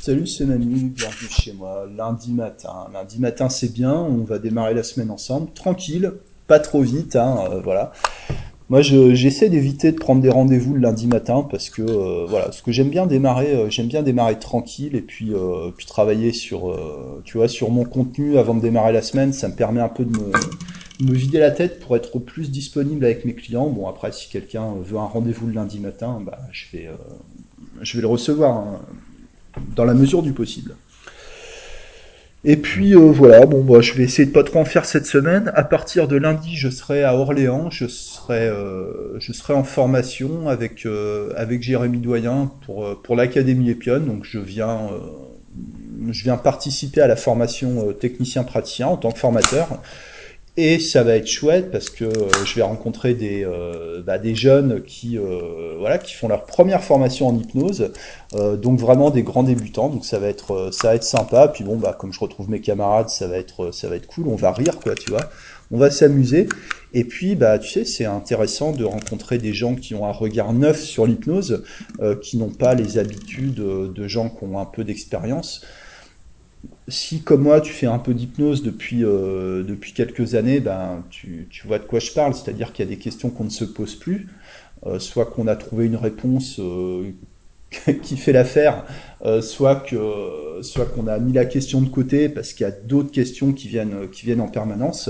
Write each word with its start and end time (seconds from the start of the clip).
Salut, 0.00 0.26
c'est 0.26 0.46
Manu, 0.46 0.88
bienvenue 0.88 1.28
chez 1.28 1.52
moi. 1.52 1.86
Lundi 1.94 2.32
matin. 2.32 2.86
Lundi 2.90 3.20
matin, 3.20 3.50
c'est 3.50 3.70
bien, 3.70 3.92
on 3.92 4.24
va 4.24 4.38
démarrer 4.38 4.72
la 4.72 4.82
semaine 4.82 5.10
ensemble. 5.10 5.52
Tranquille, 5.52 6.12
pas 6.46 6.58
trop 6.58 6.80
vite, 6.80 7.16
hein, 7.16 7.36
euh, 7.52 7.60
voilà. 7.60 7.92
Moi, 8.70 8.80
je- 8.80 9.14
j'essaie 9.14 9.50
d'éviter 9.50 9.92
de 9.92 9.98
prendre 9.98 10.22
des 10.22 10.30
rendez-vous 10.30 10.72
le 10.72 10.80
lundi 10.80 11.06
matin 11.06 11.46
parce 11.50 11.68
que, 11.68 11.82
euh, 11.82 12.24
voilà, 12.26 12.46
parce 12.46 12.62
que 12.62 12.72
j'aime 12.72 12.88
bien 12.88 13.06
démarrer, 13.06 13.54
euh, 13.54 13.68
j'aime 13.68 13.88
bien 13.88 14.02
démarrer 14.02 14.38
tranquille 14.38 14.96
et 14.96 15.02
puis, 15.02 15.32
puis 15.76 15.84
travailler 15.84 16.32
sur, 16.32 16.74
tu 17.24 17.36
vois, 17.36 17.48
sur 17.48 17.70
mon 17.70 17.84
contenu 17.84 18.38
avant 18.38 18.54
de 18.54 18.62
démarrer 18.62 18.94
la 18.94 19.02
semaine. 19.02 19.34
Ça 19.34 19.48
me 19.48 19.54
permet 19.54 19.82
un 19.82 19.90
peu 19.90 20.06
de 20.06 20.16
me, 20.16 21.12
vider 21.12 21.40
la 21.40 21.50
tête 21.50 21.78
pour 21.78 21.94
être 21.94 22.18
plus 22.18 22.50
disponible 22.50 23.04
avec 23.04 23.26
mes 23.26 23.34
clients. 23.34 23.68
Bon, 23.68 23.86
après, 23.86 24.12
si 24.12 24.30
quelqu'un 24.30 24.72
veut 24.82 24.96
un 24.96 25.04
rendez-vous 25.04 25.46
le 25.46 25.52
lundi 25.52 25.78
matin, 25.78 26.22
bah, 26.24 26.38
je 26.52 26.64
vais, 26.72 26.88
je 27.82 27.96
vais 27.98 28.00
le 28.00 28.08
recevoir 28.08 28.56
hein, 28.56 28.80
dans 29.76 29.84
la 29.84 29.94
mesure 29.94 30.22
du 30.22 30.32
possible. 30.32 30.74
Et 32.42 32.56
puis 32.56 32.94
euh, 32.94 32.98
voilà, 32.98 33.44
bon 33.44 33.62
bah, 33.62 33.82
je 33.82 33.92
vais 33.92 34.04
essayer 34.04 34.24
de 34.24 34.32
pas 34.32 34.42
trop 34.42 34.60
en 34.60 34.64
faire 34.64 34.86
cette 34.86 35.04
semaine. 35.04 35.52
À 35.54 35.62
partir 35.62 36.08
de 36.08 36.16
lundi, 36.16 36.56
je 36.56 36.70
serai 36.70 37.04
à 37.04 37.14
Orléans, 37.14 37.68
je 37.70 37.86
serai, 37.86 38.48
euh, 38.48 39.18
je 39.18 39.32
serai 39.34 39.52
en 39.52 39.62
formation 39.62 40.48
avec, 40.48 40.86
euh, 40.86 41.32
avec 41.36 41.62
Jérémy 41.62 41.98
Doyen 41.98 42.50
pour, 42.64 43.02
pour 43.02 43.14
l'Académie 43.14 43.68
Epion. 43.68 44.00
Donc 44.00 44.24
je 44.24 44.38
viens, 44.38 44.88
je 46.08 46.22
viens 46.22 46.38
participer 46.38 47.02
à 47.02 47.06
la 47.06 47.16
formation 47.16 47.92
technicien 47.92 48.42
praticien 48.42 48.86
en 48.86 48.96
tant 48.96 49.12
que 49.12 49.18
formateur. 49.18 49.82
Et 50.62 50.78
ça 50.78 51.02
va 51.04 51.16
être 51.16 51.26
chouette 51.26 51.70
parce 51.70 51.88
que 51.88 52.04
euh, 52.04 52.28
je 52.44 52.54
vais 52.54 52.60
rencontrer 52.60 53.14
des, 53.14 53.46
euh, 53.46 54.02
bah, 54.02 54.18
jeunes 54.34 54.82
qui, 54.82 55.16
euh, 55.16 55.76
voilà, 55.78 55.96
qui 55.96 56.12
font 56.12 56.28
leur 56.28 56.44
première 56.44 56.84
formation 56.84 57.28
en 57.28 57.34
hypnose, 57.34 57.92
donc 58.58 58.78
vraiment 58.78 59.08
des 59.08 59.22
grands 59.22 59.42
débutants. 59.42 59.88
Donc 59.88 60.04
ça 60.04 60.18
va 60.18 60.26
être, 60.26 60.68
ça 60.70 60.88
va 60.88 60.96
être 60.96 61.04
sympa. 61.04 61.48
Puis 61.48 61.64
bon, 61.64 61.78
bah, 61.78 61.96
comme 61.98 62.12
je 62.12 62.20
retrouve 62.20 62.50
mes 62.50 62.60
camarades, 62.60 63.08
ça 63.08 63.26
va 63.26 63.38
être, 63.38 63.72
cool. 64.06 64.28
On 64.28 64.36
va 64.36 64.52
rire, 64.52 64.78
quoi, 64.80 64.94
tu 64.94 65.08
vois. 65.08 65.30
On 65.70 65.78
va 65.78 65.90
s'amuser. 65.90 66.46
Et 66.92 67.04
puis, 67.04 67.36
bah, 67.36 67.58
tu 67.58 67.70
sais, 67.70 67.86
c'est 67.86 68.04
intéressant 68.04 68.72
de 68.72 68.84
rencontrer 68.84 69.38
des 69.38 69.54
gens 69.54 69.76
qui 69.76 69.94
ont 69.94 70.04
un 70.04 70.12
regard 70.12 70.52
neuf 70.52 70.82
sur 70.82 71.06
l'hypnose, 71.06 71.64
qui 72.20 72.36
n'ont 72.36 72.50
pas 72.50 72.74
les 72.74 72.98
habitudes 72.98 73.54
de 73.54 74.08
gens 74.08 74.28
qui 74.28 74.44
ont 74.44 74.58
un 74.58 74.66
peu 74.66 74.84
d'expérience 74.84 75.64
si 76.90 77.22
comme 77.22 77.42
moi 77.42 77.60
tu 77.60 77.72
fais 77.72 77.86
un 77.86 77.98
peu 77.98 78.14
d'hypnose 78.14 78.62
depuis, 78.62 79.04
euh, 79.04 79.64
quelques 79.94 80.34
années, 80.34 80.60
ben, 80.60 81.04
tu, 81.10 81.48
vois 81.64 81.78
de 81.78 81.84
quoi 81.84 82.00
je 82.00 82.12
parle, 82.12 82.34
c'est-à-dire 82.34 82.72
qu'il 82.72 82.84
y 82.84 82.88
a 82.88 82.90
des 82.90 82.98
questions 82.98 83.30
qu'on 83.30 83.44
ne 83.44 83.50
se 83.50 83.64
pose 83.64 83.94
plus, 83.94 84.28
euh, 84.86 84.98
soit 84.98 85.26
qu'on 85.26 85.46
a 85.46 85.56
trouvé 85.56 85.86
une 85.86 85.96
réponse 85.96 86.58
euh, 86.58 87.10
qui 88.02 88.16
fait 88.16 88.32
l'affaire, 88.32 88.84
soit 89.42 89.84
qu'on 89.84 91.06
a 91.06 91.18
mis 91.18 91.32
la 91.32 91.44
question 91.44 91.80
de 91.80 91.88
côté 91.88 92.28
parce 92.28 92.52
qu'il 92.52 92.64
y 92.64 92.68
a 92.68 92.72
d'autres 92.72 93.12
questions 93.12 93.52
qui 93.52 93.68
viennent 93.68 94.40
en 94.40 94.48
permanence. 94.48 95.08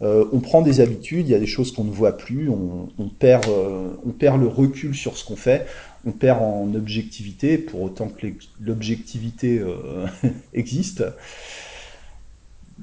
On 0.00 0.40
prend 0.40 0.62
des 0.62 0.80
habitudes, 0.80 1.28
il 1.28 1.30
y 1.30 1.36
a 1.36 1.38
des 1.38 1.46
choses 1.46 1.70
qu'on 1.72 1.84
ne 1.84 1.92
voit 1.92 2.16
plus, 2.16 2.48
on 2.48 3.08
perd 3.20 3.46
le 3.48 4.48
recul 4.48 4.92
sur 4.92 5.16
ce 5.16 5.24
qu'on 5.24 5.36
fait, 5.36 5.66
on 6.06 6.12
perd 6.12 6.42
en 6.42 6.74
objectivité 6.74 7.58
pour 7.58 7.82
autant 7.82 8.08
que 8.08 8.26
l'objectivité 8.60 9.58
euh, 9.58 10.06
existe. 10.54 11.04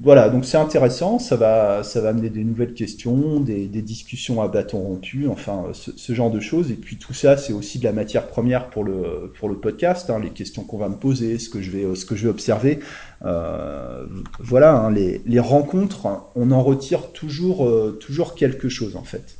Voilà, 0.00 0.28
donc 0.28 0.44
c'est 0.44 0.56
intéressant, 0.56 1.18
ça 1.18 1.34
va, 1.34 1.82
ça 1.82 2.00
va 2.00 2.10
amener 2.10 2.30
des 2.30 2.44
nouvelles 2.44 2.74
questions, 2.74 3.40
des, 3.40 3.66
discussions 3.66 4.40
à 4.40 4.46
bâton 4.46 4.78
rompu, 4.78 5.26
enfin 5.26 5.64
ce, 5.72 6.12
genre 6.12 6.30
de 6.30 6.38
choses. 6.38 6.70
Et 6.70 6.74
puis 6.74 6.98
tout 6.98 7.14
ça, 7.14 7.36
c'est 7.36 7.52
aussi 7.52 7.80
de 7.80 7.84
la 7.84 7.92
matière 7.92 8.28
première 8.28 8.70
pour 8.70 8.84
le, 8.84 9.32
pour 9.40 9.48
le 9.48 9.56
podcast, 9.56 10.08
hein, 10.08 10.20
les 10.22 10.30
questions 10.30 10.62
qu'on 10.62 10.78
va 10.78 10.88
me 10.88 10.94
poser, 10.94 11.40
ce 11.40 11.48
que 11.48 11.60
je 11.60 11.72
vais, 11.72 11.96
ce 11.96 12.04
que 12.04 12.14
je 12.14 12.24
vais 12.24 12.30
observer. 12.30 12.78
Euh, 13.24 14.06
voilà, 14.38 14.72
hein, 14.76 14.92
les, 14.92 15.20
les 15.26 15.40
rencontres, 15.40 16.06
on 16.36 16.52
en 16.52 16.62
retire 16.62 17.10
toujours, 17.10 17.66
euh, 17.66 17.98
toujours 18.00 18.36
quelque 18.36 18.68
chose 18.68 18.94
en 18.94 19.02
fait. 19.02 19.36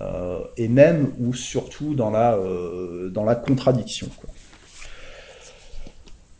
Euh, 0.00 0.40
et 0.56 0.68
même 0.68 1.12
ou 1.18 1.34
surtout 1.34 1.94
dans 1.94 2.10
la, 2.10 2.34
euh, 2.34 3.10
dans 3.10 3.24
la 3.24 3.34
contradiction. 3.34 4.08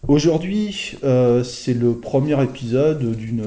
Aujourd'hui, 0.09 0.97
euh, 1.05 1.45
c'est 1.45 1.75
le 1.75 1.95
premier 1.95 2.43
épisode 2.43 3.15
d'une 3.15 3.43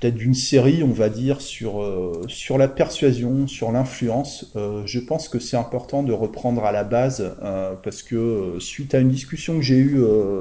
peut-être 0.00 0.14
d'une 0.14 0.34
série, 0.34 0.82
on 0.82 0.92
va 0.92 1.08
dire, 1.08 1.40
sur, 1.40 1.82
sur 2.28 2.58
la 2.58 2.68
persuasion, 2.68 3.46
sur 3.46 3.72
l'influence. 3.72 4.52
Je 4.84 5.00
pense 5.00 5.28
que 5.28 5.38
c'est 5.38 5.56
important 5.56 6.02
de 6.02 6.12
reprendre 6.12 6.64
à 6.64 6.72
la 6.72 6.84
base 6.84 7.34
parce 7.82 8.02
que 8.02 8.56
suite 8.58 8.94
à 8.94 8.98
une 8.98 9.08
discussion 9.08 9.56
que 9.56 9.62
j'ai 9.62 9.78
eue 9.78 9.98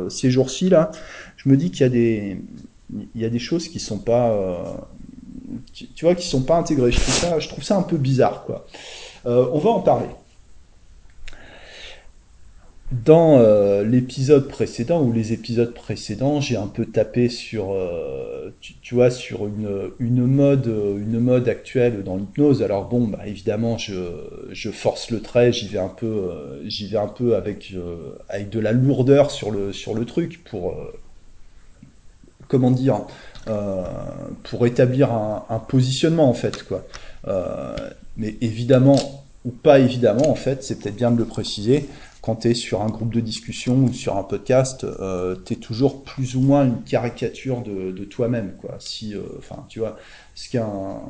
ces 0.10 0.30
jours-ci 0.30 0.70
là, 0.70 0.92
je 1.38 1.48
me 1.48 1.56
dis 1.56 1.72
qu'il 1.72 1.82
y 1.82 1.84
a 1.84 1.90
des 1.90 2.38
il 3.16 3.22
y 3.22 3.26
a 3.26 3.30
des 3.30 3.40
choses 3.40 3.70
qui 3.70 3.80
sont 3.80 4.00
pas 4.00 4.90
tu, 5.76 6.06
vois 6.06 6.16
qui 6.16 6.28
sont 6.28 6.44
pas 6.44 6.56
intégrées. 6.56 6.92
Je 6.92 7.50
trouve 7.50 7.64
ça 7.64 7.78
un 7.78 7.84
peu 7.84 7.98
bizarre 7.98 8.46
quoi. 8.46 8.66
Euh, 9.26 9.48
on 9.52 9.60
va 9.60 9.72
en 9.72 9.82
parler. 9.82 10.08
Dans 12.92 13.40
euh, 13.40 13.84
l'épisode 13.84 14.48
précédent 14.48 15.02
ou 15.02 15.12
les 15.12 15.34
épisodes 15.34 15.74
précédents, 15.74 16.40
j'ai 16.40 16.56
un 16.56 16.68
peu 16.68 16.86
tapé 16.86 17.30
sur, 17.30 17.74
euh, 17.74 18.56
tu, 18.62 18.94
vois, 18.94 19.10
sur 19.10 19.48
une, 19.48 19.92
une 20.00 20.26
mode, 20.26 20.68
une 20.68 21.20
mode 21.20 21.50
actuelle 21.50 22.04
dans 22.04 22.16
l'hypnose. 22.16 22.62
Alors 22.62 22.88
bon, 22.88 23.08
bah, 23.08 23.26
évidemment, 23.26 23.80
je, 23.80 23.94
je 24.52 24.70
force 24.70 25.10
le 25.10 25.20
trait, 25.20 25.52
j'y 25.52 25.68
vais 25.68 25.80
un 25.80 25.90
peu, 25.90 26.30
j'y 26.66 26.88
vais 26.88 27.00
un 27.00 27.08
peu 27.08 27.36
avec, 27.36 27.74
avec 28.30 28.50
de 28.50 28.60
la 28.60 28.72
lourdeur 28.72 29.32
sur 29.32 29.50
le, 29.50 29.74
sur 29.74 29.96
le 29.96 30.06
truc 30.06 30.44
pour, 30.44 30.78
comment 32.48 32.72
dire, 32.72 33.02
pour 34.44 34.66
établir 34.66 35.12
un, 35.12 35.60
positionnement 35.68 36.30
en 36.30 36.34
fait, 36.34 36.64
quoi. 36.64 36.84
Euh, 37.28 37.76
mais 38.18 38.36
évidemment 38.42 38.98
ou 39.46 39.52
pas 39.52 39.80
évidemment, 39.80 40.30
en 40.30 40.36
fait, 40.36 40.64
c'est 40.64 40.80
peut-être 40.80 40.96
bien 40.96 41.12
de 41.12 41.18
le 41.18 41.26
préciser 41.26 41.88
quand 42.26 42.38
tu 42.38 42.50
es 42.50 42.54
sur 42.56 42.82
un 42.82 42.88
groupe 42.88 43.14
de 43.14 43.20
discussion 43.20 43.76
ou 43.76 43.94
sur 43.94 44.18
un 44.18 44.24
podcast, 44.24 44.84
euh, 44.84 45.36
tu 45.46 45.54
es 45.54 45.56
toujours 45.58 46.04
plus 46.04 46.36
ou 46.36 46.42
moins 46.42 46.66
une 46.66 46.82
caricature 46.82 47.62
de, 47.62 48.04
toi-même. 48.06 48.54
quoi. 48.60 48.78
Si, 48.80 49.14
euh, 49.14 49.22
enfin, 49.38 49.64
tu 49.70 49.78
vois, 49.78 49.96
ce 50.34 50.50
qu'un 50.50 51.02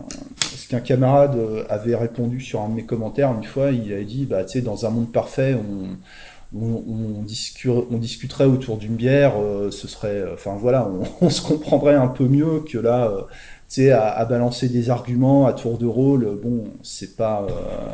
ce 0.42 0.76
camarade 0.76 1.38
euh, 1.38 1.64
avait 1.70 1.96
répondu 1.96 2.42
sur 2.42 2.60
un 2.60 2.68
de 2.68 2.74
mes 2.74 2.84
commentaires 2.84 3.34
une 3.34 3.46
fois, 3.46 3.72
il 3.72 3.94
avait 3.94 4.04
dit, 4.04 4.26
bah, 4.26 4.44
tu 4.44 4.60
sais, 4.60 4.62
dans 4.62 4.86
un 4.86 4.90
monde 4.90 5.10
parfait, 5.10 5.56
on, 5.56 5.96
on, 6.54 6.84
on, 6.88 7.22
discu 7.24 7.70
on 7.70 7.98
discuterait 7.98 8.46
autour 8.46 8.78
d'une 8.78 8.96
bière, 8.96 9.34
euh, 9.40 9.72
ce 9.72 9.88
serait, 9.88 10.24
enfin 10.34 10.56
voilà, 10.56 10.90
on, 11.22 11.30
se 11.30 11.42
comprendrait 11.42 11.96
un 11.96 12.08
peu 12.08 12.28
mieux 12.28 12.62
que 12.62 12.78
là, 12.78 13.08
euh, 13.08 13.22
tu 13.70 13.82
sais, 13.82 13.92
à, 13.92 14.24
balancer 14.26 14.70
des 14.70 14.90
arguments 14.90 15.48
à 15.48 15.54
tour 15.54 15.78
de 15.78 15.86
rôle. 15.86 16.40
Bon, 16.42 16.66
c'est 16.84 17.16
pas, 17.16 17.46
euh, 17.50 17.90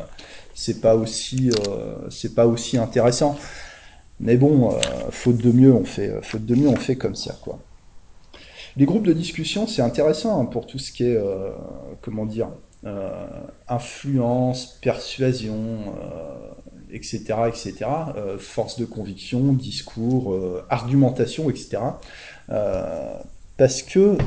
c'est 0.54 0.82
pas 0.82 0.96
aussi, 0.96 1.50
euh, 1.68 1.96
c'est 2.10 2.36
pas 2.36 2.48
aussi 2.48 2.78
intéressant. 2.78 3.38
Mais 4.20 4.38
bon, 4.38 4.72
euh, 4.72 4.80
faute 5.12 5.38
de 5.38 5.52
mieux, 5.52 5.74
on 5.74 5.84
fait, 5.86 6.12
faute 6.22 6.46
de 6.46 6.56
mieux, 6.56 6.68
on 6.68 6.76
fait 6.76 6.96
comme 6.96 7.16
ça, 7.16 7.38
quoi. 7.42 7.60
Les 8.78 8.86
groupes 8.86 9.06
de 9.06 9.14
discussion, 9.14 9.68
c'est 9.68 9.82
intéressant 9.82 10.42
hein, 10.42 10.46
pour 10.46 10.66
tout 10.66 10.80
ce 10.80 10.92
qui 10.92 11.04
est, 11.04 11.18
euh, 11.18 11.52
comment 12.02 12.26
dire, 12.26 12.50
euh, 12.86 13.28
influence, 13.68 14.80
persuasion, 14.82 15.94
euh, 16.02 16.52
etc., 16.92 17.20
etc., 17.48 17.74
euh, 18.16 18.38
force 18.38 18.80
de 18.80 18.86
conviction, 18.86 19.54
discours, 19.54 20.34
euh, 20.34 20.64
argumentation, 20.70 21.50
etc. 21.50 21.78
Euh, 22.50 23.14
parce 23.58 23.84
que 23.84 24.18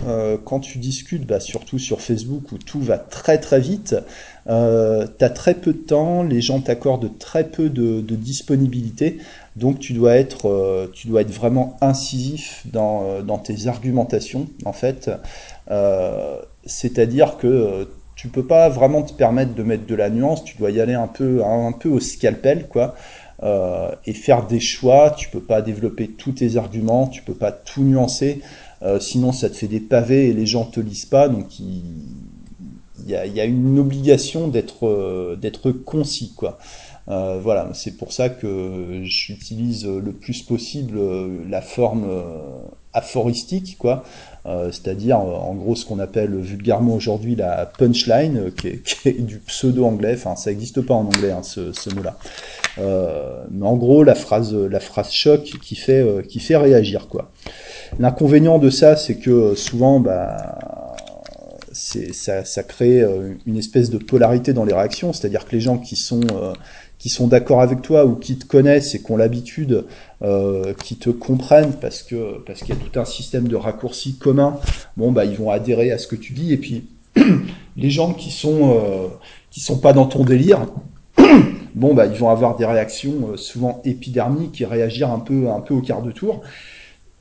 quand 0.44 0.60
tu 0.60 0.78
discutes, 0.78 1.26
bah, 1.26 1.40
surtout 1.40 1.80
sur 1.80 2.00
Facebook 2.00 2.52
où 2.52 2.58
tout 2.58 2.80
va 2.80 2.98
très 2.98 3.38
très 3.38 3.58
vite, 3.58 3.96
tu 4.46 4.52
as 4.52 5.30
très 5.34 5.54
peu 5.54 5.72
de 5.72 5.78
temps, 5.78 6.22
les 6.22 6.40
gens 6.40 6.60
t'accordent 6.60 7.18
très 7.18 7.42
peu 7.42 7.68
de, 7.68 8.00
de, 8.00 8.14
disponibilité, 8.14 9.18
donc 9.56 9.80
tu 9.80 9.92
dois 9.92 10.14
être, 10.14 10.88
vraiment 11.32 11.76
incisif 11.80 12.64
dans, 12.66 13.22
dans 13.22 13.38
tes 13.38 13.66
argumentations, 13.66 14.46
en 14.64 14.72
fait. 14.72 15.10
C'est-à-dire 16.64 17.36
que 17.36 17.88
tu 18.24 18.30
peux 18.30 18.46
pas 18.46 18.70
vraiment 18.70 19.02
te 19.02 19.12
permettre 19.12 19.54
de 19.54 19.62
mettre 19.62 19.84
de 19.84 19.94
la 19.94 20.08
nuance, 20.08 20.44
tu 20.44 20.56
dois 20.56 20.70
y 20.70 20.80
aller 20.80 20.94
un 20.94 21.08
peu, 21.08 21.44
un, 21.44 21.72
peu 21.72 21.90
au 21.90 22.00
scalpel, 22.00 22.68
quoi. 22.68 22.94
Euh, 23.42 23.90
et 24.06 24.14
faire 24.14 24.46
des 24.46 24.60
choix, 24.60 25.10
tu 25.10 25.28
peux 25.28 25.42
pas 25.42 25.60
développer 25.60 26.08
tous 26.08 26.32
tes 26.32 26.56
arguments, 26.56 27.06
tu 27.06 27.20
peux 27.20 27.34
pas 27.34 27.52
tout 27.52 27.82
nuancer, 27.82 28.40
euh, 28.80 28.98
sinon 28.98 29.32
ça 29.32 29.50
te 29.50 29.56
fait 29.56 29.66
des 29.66 29.80
pavés 29.80 30.28
et 30.28 30.32
les 30.32 30.46
gens 30.46 30.64
te 30.64 30.80
lisent 30.80 31.04
pas, 31.04 31.28
donc 31.28 31.60
il, 31.60 31.82
y 33.06 33.14
a, 33.14 33.44
une 33.44 33.78
obligation 33.78 34.48
d'être 34.48 34.86
euh, 34.86 35.82
concis 35.84 36.32
quoi. 36.34 36.56
Voilà, 37.06 37.68
c'est 37.74 37.98
pour 37.98 38.14
ça 38.14 38.30
que 38.30 39.02
j'utilise 39.02 39.86
le 39.86 40.12
plus 40.12 40.40
possible 40.40 40.98
la 41.46 41.60
forme 41.60 42.06
aphoristique, 42.94 43.76
quoi. 43.78 44.04
C'est-à-dire 44.44 45.18
en 45.18 45.54
gros 45.54 45.74
ce 45.74 45.86
qu'on 45.86 45.98
appelle 45.98 46.36
vulgairement 46.36 46.94
aujourd'hui 46.94 47.34
la 47.34 47.66
punchline, 47.66 48.50
qui 48.52 48.68
est, 48.68 49.20
du 49.20 49.38
pseudo-anglais, 49.38 50.14
enfin 50.14 50.36
ça 50.36 50.50
n'existe 50.50 50.82
pas 50.82 50.94
en 50.94 51.06
anglais 51.06 51.30
hein, 51.30 51.42
ce, 51.42 51.72
ce 51.72 51.88
mot-là. 51.94 52.18
mais 53.50 53.66
en 53.66 53.76
gros 53.76 54.04
la 54.04 54.14
phrase, 54.14 54.54
la 54.54 54.80
phrase 54.80 55.10
choc 55.10 55.42
qui 55.62 55.76
fait, 55.76 56.04
qui 56.28 56.40
fait 56.40 56.56
réagir, 56.56 57.08
quoi. 57.08 57.30
L'inconvénient 57.98 58.58
de 58.58 58.70
ça, 58.70 58.96
c'est 58.96 59.16
que 59.16 59.54
souvent, 59.54 60.00
bah, 60.00 60.58
ça, 61.74 62.44
ça, 62.44 62.62
crée 62.62 63.00
euh, 63.02 63.34
une 63.46 63.56
espèce 63.56 63.90
de 63.90 63.98
polarité 63.98 64.52
dans 64.52 64.64
les 64.64 64.72
réactions, 64.72 65.12
c'est-à-dire 65.12 65.44
que 65.44 65.52
les 65.52 65.60
gens 65.60 65.78
qui 65.78 65.96
sont 65.96 66.22
euh, 66.32 66.52
qui 67.04 67.10
sont 67.10 67.26
d'accord 67.26 67.60
avec 67.60 67.82
toi 67.82 68.06
ou 68.06 68.14
qui 68.14 68.38
te 68.38 68.46
connaissent 68.46 68.94
et 68.94 69.02
qui 69.02 69.12
ont 69.12 69.18
l'habitude, 69.18 69.84
euh, 70.22 70.72
qui 70.72 70.96
te 70.96 71.10
comprennent 71.10 71.74
parce 71.74 72.02
que 72.02 72.38
parce 72.46 72.60
qu'il 72.60 72.70
y 72.74 72.78
a 72.78 72.80
tout 72.80 72.98
un 72.98 73.04
système 73.04 73.46
de 73.46 73.56
raccourcis 73.56 74.16
communs, 74.16 74.58
bon 74.96 75.12
bah 75.12 75.26
ils 75.26 75.36
vont 75.36 75.50
adhérer 75.50 75.92
à 75.92 75.98
ce 75.98 76.06
que 76.06 76.16
tu 76.16 76.32
dis. 76.32 76.54
Et 76.54 76.56
puis 76.56 76.86
les 77.76 77.90
gens 77.90 78.14
qui 78.14 78.30
sont 78.30 78.78
euh, 78.78 79.08
qui 79.50 79.60
sont 79.60 79.80
pas 79.80 79.92
dans 79.92 80.06
ton 80.06 80.24
délire, 80.24 80.66
bon 81.74 81.92
bah 81.92 82.06
ils 82.06 82.16
vont 82.18 82.30
avoir 82.30 82.56
des 82.56 82.64
réactions 82.64 83.36
souvent 83.36 83.82
épidermiques 83.84 84.52
qui 84.52 84.64
réagir 84.64 85.10
un 85.10 85.20
peu 85.20 85.50
un 85.50 85.60
peu 85.60 85.74
au 85.74 85.82
quart 85.82 86.00
de 86.00 86.10
tour 86.10 86.40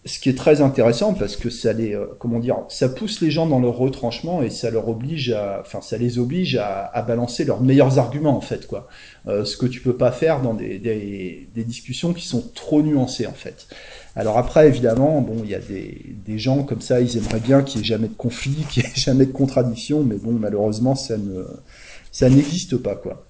ce 0.05 0.19
qui 0.19 0.29
est 0.29 0.37
très 0.37 0.61
intéressant 0.61 1.13
parce 1.13 1.37
que 1.37 1.49
ça 1.49 1.71
les 1.71 1.95
euh, 1.95 2.07
comment 2.19 2.39
dire 2.39 2.57
ça 2.67 2.89
pousse 2.89 3.21
les 3.21 3.31
gens 3.31 3.47
dans 3.47 3.59
leur 3.59 3.77
retranchement 3.77 4.41
et 4.41 4.49
ça 4.49 4.69
leur 4.69 4.89
oblige 4.89 5.31
à 5.31 5.61
enfin 5.61 5.79
ça 5.81 5.97
les 5.97 6.19
oblige 6.19 6.57
à, 6.57 7.01
balancer 7.07 7.45
leurs 7.45 7.61
meilleurs 7.61 7.99
arguments 7.99 8.35
en 8.35 8.41
fait 8.41 8.67
quoi. 8.67 8.87
Euh, 9.27 9.45
ce 9.45 9.55
que 9.55 9.65
tu 9.65 9.79
peux 9.79 9.95
pas 9.95 10.11
faire 10.11 10.41
dans 10.41 10.53
des, 10.53 11.47
discussions 11.55 12.13
qui 12.13 12.27
sont 12.27 12.43
trop 12.53 12.81
nuancées 12.81 13.27
en 13.27 13.33
fait. 13.33 13.67
Alors 14.15 14.37
après 14.37 14.67
évidemment 14.67 15.21
bon 15.21 15.37
il 15.43 15.49
y 15.49 15.55
a 15.55 15.59
des, 15.59 16.37
gens 16.37 16.63
comme 16.63 16.81
ça 16.81 16.99
ils 16.99 17.17
aimeraient 17.17 17.39
bien 17.39 17.61
qu'il 17.61 17.79
y 17.79 17.83
ait 17.83 17.87
jamais 17.87 18.09
de 18.09 18.15
conflit 18.15 18.65
qu'il 18.69 18.83
y 18.83 18.85
ait 18.85 18.91
jamais 18.95 19.25
de 19.25 19.31
contradiction 19.31 20.03
mais 20.03 20.17
bon 20.17 20.33
malheureusement 20.33 20.95
ça 20.95 21.15
ça 22.11 22.29
n'existe 22.29 22.77
pas 22.77 22.95
quoi 22.95 23.25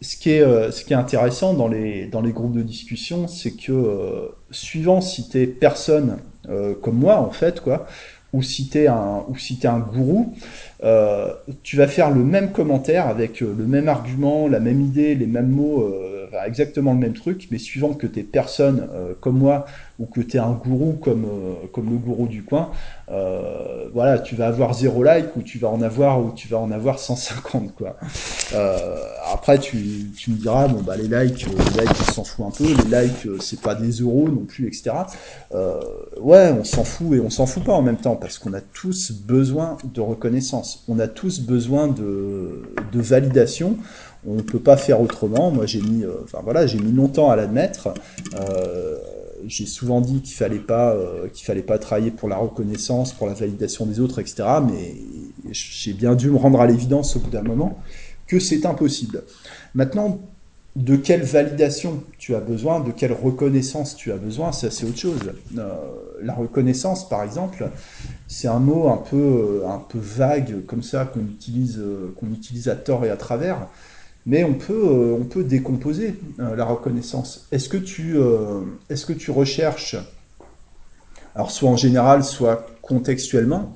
ce 0.00 0.16
qui 0.16 0.30
est, 0.30 0.42
euh, 0.42 0.70
ce 0.70 0.84
qui 0.84 0.92
est 0.92 0.96
intéressant 0.96 1.54
dans 1.54 1.68
les, 1.68 2.10
groupes 2.12 2.52
de 2.52 2.62
discussion, 2.62 3.28
c'est 3.28 3.52
que 3.52 3.72
euh, 3.72 4.28
suivant 4.50 5.00
si 5.00 5.28
t'es 5.28 5.46
personne 5.46 6.18
euh, 6.48 6.74
comme 6.74 6.96
moi 6.96 7.18
en 7.18 7.30
fait, 7.30 7.60
quoi, 7.60 7.86
ou 8.32 8.42
si 8.42 8.68
t'es 8.68 8.88
un, 8.88 9.24
si 9.38 9.58
t'es 9.58 9.68
un 9.68 9.78
gourou, 9.78 10.34
tu 11.62 11.76
vas 11.76 11.88
faire 11.88 12.10
le 12.10 12.22
même 12.22 12.52
commentaire 12.52 13.06
avec 13.06 13.40
le 13.40 13.54
même 13.54 13.88
argument, 13.88 14.48
la 14.48 14.60
même 14.60 14.82
idée, 14.82 15.14
les 15.14 15.26
mêmes 15.26 15.48
mots, 15.48 15.90
exactement 16.46 16.92
le 16.92 16.98
même 16.98 17.14
truc, 17.14 17.48
mais 17.50 17.58
suivant 17.58 17.94
que 17.94 18.06
t'es 18.06 18.22
personne 18.22 18.88
comme 19.20 19.38
moi 19.38 19.66
ou 19.98 20.06
que 20.06 20.20
t'es 20.20 20.38
un 20.38 20.52
gourou 20.52 20.92
comme, 20.92 21.26
comme 21.72 21.90
le 21.90 21.96
gourou 21.96 22.26
du 22.28 22.42
coin, 22.42 22.70
euh, 23.08 23.88
voilà, 23.92 24.18
tu 24.18 24.34
vas 24.34 24.48
avoir 24.48 24.74
zéro 24.74 25.04
like 25.04 25.36
ou 25.36 25.42
tu 25.42 25.58
vas 25.58 25.68
en 25.68 25.80
avoir 25.80 26.20
ou 26.20 26.32
tu 26.34 26.48
vas 26.48 26.58
en 26.58 26.72
avoir 26.72 26.98
150 26.98 27.74
quoi. 27.74 27.96
Euh, 28.52 28.96
après 29.32 29.58
tu, 29.58 30.10
tu 30.16 30.32
me 30.32 30.36
diras 30.36 30.66
bon 30.66 30.82
bah 30.82 30.96
les 30.96 31.04
likes, 31.04 31.46
euh, 31.46 31.52
les 31.76 31.82
likes 31.82 31.90
on 32.00 32.12
s'en 32.12 32.24
fout 32.24 32.46
un 32.46 32.50
peu, 32.50 32.64
les 32.64 33.02
likes 33.02 33.26
euh, 33.26 33.38
c'est 33.40 33.60
pas 33.60 33.76
des 33.76 33.92
euros 33.92 34.28
non 34.28 34.44
plus 34.44 34.66
etc. 34.66 34.90
Euh, 35.54 35.80
ouais 36.20 36.52
on 36.58 36.64
s'en 36.64 36.82
fout 36.82 37.16
et 37.16 37.20
on 37.20 37.30
s'en 37.30 37.46
fout 37.46 37.62
pas 37.62 37.74
en 37.74 37.82
même 37.82 37.96
temps 37.96 38.16
parce 38.16 38.38
qu'on 38.38 38.54
a 38.54 38.60
tous 38.60 39.12
besoin 39.12 39.76
de 39.84 40.00
reconnaissance, 40.00 40.82
on 40.88 40.98
a 40.98 41.06
tous 41.06 41.40
besoin 41.40 41.86
de, 41.86 42.62
de 42.92 43.00
validation. 43.00 43.76
On 44.26 44.34
ne 44.34 44.42
peut 44.42 44.58
pas 44.58 44.76
faire 44.76 45.00
autrement. 45.00 45.50
Moi, 45.50 45.66
j'ai 45.66 45.80
mis, 45.80 46.04
enfin 46.24 46.40
voilà, 46.42 46.66
j'ai 46.66 46.78
mis 46.78 46.92
longtemps 46.92 47.30
à 47.30 47.36
l'admettre. 47.36 47.94
Euh, 48.34 48.96
j'ai 49.46 49.66
souvent 49.66 50.00
dit 50.00 50.20
qu'il 50.20 50.34
fallait 50.34 50.58
pas 50.58 50.92
euh, 50.92 51.28
qu'il 51.28 51.44
fallait 51.44 51.62
pas 51.62 51.78
travailler 51.78 52.10
pour 52.10 52.28
la 52.28 52.36
reconnaissance, 52.36 53.12
pour 53.12 53.26
la 53.26 53.34
validation 53.34 53.86
des 53.86 54.00
autres, 54.00 54.18
etc. 54.18 54.44
Mais 54.66 54.96
j'ai 55.52 55.92
bien 55.92 56.14
dû 56.14 56.30
me 56.30 56.36
rendre 56.36 56.60
à 56.60 56.66
l'évidence 56.66 57.16
au 57.16 57.20
bout 57.20 57.30
d'un 57.30 57.42
moment 57.42 57.78
que 58.26 58.40
c'est 58.40 58.66
impossible. 58.66 59.22
Maintenant, 59.74 60.20
de 60.74 60.96
quelle 60.96 61.22
validation 61.22 62.02
tu 62.18 62.34
as 62.34 62.40
besoin, 62.40 62.80
de 62.80 62.90
quelle 62.90 63.12
reconnaissance 63.12 63.96
tu 63.96 64.12
as 64.12 64.16
besoin, 64.16 64.52
ça 64.52 64.70
c'est 64.70 64.84
autre 64.84 64.98
chose. 64.98 65.32
Euh, 65.56 65.74
la 66.20 66.34
reconnaissance, 66.34 67.08
par 67.08 67.22
exemple, 67.22 67.70
c'est 68.26 68.48
un 68.48 68.58
mot 68.58 68.88
un 68.88 68.98
peu 68.98 69.62
un 69.66 69.78
peu 69.78 69.98
vague 69.98 70.66
comme 70.66 70.82
ça 70.82 71.04
qu'on 71.04 71.20
utilise 71.20 71.80
qu'on 72.18 72.26
utilise 72.32 72.68
à 72.68 72.74
tort 72.74 73.04
et 73.04 73.10
à 73.10 73.16
travers 73.16 73.68
mais 74.26 74.42
on 74.42 74.54
peut, 74.54 74.74
euh, 74.74 75.16
on 75.18 75.24
peut 75.24 75.44
décomposer 75.44 76.18
euh, 76.40 76.56
la 76.56 76.64
reconnaissance. 76.64 77.46
Est-ce 77.52 77.68
que, 77.68 77.76
tu, 77.76 78.18
euh, 78.18 78.62
est-ce 78.90 79.06
que 79.06 79.12
tu 79.12 79.30
recherches, 79.30 79.96
alors 81.36 81.52
soit 81.52 81.70
en 81.70 81.76
général, 81.76 82.24
soit 82.24 82.66
contextuellement, 82.82 83.74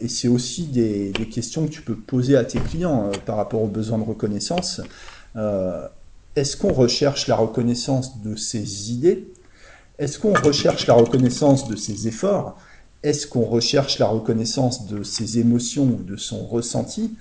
et 0.00 0.08
c'est 0.08 0.28
aussi 0.28 0.68
des, 0.68 1.10
des, 1.10 1.28
questions 1.28 1.66
que 1.66 1.70
tu 1.70 1.82
peux 1.82 1.96
poser 1.96 2.36
à 2.36 2.44
tes 2.44 2.58
clients 2.58 3.10
par 3.26 3.36
rapport 3.36 3.60
aux 3.60 3.68
besoins 3.68 3.98
de 3.98 4.04
reconnaissance. 4.04 4.80
est-ce 6.36 6.56
qu'on 6.56 6.72
recherche 6.72 7.26
la 7.26 7.36
reconnaissance 7.36 8.22
de 8.22 8.34
ses 8.34 8.92
idées? 8.92 9.28
Est-ce 9.98 10.18
qu'on 10.18 10.32
recherche 10.32 10.86
la 10.86 10.94
reconnaissance 10.94 11.68
de 11.68 11.76
ses 11.76 12.08
efforts? 12.08 12.56
Est-ce 13.02 13.26
qu'on 13.26 13.44
recherche 13.44 13.98
la 13.98 14.06
reconnaissance 14.06 14.86
de 14.86 15.02
ses 15.02 15.38
émotions 15.38 15.84
ou 15.84 16.02
de 16.02 16.16
son 16.16 16.46
ressenti? 16.46 17.14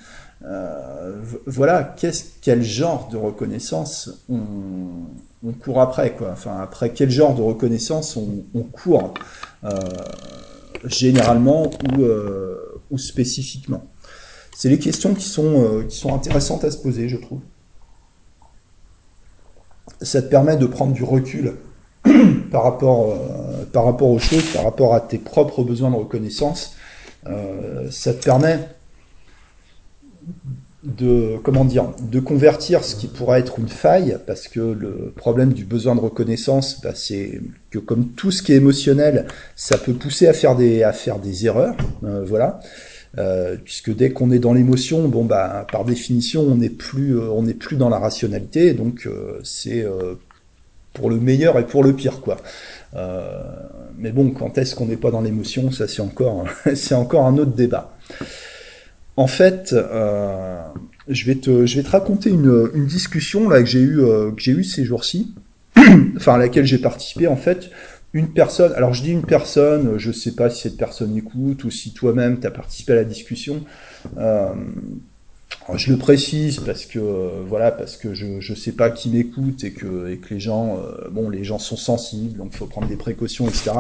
Euh, 0.43 1.21
voilà, 1.45 1.95
quel 2.41 2.63
genre 2.63 3.09
de 3.09 3.17
reconnaissance 3.17 4.09
on, 4.29 5.51
court 5.63 5.81
après, 5.81 6.15
quoi. 6.15 6.29
Enfin, 6.31 6.57
après 6.59 6.91
quel 6.91 7.09
genre 7.09 7.35
de 7.35 7.41
reconnaissance 7.41 8.17
on, 8.17 8.63
court, 8.63 9.13
euh, 9.63 9.69
généralement 10.85 11.67
ou, 11.67 12.01
euh, 12.01 12.81
ou 12.89 12.97
spécifiquement. 12.97 13.85
C'est 14.55 14.69
les 14.69 14.79
questions 14.79 15.13
qui 15.13 15.25
sont, 15.25 15.83
qui 15.87 15.97
sont 15.97 16.13
intéressantes 16.13 16.63
à 16.63 16.71
se 16.71 16.77
poser, 16.77 17.09
je 17.09 17.17
trouve. 17.17 17.39
Ça 20.01 20.21
te 20.21 20.27
permet 20.27 20.57
de 20.57 20.65
prendre 20.65 20.93
du 20.93 21.03
recul 21.03 21.55
par 22.51 22.63
rapport, 22.63 23.15
par 23.71 23.85
rapport 23.85 24.09
aux 24.09 24.19
choses, 24.19 24.45
par 24.53 24.63
rapport 24.63 24.93
à 24.95 25.01
tes 25.01 25.17
propres 25.17 25.63
besoins 25.63 25.91
de 25.91 25.95
reconnaissance. 25.95 26.75
ça 27.91 28.13
te 28.13 28.23
permet 28.23 28.59
de 30.83 31.37
comment 31.43 31.63
dire 31.63 31.89
de 32.01 32.19
convertir 32.19 32.83
ce 32.83 32.95
qui 32.95 33.07
pourrait 33.07 33.39
être 33.39 33.59
une 33.59 33.67
faille 33.67 34.17
parce 34.25 34.47
que 34.47 34.59
le 34.59 35.13
problème 35.15 35.53
du 35.53 35.63
besoin 35.63 35.95
de 35.95 35.99
reconnaissance 35.99 36.81
bah, 36.81 36.93
c'est 36.95 37.39
que 37.69 37.77
comme 37.77 38.09
tout 38.09 38.31
ce 38.31 38.41
qui 38.41 38.53
est 38.53 38.55
émotionnel 38.55 39.27
ça 39.55 39.77
peut 39.77 39.93
pousser 39.93 40.27
à 40.27 40.33
faire 40.33 40.55
des 40.55 40.81
à 40.81 40.91
faire 40.91 41.19
des 41.19 41.45
erreurs 41.45 41.75
euh, 42.03 42.23
voilà. 42.25 42.59
Euh, 43.17 43.57
puisque 43.61 43.93
dès 43.93 44.11
qu'on 44.11 44.31
est 44.31 44.39
dans 44.39 44.53
l'émotion 44.53 45.07
bon 45.07 45.25
bah 45.25 45.67
par 45.71 45.85
définition 45.85 46.41
on 46.43 46.55
n'est 46.55 46.69
plus 46.69 47.17
euh, 47.17 47.29
on 47.29 47.43
n'est 47.43 47.53
plus 47.53 47.75
dans 47.75 47.89
la 47.89 47.99
rationalité 47.99 48.73
donc 48.73 49.07
c'est 49.43 49.85
pour 50.93 51.09
le 51.09 51.17
meilleur 51.17 51.59
et 51.59 51.67
pour 51.67 51.83
le 51.83 51.93
pire 51.93 52.21
quoi. 52.21 52.37
Mais 53.97 54.11
bon 54.11 54.31
quand 54.31 54.57
est-ce 54.57 54.75
qu'on 54.75 54.87
n'est 54.87 54.97
pas 54.97 55.11
dans 55.11 55.21
l'émotion? 55.21 55.71
Ça 55.71 55.87
c'est 55.87 56.01
encore 56.01 56.45
c'est 56.73 56.95
encore 56.95 57.25
un 57.27 57.37
autre 57.37 57.51
débat 57.51 57.93
en 59.17 59.27
fait, 59.27 59.73
euh, 59.73 60.61
je, 61.07 61.25
vais 61.25 61.35
te, 61.35 61.89
raconter 61.89 62.29
une, 62.29 62.85
discussion 62.85 63.49
là, 63.49 63.61
que 63.61 63.69
j'ai 63.69 63.81
eue 63.81 63.99
euh, 63.99 64.31
eu 64.47 64.63
ces 64.63 64.85
jours-ci, 64.85 65.33
enfin 66.15 66.35
à 66.35 66.37
laquelle 66.37 66.65
j'ai 66.65 66.77
participé. 66.77 67.27
En 67.27 67.35
fait, 67.35 67.69
une 68.13 68.29
personne, 68.29 68.73
alors 68.73 68.93
je 68.93 69.03
dis 69.03 69.11
une 69.11 69.25
personne, 69.25 69.97
je 69.97 70.11
sais 70.11 70.33
pas 70.33 70.49
si 70.49 70.61
cette 70.61 70.77
personne 70.77 71.15
écoute 71.15 71.63
ou 71.63 71.71
si 71.71 71.93
toi-même 71.93 72.39
tu 72.39 72.47
as 72.47 72.51
participé 72.51 72.93
à 72.93 72.95
la 72.95 73.03
discussion. 73.03 73.63
Euh, 74.17 74.53
je 75.75 75.91
le 75.91 75.97
précise 75.97 76.59
parce 76.59 76.85
que 76.85 76.99
voilà 77.47 77.71
parce 77.71 77.97
que 77.97 78.13
je 78.13 78.39
je 78.39 78.53
sais 78.53 78.71
pas 78.71 78.89
qui 78.89 79.09
m'écoute 79.09 79.63
et 79.63 79.71
que 79.71 80.17
les 80.29 80.39
gens 80.39 80.77
euh, 80.77 81.09
bon 81.09 81.29
les 81.29 81.43
gens 81.43 81.59
sont 81.59 81.77
sensibles 81.77 82.37
donc 82.37 82.53
faut 82.53 82.65
prendre 82.65 82.87
des 82.87 82.95
précautions 82.95 83.47
etc. 83.47 83.71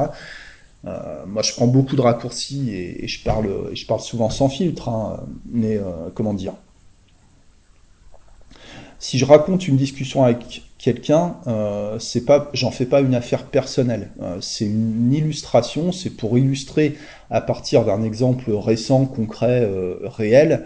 Euh, 0.85 1.25
moi, 1.27 1.41
je 1.43 1.53
prends 1.53 1.67
beaucoup 1.67 1.95
de 1.95 2.01
raccourcis 2.01 2.71
et, 2.71 3.07
je 3.07 3.23
parle, 3.23 3.69
je 3.73 3.85
parle 3.85 4.01
souvent 4.01 4.29
sans 4.29 4.49
filtre. 4.49 4.89
Hein, 4.89 5.23
mais 5.51 5.77
euh, 5.77 6.09
comment 6.13 6.33
dire? 6.33 6.53
Si 8.99 9.17
je 9.17 9.25
raconte 9.25 9.67
une 9.67 9.77
discussion 9.77 10.23
avec 10.23 10.63
quelqu'un, 10.77 11.37
euh, 11.47 11.99
pas, 12.25 12.49
j'en 12.53 12.69
fais 12.71 12.85
pas 12.85 13.01
une 13.01 13.15
affaire 13.15 13.45
personnelle. 13.45 14.11
C'est 14.41 14.65
une 14.65 15.11
illustration. 15.11 15.91
C'est 15.91 16.11
pour 16.11 16.37
illustrer 16.37 16.97
à 17.31 17.41
partir 17.41 17.83
d'un 17.83 18.03
exemple 18.03 18.51
récent, 18.51 19.05
concret, 19.05 19.67
réel. 20.03 20.65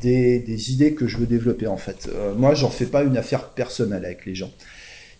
Des, 0.00 0.38
des, 0.38 0.72
idées 0.72 0.94
que 0.94 1.06
je 1.06 1.18
veux 1.18 1.26
développer 1.26 1.66
en 1.66 1.76
fait. 1.76 2.08
moi, 2.38 2.54
j'en 2.54 2.70
fais 2.70 2.86
pas 2.86 3.02
une 3.02 3.18
affaire 3.18 3.50
personnelle 3.50 4.06
avec 4.06 4.24
les 4.24 4.34
gens. 4.34 4.50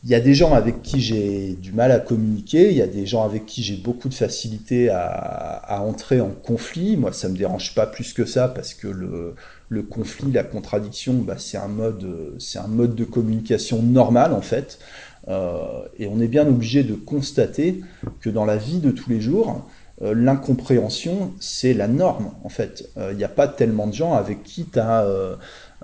Il 0.04 0.10
y 0.10 0.16
a 0.16 0.20
des 0.20 0.34
gens 0.34 0.52
avec 0.52 0.82
qui 0.82 1.00
j'ai 1.00 1.52
du 1.54 1.72
mal 1.72 1.92
à 1.92 2.00
communiquer, 2.00 2.72
il 2.72 2.76
y 2.76 2.82
a 2.82 2.88
des 2.88 3.06
gens 3.06 3.22
avec 3.22 3.46
qui 3.46 3.62
j'ai 3.62 3.76
beaucoup 3.76 4.08
de 4.08 4.14
facilité 4.14 4.90
à, 4.90 5.80
entrer 5.82 6.20
en 6.20 6.30
conflit. 6.30 6.96
Moi, 6.96 7.12
ça 7.12 7.28
me 7.28 7.36
dérange 7.36 7.76
pas 7.76 7.86
plus 7.86 8.12
que 8.12 8.24
ça 8.24 8.48
parce 8.48 8.74
que 8.74 8.88
le, 8.88 9.82
conflit, 9.84 10.32
la 10.32 10.42
contradiction, 10.42 11.14
bah, 11.14 11.36
c'est 11.38 11.56
un 11.56 11.68
mode, 11.68 12.34
c'est 12.38 12.58
un 12.58 12.66
mode 12.66 12.96
de 12.96 13.04
communication 13.04 13.80
normal 13.80 14.32
en 14.32 14.40
fait. 14.40 14.80
et 15.28 16.08
on 16.08 16.20
est 16.20 16.28
bien 16.28 16.48
obligé 16.48 16.82
de 16.82 16.94
constater 16.94 17.80
que 18.20 18.28
dans 18.28 18.44
la 18.44 18.56
vie 18.56 18.80
de 18.80 18.90
tous 18.90 19.08
les 19.08 19.20
jours, 19.20 19.68
l'incompréhension, 20.00 21.32
c'est 21.38 21.74
la 21.74 21.86
norme, 21.86 22.32
en 22.42 22.48
fait. 22.48 22.90
Il 23.12 23.16
n'y 23.16 23.22
a 23.22 23.28
pas 23.28 23.46
tellement 23.46 23.86
de 23.86 23.94
gens 23.94 24.14
avec 24.14 24.42
qui 24.42 24.64
tu 24.64 24.80
as 24.80 25.06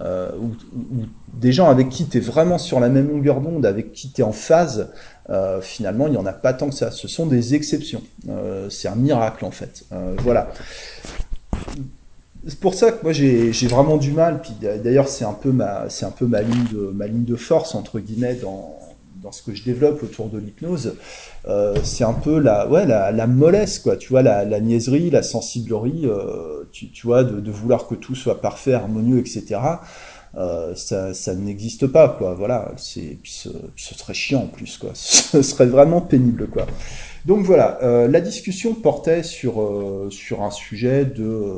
euh, 0.01 0.31
ou, 0.41 0.53
des 1.35 1.53
gens 1.53 1.69
avec 1.69 1.89
qui 1.89 2.07
tu 2.07 2.19
es 2.19 2.21
vraiment 2.21 2.59
sur 2.59 2.81
la 2.81 2.89
même 2.89 3.09
longueur 3.09 3.41
d'onde, 3.41 3.67
avec 3.67 3.93
qui 3.93 4.11
tu 4.11 4.21
es 4.21 4.25
en 4.25 4.33
phase, 4.33 4.91
euh, 5.31 5.61
finalement, 5.61 6.07
il 6.07 6.13
n'y 6.13 6.17
en 6.17 6.27
a 6.27 6.33
pas 6.33 6.53
tant 6.53 6.69
que 6.69 6.75
ça. 6.75 6.91
Ce 6.91 7.09
sont 7.09 7.27
des 7.27 7.55
exceptions. 7.55 8.03
Euh, 8.29 8.71
c'est 8.71 8.89
un 8.89 8.95
miracle, 8.95 9.45
en 9.45 9.51
fait. 9.51 9.85
voilà. 10.23 10.51
C'est 12.47 12.61
pour 12.61 12.75
ça 12.75 12.93
que 12.93 13.03
moi 13.03 13.13
j'ai 13.13 13.51
vraiment 13.67 13.99
du 13.99 14.13
mal, 14.13 14.41
puis 14.41 14.55
d'ailleurs 14.61 15.09
c'est 15.09 15.25
un 15.25 15.33
peu 15.35 15.51
ma 15.51 15.91
c'est 15.91 16.07
un 16.07 16.11
peu 16.11 16.25
ma 16.25 16.41
ligne 16.41 16.65
de 16.73 16.93
ma 16.95 17.07
ligne 17.07 17.25
de 17.25 17.35
force 17.37 17.75
entre 17.75 17.99
guillemets 17.99 18.37
dans, 18.37 18.79
dans 19.23 19.33
ce 19.33 19.43
que 19.43 19.55
je 19.55 19.65
développe 19.65 20.03
autour 20.03 20.29
de 20.29 20.39
l'hypnose, 20.39 20.95
euh, 21.47 21.77
c'est 21.83 22.05
un 22.05 22.13
peu 22.13 22.39
la, 22.39 22.69
ouais, 22.69 22.87
la, 22.87 23.27
mollesse, 23.27 23.79
quoi. 23.79 23.97
Tu 23.97 24.11
vois, 24.11 24.23
la, 24.23 24.45
la 24.45 24.61
niaiserie, 24.61 25.11
la 25.11 25.23
sensiblerie, 25.23 26.03
euh, 26.05 26.65
tu, 26.73 26.91
tu, 26.91 27.07
vois, 27.07 27.25
de, 27.25 27.41
de, 27.41 27.51
vouloir 27.51 27.87
que 27.87 27.95
tout 27.95 28.15
soit 28.15 28.41
parfait, 28.41 28.75
harmonieux, 28.75 29.19
etc. 29.19 29.61
Euh, 30.37 30.75
ça, 30.75 31.15
ça 31.15 31.35
n'existe 31.35 31.87
pas, 31.87 32.09
quoi. 32.09 32.35
Voilà, 32.35 32.73
c'est, 32.77 33.19
ce, 33.25 33.49
ce, 33.77 33.95
serait 33.95 34.15
chiant 34.15 34.43
en 34.43 34.47
plus, 34.47 34.77
quoi. 34.77 34.91
Ce 34.95 35.43
serait 35.43 35.67
vraiment 35.67 36.01
pénible, 36.01 36.49
quoi. 36.49 36.67
Donc 37.27 37.45
voilà, 37.45 37.79
euh, 37.83 38.09
la 38.09 38.21
discussion 38.21 38.75
portait 38.75 39.23
sur, 39.23 39.61
euh, 39.61 40.09
un 40.41 40.51
sujet 40.51 41.05
de, 41.05 41.25
euh, 41.25 41.53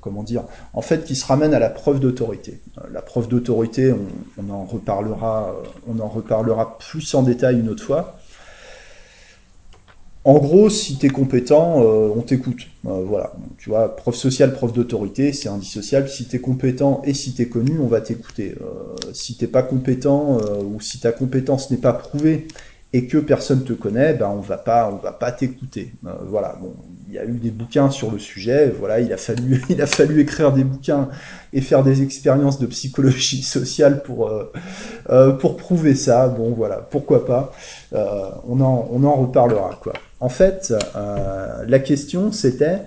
comment 0.00 0.22
dire, 0.22 0.44
en 0.74 0.82
fait, 0.82 1.04
qui 1.04 1.14
se 1.14 1.24
ramène 1.26 1.54
à 1.54 1.58
la 1.58 1.70
preuve 1.70 2.00
d'autorité. 2.00 2.60
la 2.92 3.02
preuve 3.02 3.28
d'autorité, 3.28 3.92
on, 3.92 4.42
on, 4.42 4.52
en 4.52 4.64
reparlera, 4.64 5.54
on 5.86 6.00
en 6.00 6.08
reparlera 6.08 6.78
plus 6.78 7.14
en 7.14 7.22
détail 7.22 7.60
une 7.60 7.68
autre 7.68 7.84
fois. 7.84 8.16
En 10.24 10.38
gros, 10.38 10.70
si 10.70 10.98
tu 10.98 11.06
es 11.06 11.08
compétent, 11.08 11.78
on 11.80 12.20
t'écoute. 12.20 12.68
voilà, 12.84 13.32
tu 13.58 13.70
vois, 13.70 13.96
preuve 13.96 14.14
sociale, 14.14 14.52
preuve 14.52 14.72
d'autorité, 14.72 15.32
c'est 15.32 15.48
indissociable. 15.48 16.08
Si 16.08 16.26
tu 16.26 16.36
es 16.36 16.38
compétent 16.38 17.02
et 17.04 17.12
si 17.12 17.34
tu 17.34 17.42
es 17.42 17.46
connu, 17.46 17.80
on 17.80 17.88
va 17.88 18.00
t'écouter. 18.00 18.54
si 19.12 19.36
t'es 19.36 19.48
pas 19.48 19.64
compétent 19.64 20.38
ou 20.64 20.80
si 20.80 21.00
ta 21.00 21.10
compétence 21.10 21.72
n'est 21.72 21.76
pas 21.76 21.92
prouvée 21.92 22.46
et 22.94 23.06
que 23.06 23.16
personne 23.16 23.64
te 23.64 23.72
connaît, 23.72 24.12
ben 24.12 24.28
on 24.28 24.40
va 24.40 24.58
pas, 24.58 24.90
on 24.92 24.96
va 24.96 25.12
pas 25.12 25.32
t'écouter. 25.32 25.94
Euh, 26.06 26.10
voilà. 26.26 26.56
Bon, 26.60 26.74
il 27.08 27.14
y 27.14 27.18
a 27.18 27.24
eu 27.24 27.38
des 27.38 27.50
bouquins 27.50 27.90
sur 27.90 28.10
le 28.10 28.18
sujet. 28.18 28.72
Voilà, 28.78 29.00
il 29.00 29.12
a 29.12 29.16
fallu, 29.16 29.62
il 29.70 29.80
a 29.80 29.86
fallu 29.86 30.20
écrire 30.20 30.52
des 30.52 30.64
bouquins 30.64 31.08
et 31.54 31.62
faire 31.62 31.82
des 31.82 32.02
expériences 32.02 32.58
de 32.58 32.66
psychologie 32.66 33.42
sociale 33.42 34.02
pour 34.02 34.28
euh, 34.28 34.52
euh 35.08 35.32
pour 35.32 35.56
prouver 35.56 35.94
ça. 35.94 36.28
Bon, 36.28 36.52
voilà, 36.52 36.76
pourquoi 36.76 37.24
pas? 37.24 37.52
On 37.92 38.60
en, 38.60 38.88
on 38.90 39.04
en 39.04 39.16
reparlera 39.16 39.78
quoi. 39.82 39.92
En 40.20 40.30
fait, 40.30 40.72
la 40.94 41.78
question 41.78 42.32
c'était 42.32 42.78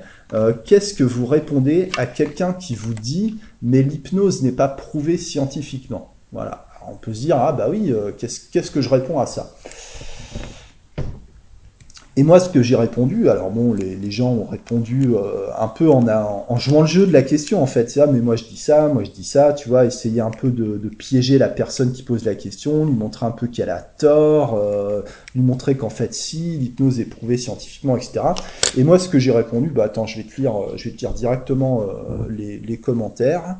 qu'est-ce 0.65 0.95
que 0.95 1.03
vous 1.03 1.27
répondez 1.27 1.89
à 1.97 2.07
quelqu'un 2.07 2.53
qui 2.53 2.73
vous 2.73 2.95
dit 2.95 3.39
mais 3.61 3.83
l'hypnose 3.83 4.41
n'est 4.41 4.51
pas 4.51 4.67
prouvée 4.67 5.17
scientifiquement? 5.17 6.15
Voilà. 6.31 6.64
On 6.91 6.95
peut 6.95 7.13
se 7.13 7.21
dire 7.21 7.37
ah 7.37 7.51
bah 7.51 7.67
oui, 7.69 7.93
qu'est-ce 8.17 8.41
qu'est-ce 8.51 8.71
que 8.71 8.81
je 8.81 8.89
réponds 8.89 9.19
à 9.19 9.25
ça? 9.25 9.53
Et 12.17 12.23
moi, 12.23 12.39
ce 12.39 12.47
que 12.47 12.61
j'ai 12.61 12.77
répondu, 12.77 13.27
alors 13.27 13.51
bon, 13.51 13.73
les, 13.73 14.11
gens 14.11 14.31
ont 14.31 14.45
répondu 14.45 15.09
euh, 15.13 15.47
un 15.59 15.67
peu 15.67 15.89
en, 15.89 16.57
jouant 16.57 16.81
le 16.81 16.87
jeu 16.87 17.05
de 17.05 17.11
la 17.11 17.23
question, 17.23 17.61
en 17.61 17.65
fait. 17.65 17.99
Ah, 18.01 18.07
mais 18.07 18.21
moi 18.21 18.37
je 18.37 18.45
dis 18.45 18.55
ça, 18.55 18.87
moi 18.87 19.03
je 19.03 19.11
dis 19.11 19.25
ça, 19.25 19.51
tu 19.51 19.67
vois, 19.67 19.83
essayer 19.83 20.21
un 20.21 20.29
peu 20.29 20.49
de, 20.49 20.77
piéger 20.97 21.37
la 21.37 21.49
personne 21.49 21.91
qui 21.91 22.03
pose 22.03 22.23
la 22.23 22.35
question, 22.35 22.85
lui 22.85 22.93
montrer 22.93 23.25
un 23.25 23.31
peu 23.31 23.47
qu'elle 23.47 23.69
a 23.69 23.81
tort, 23.81 24.55
euh, 24.55 25.01
lui 25.33 25.41
montrer 25.41 25.75
qu'en 25.75 25.89
fait, 25.89 26.13
si, 26.13 26.57
l'hypnose 26.57 27.01
est 27.01 27.05
prouvée 27.05 27.37
scientifiquement, 27.37 27.97
etc. 27.97 28.21
Et 28.77 28.85
moi, 28.85 28.97
ce 28.97 29.09
que 29.09 29.19
j'ai 29.19 29.31
répondu, 29.31 29.69
bah 29.69 29.83
attends, 29.85 30.05
je 30.05 30.15
vais 30.15 30.23
te 30.23 30.39
lire, 30.39 30.53
je 30.77 30.85
vais 30.85 30.95
te 30.95 31.01
lire 31.01 31.11
directement 31.11 31.81
euh, 31.81 32.29
les, 32.29 32.77
commentaires. 32.77 33.57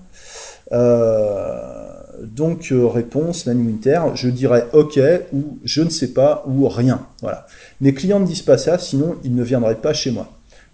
Euh, 0.71 1.75
donc 2.21 2.71
euh, 2.71 2.87
réponse 2.87 3.45
Manu 3.45 3.67
Winter, 3.67 4.01
je 4.15 4.29
dirais 4.29 4.67
ok 4.73 4.99
ou 5.33 5.59
je 5.63 5.81
ne 5.81 5.89
sais 5.89 6.13
pas 6.13 6.43
ou 6.47 6.67
rien. 6.67 7.05
Voilà. 7.21 7.45
Mes 7.81 7.93
clients 7.93 8.19
ne 8.19 8.25
disent 8.25 8.41
pas 8.41 8.57
ça, 8.57 8.77
sinon 8.77 9.15
ils 9.23 9.35
ne 9.35 9.43
viendraient 9.43 9.81
pas 9.81 9.93
chez 9.93 10.11
moi. 10.11 10.31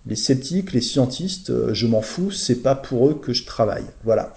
Les 0.08 0.16
sceptiques, 0.16 0.74
les 0.74 0.82
scientistes, 0.82 1.52
euh, 1.52 1.74
je 1.74 1.86
m'en 1.86 2.02
fous, 2.02 2.32
c'est 2.32 2.64
pas 2.64 2.74
pour 2.74 3.08
eux 3.08 3.14
que 3.14 3.34
je 3.34 3.46
travaille. 3.46 3.86
Voilà. 4.04 4.34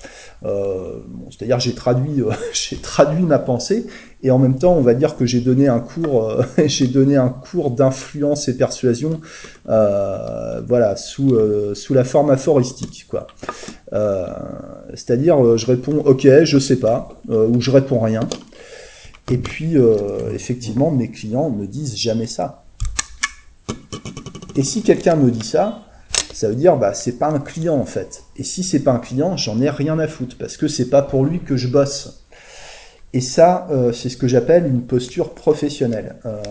C'est-à-dire 1.31 1.59
j'ai 1.59 1.75
traduit, 1.75 2.23
j'ai 2.53 2.77
traduit 2.77 3.23
ma 3.23 3.39
pensée 3.39 3.87
et 4.25 4.31
en 4.31 4.39
même 4.39 4.59
temps, 4.59 4.75
on 4.75 4.81
va 4.81 4.95
dire 4.95 5.17
que 5.17 5.27
j'ai 5.27 5.41
donné 5.41 5.69
un 5.69 5.79
cours, 5.79 6.29
euh, 6.29 6.43
j'ai 6.67 6.89
donné 6.89 7.17
un 7.17 7.29
cours 7.29 7.71
d'influence 7.71 8.49
et 8.49 8.57
persuasion, 8.57 9.21
voilà, 9.67 10.97
sous 10.97 11.37
sous 11.75 11.95
la 11.95 12.05
forme 12.05 12.31
aphoristique, 12.31 13.07
quoi. 13.09 13.27
C'est-à-dire, 14.95 15.57
je 15.57 15.67
réponds 15.67 15.99
ok, 15.99 16.27
je 16.45 16.59
sais 16.59 16.81
pas, 16.81 17.21
ou 17.29 17.61
je 17.61 17.71
réponds 17.71 18.01
rien. 18.01 18.21
Et 19.31 19.39
puis, 19.39 19.77
effectivement, 20.33 20.91
mes 20.91 21.11
clients 21.11 21.51
ne 21.51 21.67
disent 21.67 21.97
jamais 21.97 22.27
ça. 22.27 22.65
Et 24.57 24.63
si 24.63 24.83
quelqu'un 24.83 25.17
me 25.17 25.31
dit 25.31 25.47
ça, 25.47 25.83
ça 26.33 26.49
veut 26.49 26.55
dire 26.55 26.77
bah 26.77 26.95
c'est 26.95 27.19
pas 27.19 27.29
un 27.29 27.41
client 27.41 27.77
en 27.77 27.87
fait. 27.87 28.25
Et 28.37 28.45
si 28.45 28.63
c'est 28.63 28.81
pas 28.81 28.93
un 28.93 28.99
client, 28.99 29.37
j'en 29.37 29.61
ai 29.61 29.71
rien 29.71 29.99
à 29.99 30.07
foutre 30.07 30.37
parce 30.39 30.57
que 30.57 30.69
c'est 30.69 30.91
pas 30.91 31.03
pour 31.03 31.25
lui 31.25 31.41
que 31.41 31.57
je 31.57 31.69
bosse. 31.69 32.24
Et 33.15 33.21
ça, 33.21 33.69
euh, 33.71 33.93
c'est 33.93 34.09
ce 34.09 34.17
que 34.17 34.27
j'appelle 34.27 34.67
une 34.67 34.83
posture 34.83 35.35
professionnelle. 35.35 36.17
Euh, 36.27 36.43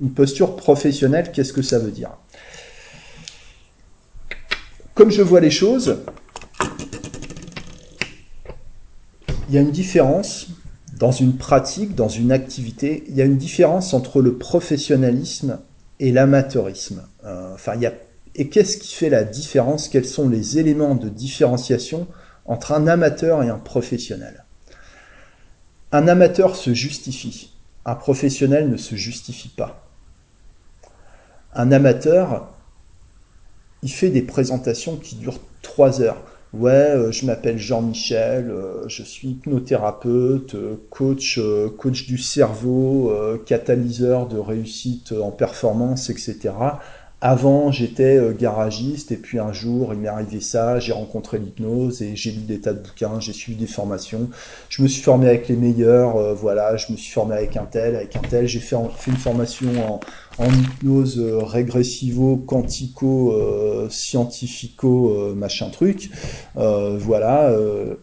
une 0.00 0.10
posture 0.10 0.56
professionnelle, 0.56 1.30
qu'est-ce 1.30 1.52
que 1.52 1.62
ça 1.62 1.78
veut 1.78 1.92
dire? 1.92 2.10
Comme 4.94 5.12
je 5.12 5.22
vois 5.22 5.38
les 5.38 5.52
choses, 5.52 5.98
il 9.48 9.54
y 9.54 9.58
a 9.58 9.60
une 9.60 9.70
différence 9.70 10.48
dans 10.98 11.12
une 11.12 11.36
pratique, 11.36 11.94
dans 11.94 12.08
une 12.08 12.32
activité, 12.32 13.04
il 13.08 13.14
y 13.14 13.22
a 13.22 13.24
une 13.24 13.38
différence 13.38 13.94
entre 13.94 14.20
le 14.20 14.38
professionnalisme 14.38 15.60
et 16.00 16.10
l'amateurisme. 16.10 17.04
Euh, 17.24 17.54
enfin, 17.54 17.76
il 17.76 17.82
y 17.82 17.86
a... 17.86 17.92
Et 18.34 18.48
qu'est-ce 18.48 18.76
qui 18.76 18.92
fait 18.92 19.08
la 19.08 19.22
différence? 19.22 19.88
Quels 19.88 20.04
sont 20.04 20.28
les 20.28 20.58
éléments 20.58 20.96
de 20.96 21.08
différenciation 21.08 22.08
entre 22.44 22.72
un 22.72 22.88
amateur 22.88 23.44
et 23.44 23.50
un 23.50 23.58
professionnel? 23.58 24.41
Un 25.94 26.08
amateur 26.08 26.56
se 26.56 26.72
justifie, 26.72 27.52
un 27.84 27.94
professionnel 27.94 28.70
ne 28.70 28.78
se 28.78 28.94
justifie 28.94 29.50
pas. 29.50 29.86
Un 31.52 31.70
amateur, 31.70 32.48
il 33.82 33.90
fait 33.90 34.08
des 34.08 34.22
présentations 34.22 34.96
qui 34.96 35.16
durent 35.16 35.40
trois 35.60 36.00
heures. 36.00 36.22
Ouais, 36.54 36.70
euh, 36.70 37.12
je 37.12 37.26
m'appelle 37.26 37.58
Jean-Michel, 37.58 38.50
euh, 38.50 38.88
je 38.88 39.02
suis 39.02 39.28
hypnothérapeute, 39.28 40.54
euh, 40.54 40.76
coach, 40.88 41.38
coach 41.76 42.06
du 42.06 42.16
cerveau, 42.16 43.12
catalyseur 43.44 44.28
de 44.28 44.38
réussite 44.38 45.12
en 45.12 45.30
performance, 45.30 46.08
etc. 46.08 46.54
Avant, 47.24 47.70
j'étais 47.70 48.18
garagiste 48.36 49.12
et 49.12 49.16
puis 49.16 49.38
un 49.38 49.52
jour, 49.52 49.94
il 49.94 50.00
m'est 50.00 50.08
arrivé 50.08 50.40
ça, 50.40 50.80
j'ai 50.80 50.90
rencontré 50.92 51.38
l'hypnose 51.38 52.02
et 52.02 52.16
j'ai 52.16 52.32
lu 52.32 52.40
des 52.40 52.60
tas 52.60 52.72
de 52.72 52.80
bouquins, 52.80 53.20
j'ai 53.20 53.32
suivi 53.32 53.56
des 53.56 53.68
formations. 53.68 54.28
Je 54.68 54.82
me 54.82 54.88
suis 54.88 55.02
formé 55.02 55.28
avec 55.28 55.46
les 55.46 55.54
meilleurs, 55.54 56.34
voilà, 56.34 56.76
je 56.76 56.90
me 56.90 56.96
suis 56.96 57.12
formé 57.12 57.36
avec 57.36 57.56
un 57.56 57.64
tel, 57.64 57.94
avec 57.94 58.16
un 58.16 58.22
tel. 58.22 58.48
J'ai 58.48 58.58
fait, 58.58 58.74
fait, 58.96 59.12
une 59.12 59.16
formation 59.16 59.68
en, 59.88 60.00
en 60.38 60.48
hypnose 60.48 61.18
euh, 61.18 61.38
régressivo, 61.42 62.36
quantico, 62.36 63.32
euh, 63.32 63.88
scientifico, 63.90 65.10
euh, 65.10 65.34
machin 65.34 65.68
truc. 65.70 66.10
voilà, 66.54 67.52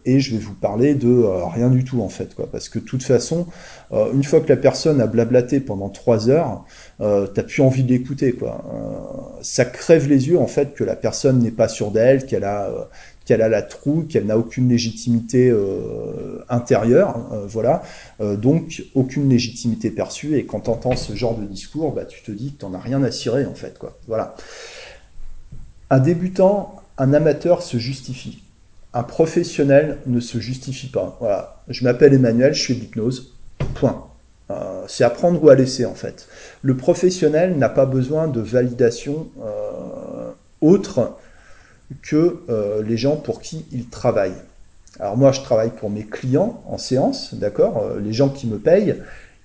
et 0.04 0.20
je 0.20 0.32
vais 0.32 0.38
vous 0.38 0.54
parler 0.54 0.94
de 0.94 1.22
rien 1.54 1.70
du 1.70 1.84
tout 1.84 2.00
en 2.02 2.08
fait, 2.08 2.34
quoi. 2.34 2.46
Parce 2.50 2.68
que 2.68 2.78
de 2.78 2.84
toute 2.84 3.02
façon, 3.02 3.46
une 3.92 4.24
fois 4.24 4.40
que 4.40 4.48
la 4.48 4.56
personne 4.56 5.00
a 5.00 5.06
blablaté 5.06 5.60
pendant 5.60 5.88
trois 5.88 6.28
heures, 6.28 6.64
t'as 6.98 7.42
plus 7.42 7.62
envie 7.62 7.82
de 7.82 7.88
l'écouter, 7.88 8.32
quoi. 8.32 9.38
ça 9.42 9.64
crève 9.64 10.08
les 10.08 10.28
yeux 10.28 10.38
en 10.38 10.46
fait 10.46 10.74
que 10.74 10.84
la 10.84 10.96
personne 10.96 11.38
n'est 11.38 11.50
pas 11.50 11.68
sûre 11.68 11.90
d'elle, 11.90 12.26
qu'elle 12.26 12.44
a 12.44 12.88
qu'elle 13.24 13.42
a 13.42 13.48
la 13.48 13.62
trouille, 13.62 14.06
qu'elle 14.06 14.26
n'a 14.26 14.38
aucune 14.38 14.68
légitimité 14.68 15.50
euh, 15.50 16.44
intérieure, 16.48 17.28
euh, 17.32 17.46
voilà, 17.46 17.82
euh, 18.20 18.36
donc 18.36 18.84
aucune 18.94 19.28
légitimité 19.28 19.90
perçue, 19.90 20.36
et 20.36 20.46
quand 20.46 20.60
tu 20.60 20.70
entends 20.70 20.96
ce 20.96 21.14
genre 21.14 21.36
de 21.36 21.44
discours, 21.44 21.92
bah, 21.92 22.04
tu 22.04 22.22
te 22.22 22.32
dis 22.32 22.52
que 22.52 22.60
tu 22.60 22.64
n'en 22.64 22.74
as 22.74 22.80
rien 22.80 23.02
à 23.02 23.10
cirer, 23.10 23.46
en 23.46 23.54
fait, 23.54 23.78
voilà. 24.06 24.34
Un 25.90 25.98
débutant, 25.98 26.76
un 26.98 27.12
amateur 27.12 27.62
se 27.62 27.78
justifie. 27.78 28.42
Un 28.94 29.02
professionnel 29.02 29.98
ne 30.06 30.20
se 30.20 30.38
justifie 30.38 30.88
pas. 30.88 31.16
Voilà. 31.20 31.62
Je 31.68 31.84
m'appelle 31.84 32.12
Emmanuel, 32.12 32.54
je 32.54 32.62
suis 32.62 32.74
d'hypnose. 32.74 33.34
Point. 33.74 34.06
Euh, 34.50 34.84
c'est 34.88 35.04
à 35.04 35.10
prendre 35.10 35.42
ou 35.42 35.48
à 35.48 35.54
laisser 35.54 35.84
en 35.84 35.94
fait. 35.94 36.26
Le 36.62 36.76
professionnel 36.76 37.56
n'a 37.56 37.68
pas 37.68 37.86
besoin 37.86 38.26
de 38.26 38.40
validation 38.40 39.28
autre 40.60 41.16
que 42.02 42.40
euh, 42.48 42.82
les 42.82 42.96
gens 42.96 43.16
pour 43.16 43.40
qui 43.40 43.64
ils 43.72 43.86
travaillent. 43.88 44.42
Alors 44.98 45.16
moi, 45.16 45.32
je 45.32 45.40
travaille 45.40 45.70
pour 45.70 45.90
mes 45.90 46.04
clients 46.04 46.62
en 46.66 46.78
séance, 46.78 47.34
d'accord 47.34 47.78
euh, 47.78 48.00
Les 48.00 48.12
gens 48.12 48.28
qui 48.28 48.46
me 48.46 48.58
payent, 48.58 48.96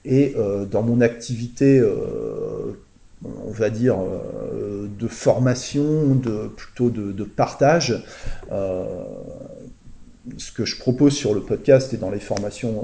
Et 0.04 0.36
dans 0.70 0.84
mon 0.84 1.02
activité, 1.02 1.82
on 3.24 3.52
va 3.52 3.70
dire, 3.72 3.98
de 5.00 5.08
formation, 5.08 6.16
de, 6.16 6.48
plutôt 6.48 6.90
de, 6.90 7.24
partage, 7.24 8.04
ce 10.38 10.52
que 10.52 10.66
je 10.66 10.78
propose 10.78 11.14
sur 11.14 11.34
le 11.34 11.42
podcast 11.42 11.94
et 11.94 11.98
dans 11.98 12.12
les 12.12 12.20
formations 12.20 12.84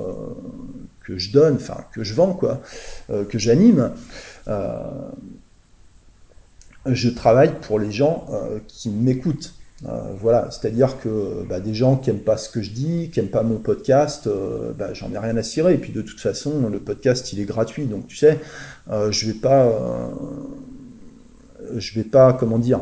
que 1.03 1.17
je 1.17 1.31
donne, 1.31 1.55
enfin 1.55 1.85
que 1.93 2.03
je 2.03 2.15
vends, 2.15 2.33
quoi, 2.33 2.61
que 3.07 3.37
j'anime, 3.37 3.91
je 6.85 7.09
travaille 7.09 7.53
pour 7.61 7.79
les 7.79 7.91
gens 7.91 8.25
qui 8.67 8.89
m'écoutent. 8.89 9.53
Euh, 9.87 10.13
voilà, 10.19 10.49
c'est-à-dire 10.51 10.99
que 10.99 11.43
bah, 11.49 11.59
des 11.59 11.73
gens 11.73 11.95
qui 11.95 12.11
aiment 12.11 12.19
pas 12.19 12.37
ce 12.37 12.49
que 12.49 12.61
je 12.61 12.69
dis, 12.69 13.09
qui 13.11 13.19
aiment 13.19 13.29
pas 13.29 13.41
mon 13.41 13.57
podcast, 13.57 14.27
euh, 14.27 14.73
bah, 14.77 14.93
j'en 14.93 15.11
ai 15.11 15.17
rien 15.17 15.35
à 15.37 15.43
cirer. 15.43 15.73
Et 15.73 15.77
puis 15.77 15.91
de 15.91 16.01
toute 16.01 16.19
façon, 16.19 16.69
le 16.69 16.79
podcast 16.79 17.33
il 17.33 17.39
est 17.39 17.45
gratuit, 17.45 17.85
donc 17.85 18.07
tu 18.07 18.15
sais, 18.15 18.39
euh, 18.91 19.11
je 19.11 19.25
vais 19.27 19.33
pas, 19.33 19.71
je 21.75 21.95
vais 21.95 22.03
pas, 22.03 22.33
comment 22.33 22.59
dire, 22.59 22.81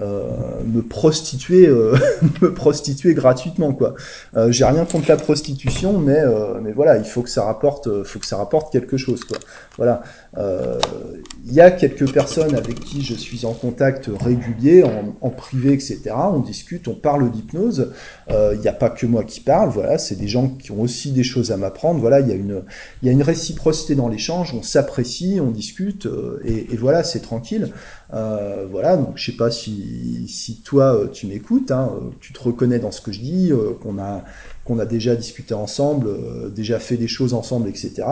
euh, 0.00 0.22
me 0.64 0.82
prostituer 0.82 1.66
euh, 1.66 1.96
me 2.42 2.54
prostituer 2.54 3.12
gratuitement 3.12 3.72
quoi. 3.72 3.96
Euh, 4.36 4.52
j'ai 4.52 4.64
rien 4.64 4.84
contre 4.84 5.08
la 5.08 5.16
prostitution 5.16 5.98
mais 5.98 6.22
mais 6.62 6.70
voilà 6.70 6.96
il 6.96 7.04
faut 7.04 7.22
que 7.22 7.28
ça 7.28 7.44
rapporte 7.44 8.04
faut 8.04 8.20
que 8.20 8.26
ça 8.26 8.36
rapporte 8.36 8.72
quelque 8.72 8.96
chose 8.96 9.24
quoi. 9.24 9.38
Voilà 9.76 10.02
il 10.36 11.52
y 11.52 11.60
a 11.60 11.70
quelques 11.72 12.12
personnes 12.12 12.54
avec 12.54 12.78
qui 12.80 13.02
je 13.02 13.14
suis 13.14 13.44
en 13.44 13.52
contact 13.52 14.08
régulier 14.20 14.84
en, 14.84 15.30
privé 15.30 15.72
etc 15.72 16.00
on 16.14 16.38
discute 16.38 16.86
on 16.86 16.94
parle 16.94 17.30
d'hypnose. 17.30 17.92
Il 18.30 18.60
n'y 18.60 18.68
a 18.68 18.72
pas 18.72 18.90
que 18.90 19.06
moi 19.06 19.24
qui 19.24 19.40
parle 19.40 19.70
voilà. 19.70 19.98
C'est 19.98 20.14
des 20.14 20.28
gens 20.28 20.48
qui 20.48 20.70
ont 20.70 20.82
aussi 20.82 21.10
des 21.10 21.24
choses 21.24 21.50
à 21.50 21.56
m'apprendre. 21.56 21.98
Voilà 21.98 22.20
il 22.20 22.28
y 22.28 22.32
a 22.32 22.36
une 22.36 22.62
il 23.02 23.06
y 23.06 23.08
a 23.08 23.12
une 23.12 23.22
réciprocité 23.22 23.96
dans 23.96 24.08
l'échange. 24.08 24.54
On 24.54 24.62
s'apprécie 24.62 25.40
on 25.42 25.50
discute 25.50 26.06
et, 26.44 26.72
et 26.72 26.76
voilà 26.76 27.02
c'est 27.02 27.20
tranquille. 27.20 27.72
Euh, 28.12 28.66
voilà, 28.68 28.96
donc 28.96 29.12
je 29.16 29.30
sais 29.30 29.36
pas 29.36 29.50
si, 29.50 30.26
si 30.28 30.62
toi 30.62 30.96
euh, 30.96 31.08
tu 31.08 31.26
m'écoutes, 31.26 31.70
hein, 31.70 31.92
euh, 31.94 32.10
tu 32.20 32.32
te 32.32 32.42
reconnais 32.42 32.80
dans 32.80 32.90
ce 32.90 33.00
que 33.00 33.12
je 33.12 33.20
dis, 33.20 33.52
qu'on 33.82 33.98
a 33.98 34.24
qu'on 34.70 34.78
a 34.78 34.86
déjà 34.86 35.16
discuté 35.16 35.54
ensemble, 35.54 36.08
déjà 36.52 36.78
fait 36.78 36.96
des 36.96 37.08
choses 37.08 37.34
ensemble, 37.34 37.68
etc., 37.68 38.02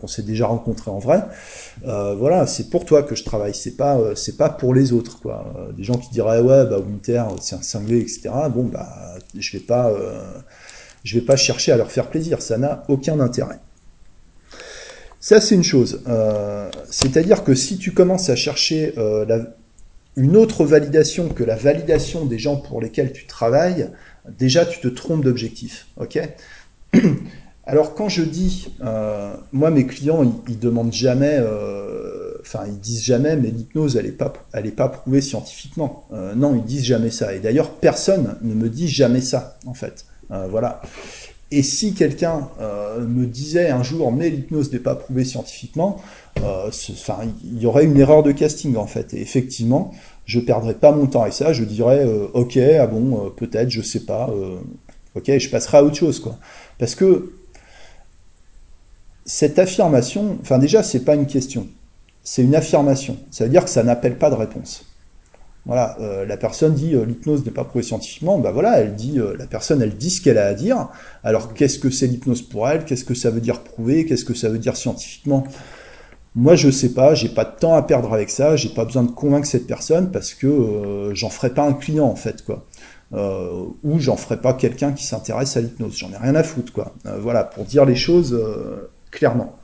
qu'on 0.00 0.06
s'est 0.06 0.22
déjà 0.22 0.46
rencontré 0.46 0.90
en 0.90 0.98
vrai. 0.98 1.22
voilà, 1.82 2.46
c'est 2.46 2.70
pour 2.70 2.84
toi 2.84 3.02
que 3.02 3.14
je 3.14 3.24
travaille, 3.24 3.54
c'est 3.54 3.76
pas 3.76 3.98
c'est 4.14 4.36
pas 4.36 4.48
pour 4.48 4.74
les 4.74 4.92
autres, 4.92 5.20
quoi. 5.20 5.52
des 5.76 5.84
gens 5.84 5.94
qui 5.94 6.10
diraient 6.10 6.40
ouais 6.40 6.66
bah 6.66 6.78
Winter 6.78 7.24
c'est 7.40 7.56
un 7.56 7.62
cinglé, 7.62 7.98
etc. 7.98 8.30
Bon 8.54 8.64
bah 8.64 8.88
je 9.36 9.52
vais 9.56 9.64
pas 9.64 9.92
je 11.04 11.18
vais 11.18 11.24
pas 11.24 11.36
chercher 11.36 11.72
à 11.72 11.76
leur 11.76 11.90
faire 11.90 12.08
plaisir, 12.08 12.40
ça 12.42 12.58
n'a 12.58 12.84
aucun 12.88 13.20
intérêt. 13.20 13.58
Ça, 15.24 15.40
c'est 15.40 15.54
une 15.54 15.64
chose. 15.64 16.02
Euh, 16.06 16.70
c'est-à-dire 16.90 17.44
que 17.44 17.54
si 17.54 17.78
tu 17.78 17.92
commences 17.92 18.28
à 18.28 18.36
chercher 18.36 18.92
euh, 18.98 19.42
une 20.16 20.36
autre 20.36 20.66
validation 20.66 21.30
que 21.30 21.42
la 21.42 21.56
validation 21.56 22.26
des 22.26 22.38
gens 22.38 22.56
pour 22.56 22.80
lesquels 22.80 23.10
tu 23.10 23.26
travailles, 23.26 23.90
déjà, 24.38 24.64
tu 24.66 24.80
te 24.80 24.88
trompes 24.88 25.24
d'objectif. 25.24 25.86
Ok? 25.96 26.18
Alors, 27.66 27.94
quand 27.94 28.08
je 28.08 28.22
dis, 28.22 28.68
euh, 28.82 29.34
moi, 29.52 29.70
mes 29.70 29.86
clients, 29.86 30.22
ils, 30.48 30.58
demandent 30.58 30.92
jamais, 30.92 31.40
enfin, 32.42 32.64
ils 32.66 32.78
disent 32.78 33.02
jamais, 33.02 33.36
mais 33.36 33.48
l'hypnose, 33.48 33.96
elle 33.96 34.04
n'est 34.04 34.12
pas, 34.12 34.34
pas 34.76 34.88
prouvée 34.88 35.22
scientifiquement. 35.22 36.06
non, 36.36 36.54
ils 36.54 36.64
disent 36.64 36.84
jamais 36.84 37.08
ça. 37.08 37.34
Et 37.34 37.40
d'ailleurs, 37.40 37.70
personne 37.70 38.36
ne 38.42 38.54
me 38.54 38.68
dit 38.68 38.88
jamais 38.88 39.22
ça, 39.22 39.58
en 39.64 39.72
fait. 39.72 40.04
voilà. 40.28 40.82
Et 41.50 41.62
si 41.62 41.94
quelqu'un 41.94 42.48
euh, 42.60 43.00
me 43.06 43.26
disait 43.26 43.70
un 43.70 43.84
jour, 43.84 44.10
mais 44.10 44.28
l'hypnose 44.28 44.72
n'est 44.72 44.80
pas 44.80 44.96
prouvée 44.96 45.24
scientifiquement, 45.24 46.00
euh, 46.42 46.68
il 47.44 47.62
y 47.62 47.66
aurait 47.66 47.84
une 47.84 47.96
erreur 47.96 48.24
de 48.24 48.32
casting 48.32 48.74
en 48.76 48.88
fait. 48.88 49.14
Et 49.14 49.20
effectivement, 49.20 49.92
je 50.26 50.40
perdrais 50.40 50.74
pas 50.74 50.92
mon 50.92 51.06
temps 51.06 51.22
avec 51.22 51.34
ça. 51.34 51.52
Je 51.52 51.64
dirais, 51.64 52.04
euh, 52.04 52.28
ok, 52.34 52.56
ah 52.56 52.86
bon, 52.86 53.30
peut-être, 53.36 53.70
je 53.70 53.82
sais 53.82 54.00
pas. 54.00 54.30
ok, 55.14 55.38
je 55.38 55.48
passerai 55.48 55.78
à 55.78 55.84
autre 55.84 55.96
chose 55.96 56.20
quoi. 56.20 56.36
Parce 56.78 56.94
que 56.94 57.32
cette 59.24 59.58
affirmation, 59.58 60.38
enfin 60.40 60.58
déjà, 60.58 60.82
c'est 60.82 61.04
pas 61.04 61.14
une 61.14 61.26
question, 61.26 61.68
c'est 62.22 62.42
une 62.42 62.54
affirmation. 62.54 63.16
Ça 63.30 63.44
veut 63.44 63.50
dire 63.50 63.64
que 63.64 63.70
ça 63.70 63.82
n'appelle 63.82 64.18
pas 64.18 64.30
de 64.30 64.34
réponse. 64.34 64.86
Voilà, 65.66 65.96
euh, 66.00 66.26
la 66.26 66.36
personne 66.36 66.74
dit 66.74 66.94
euh, 66.94 67.06
l'hypnose 67.06 67.42
n'est 67.46 67.50
pas 67.50 67.64
prouvée 67.64 67.82
scientifiquement, 67.82 68.38
bah 68.38 68.52
voilà, 68.52 68.80
elle 68.80 68.94
dit 68.94 69.18
euh, 69.18 69.34
la 69.38 69.46
personne 69.46 69.80
elle 69.80 69.96
dit 69.96 70.10
ce 70.10 70.20
qu'elle 70.20 70.36
a 70.36 70.46
à 70.46 70.54
dire. 70.54 70.88
Alors 71.22 71.54
qu'est-ce 71.54 71.78
que 71.78 71.88
c'est 71.88 72.06
l'hypnose 72.06 72.42
pour 72.42 72.68
elle? 72.68 72.84
Qu'est-ce 72.84 73.06
que 73.06 73.14
ça 73.14 73.30
veut 73.30 73.40
dire 73.40 73.62
prouver? 73.62 74.04
Qu'est-ce 74.04 74.26
que 74.26 74.34
ça 74.34 74.50
veut 74.50 74.58
dire 74.58 74.76
scientifiquement? 74.76 75.44
Moi 76.34 76.56
je 76.56 76.70
sais 76.70 76.90
pas, 76.90 77.14
j'ai 77.14 77.28
pas 77.28 77.44
de 77.44 77.56
temps 77.58 77.74
à 77.74 77.82
perdre 77.82 78.12
avec 78.12 78.30
ça, 78.30 78.56
j'ai 78.56 78.70
pas 78.70 78.84
besoin 78.84 79.04
de 79.04 79.10
convaincre 79.10 79.46
cette 79.46 79.66
personne 79.66 80.10
parce 80.10 80.34
que 80.34 81.10
j'en 81.12 81.30
ferai 81.30 81.50
pas 81.50 81.62
un 81.62 81.74
client 81.74 82.06
en 82.06 82.16
fait 82.16 82.44
quoi. 82.44 82.64
ou 83.12 84.00
j'en 84.00 84.16
ferai 84.16 84.40
pas 84.40 84.52
quelqu'un 84.52 84.92
qui 84.92 85.04
s'intéresse 85.04 85.56
à 85.56 85.60
l'hypnose, 85.60 85.96
j'en 85.96 86.10
ai 86.10 86.16
rien 86.16 86.34
à 86.34 86.42
foutre 86.42 86.72
quoi. 86.72 86.92
voilà, 87.20 87.44
pour 87.44 87.64
dire 87.64 87.84
les 87.84 87.94
choses 87.94 88.36
clairement. 89.12 89.56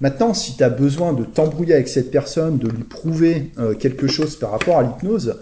Maintenant, 0.00 0.34
si 0.34 0.56
tu 0.56 0.64
as 0.64 0.70
besoin 0.70 1.12
de 1.12 1.24
t'embrouiller 1.24 1.74
avec 1.74 1.88
cette 1.88 2.10
personne, 2.10 2.58
de 2.58 2.68
lui 2.68 2.82
prouver 2.82 3.52
euh, 3.58 3.74
quelque 3.74 4.06
chose 4.06 4.36
par 4.36 4.50
rapport 4.50 4.78
à 4.78 4.82
l'hypnose, 4.82 5.40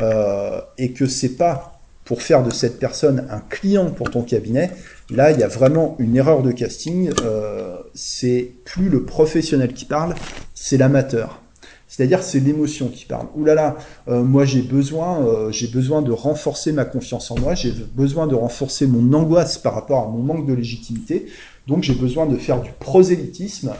euh, 0.00 0.60
et 0.76 0.92
que 0.92 1.06
c'est 1.06 1.36
pas 1.36 1.80
pour 2.04 2.20
faire 2.20 2.42
de 2.42 2.50
cette 2.50 2.78
personne 2.78 3.26
un 3.30 3.40
client 3.40 3.90
pour 3.90 4.10
ton 4.10 4.22
cabinet, 4.22 4.70
là, 5.10 5.30
il 5.30 5.40
y 5.40 5.42
a 5.42 5.48
vraiment 5.48 5.96
une 5.98 6.16
erreur 6.16 6.42
de 6.42 6.52
casting. 6.52 7.10
Euh, 7.22 7.73
c'est 7.94 8.52
plus 8.64 8.88
le 8.88 9.04
professionnel 9.04 9.72
qui 9.72 9.84
parle, 9.84 10.14
c'est 10.54 10.76
l'amateur. 10.76 11.40
C'est-à-dire 11.86 12.22
c'est 12.22 12.40
l'émotion 12.40 12.88
qui 12.88 13.04
parle. 13.04 13.28
Ouh 13.36 13.44
là 13.44 13.54
là, 13.54 13.76
moi 14.08 14.44
j'ai 14.44 14.62
besoin, 14.62 15.50
j'ai 15.52 15.68
besoin 15.68 16.02
de 16.02 16.10
renforcer 16.10 16.72
ma 16.72 16.84
confiance 16.84 17.30
en 17.30 17.38
moi, 17.38 17.54
j'ai 17.54 17.70
besoin 17.70 18.26
de 18.26 18.34
renforcer 18.34 18.88
mon 18.88 19.16
angoisse 19.16 19.58
par 19.58 19.74
rapport 19.74 20.02
à 20.02 20.08
mon 20.08 20.18
manque 20.18 20.46
de 20.46 20.54
légitimité. 20.54 21.26
Donc 21.66 21.82
j'ai 21.82 21.94
besoin 21.94 22.26
de 22.26 22.36
faire 22.36 22.60
du 22.60 22.70
prosélytisme 22.78 23.72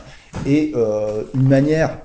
et 0.45 0.71
euh, 0.75 1.23
une 1.33 1.47
manière 1.47 1.99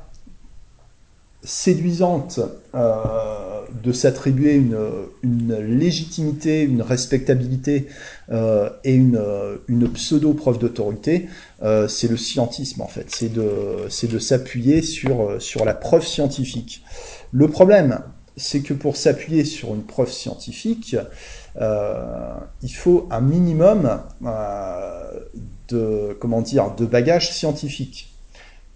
séduisante 1.43 2.41
euh, 2.75 3.50
de 3.83 3.93
s'attribuer 3.93 4.55
une, 4.55 5.55
légitimité, 5.55 6.63
une 6.63 6.83
respectabilité 6.83 7.89
euh, 8.31 8.71
et 8.85 8.95
une, 8.95 9.21
une 9.69 9.89
pseudo-preuve 9.89 10.59
d'autorité, 10.59 11.29
c'est 11.89 12.09
le 12.09 12.17
scientisme 12.17 12.81
en 12.83 12.89
fait, 12.89 13.07
c'est 13.09 13.33
de, 13.33 14.19
s'appuyer 14.19 14.83
sur, 14.83 15.65
la 15.65 15.75
preuve 15.75 16.07
scientifique. 16.07 16.83
Le 17.33 17.49
problème, 17.49 18.01
c'est 18.37 18.61
que 18.61 18.73
pour 18.73 18.97
s'appuyer 18.97 19.45
sur 19.45 19.75
une 19.75 19.83
preuve 19.83 20.11
scientifique, 20.11 20.97
il 21.57 22.75
faut 22.75 23.09
un 23.11 23.21
minimum 23.21 24.01
de, 25.69 26.17
comment 26.21 26.41
dire, 26.41 26.75
de 26.75 26.87
bagages 26.87 27.33
scientifiques. 27.33 28.11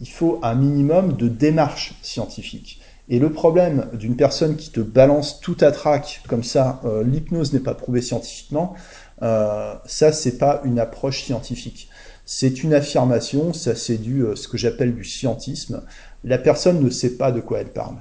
Il 0.01 0.09
faut 0.09 0.41
un 0.43 0.55
minimum 0.55 1.17
de 1.17 1.29
démarche 1.29 1.95
scientifique. 2.03 2.81
Et 3.09 3.19
le 3.19 3.31
problème 3.31 3.89
d'une 3.93 4.17
personne 4.17 4.57
qui 4.57 4.71
te 4.71 4.81
balance 4.81 5.41
tout 5.41 5.57
à 5.61 5.71
trac 5.73 6.23
comme 6.27 6.43
ça, 6.43 6.81
euh, 6.85 7.03
l'hypnose 7.05 7.53
n'est 7.53 7.61
pas 7.61 7.75
prouvée 7.75 8.01
scientifiquement, 8.01 8.75
euh, 9.23 9.75
ça 9.85 10.11
c'est 10.13 10.39
pas 10.39 10.63
une 10.65 10.79
approche 10.79 11.23
scientifique. 11.23 11.91
C'est 12.25 12.63
une 12.63 12.73
affirmation, 12.73 13.53
ça 13.53 13.75
c'est 13.75 13.99
du 13.99 14.23
euh, 14.23 14.37
ce 14.37 14.49
que 14.49 14.57
j'appelle 14.57 14.95
du 14.95 15.05
scientisme. 15.05 15.83
La 16.25 16.39
personne 16.39 16.83
ne 16.83 16.89
sait 16.89 17.17
pas 17.17 17.31
de 17.31 17.41
quoi 17.41 17.61
elle 17.61 17.73
parle. 17.73 17.97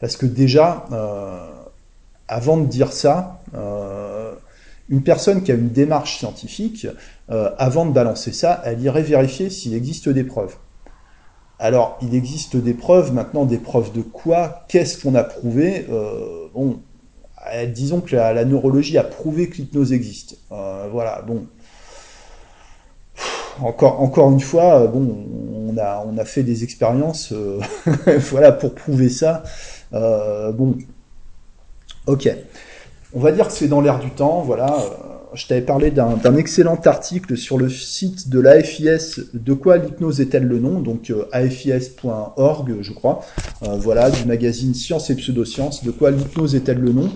Parce 0.00 0.16
que 0.16 0.26
déjà, 0.26 0.86
avant 2.28 2.56
de 2.56 2.66
dire 2.66 2.92
ça, 2.92 3.42
une 4.88 5.02
personne 5.02 5.42
qui 5.42 5.50
a 5.50 5.56
une 5.56 5.70
démarche 5.70 6.18
scientifique, 6.18 6.86
avant 7.28 7.84
de 7.84 7.92
balancer 7.92 8.32
ça, 8.32 8.62
elle 8.64 8.80
irait 8.80 9.02
vérifier 9.02 9.50
s'il 9.50 9.74
existe 9.74 10.08
des 10.08 10.22
preuves. 10.22 10.54
Alors, 11.58 11.98
il 12.02 12.14
existe 12.14 12.56
des 12.56 12.74
preuves, 12.74 13.12
maintenant 13.12 13.44
des 13.44 13.58
preuves 13.58 13.92
de 13.92 14.02
quoi? 14.02 14.64
Qu'est-ce 14.68 15.02
qu'on 15.02 15.14
a 15.14 15.24
prouvé? 15.24 15.86
Euh, 15.90 16.46
Bon, 16.54 16.80
euh, 17.54 17.66
disons 17.66 18.00
que 18.00 18.16
la, 18.16 18.44
neurologie 18.44 18.98
a 18.98 19.04
prouvé 19.04 19.48
que 19.48 19.58
l'hypnose 19.58 19.92
existe. 19.92 20.38
voilà, 20.50 21.22
bon. 21.26 21.46
Encore, 23.60 24.32
une 24.32 24.40
fois, 24.40 24.86
bon, 24.86 25.26
on 25.68 25.76
a, 25.78 26.04
on 26.06 26.16
a 26.18 26.24
fait 26.24 26.42
des 26.42 26.64
expériences, 26.64 27.32
voilà, 28.30 28.50
pour 28.52 28.74
prouver 28.74 29.08
ça. 29.08 29.44
bon, 29.92 30.78
ok. 32.06 32.28
On 33.14 33.20
va 33.20 33.30
dire 33.30 33.46
que 33.46 33.52
c'est 33.52 33.68
dans 33.68 33.80
l'air 33.80 34.00
du 34.00 34.10
temps, 34.10 34.42
voilà. 34.42 34.76
Euh, 35.28 35.36
je 35.36 35.46
t'avais 35.46 35.62
parlé 35.62 35.90
d'un 35.90 36.36
excellent 36.36 36.80
article 36.84 37.36
sur 37.36 37.58
le 37.58 37.68
site 37.68 38.28
de 38.28 38.40
l'AFIS, 38.40 39.20
de 39.34 39.54
quoi 39.54 39.78
l'hypnose 39.78 40.20
est-elle 40.20 40.44
le 40.44 40.58
nom, 40.58 40.80
donc 40.80 41.10
euh, 41.10 41.26
afis.org, 41.32 42.76
je 42.80 42.92
crois, 42.92 43.20
euh, 43.62 43.76
voilà, 43.76 44.10
du 44.10 44.24
magazine 44.24 44.74
Science 44.74 45.10
et 45.10 45.14
Pseudosciences, 45.14 45.84
de 45.84 45.90
quoi 45.90 46.10
l'hypnose 46.10 46.54
est-elle 46.54 46.80
le 46.80 46.92
nom? 46.92 47.10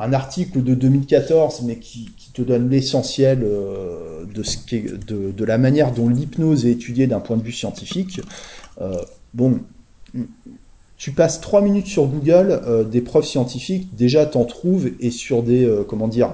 un 0.00 0.12
article 0.12 0.62
de 0.62 0.74
2014, 0.74 1.62
mais 1.64 1.80
qui, 1.80 2.12
te 2.32 2.42
donne 2.42 2.70
l'essentiel 2.70 3.40
de, 3.40 4.42
ce 4.44 4.58
de, 4.76 5.32
de, 5.32 5.44
la 5.44 5.58
manière 5.58 5.90
dont 5.90 6.08
l'hypnose 6.08 6.66
est 6.66 6.70
étudiée 6.70 7.08
d'un 7.08 7.18
point 7.18 7.36
de 7.36 7.42
vue 7.42 7.50
scientifique. 7.50 8.20
bon, 9.34 9.58
tu 10.98 11.12
passes 11.12 11.40
trois 11.40 11.62
minutes 11.62 11.86
sur 11.86 12.06
Google, 12.06 12.60
euh, 12.66 12.82
des 12.84 13.00
preuves 13.00 13.24
scientifiques, 13.24 13.94
déjà 13.94 14.26
t'en 14.26 14.44
trouves, 14.44 14.90
et 14.98 15.10
sur 15.10 15.44
des, 15.44 15.64
euh, 15.64 15.84
comment 15.84 16.08
dire, 16.08 16.26
euh, 16.26 16.32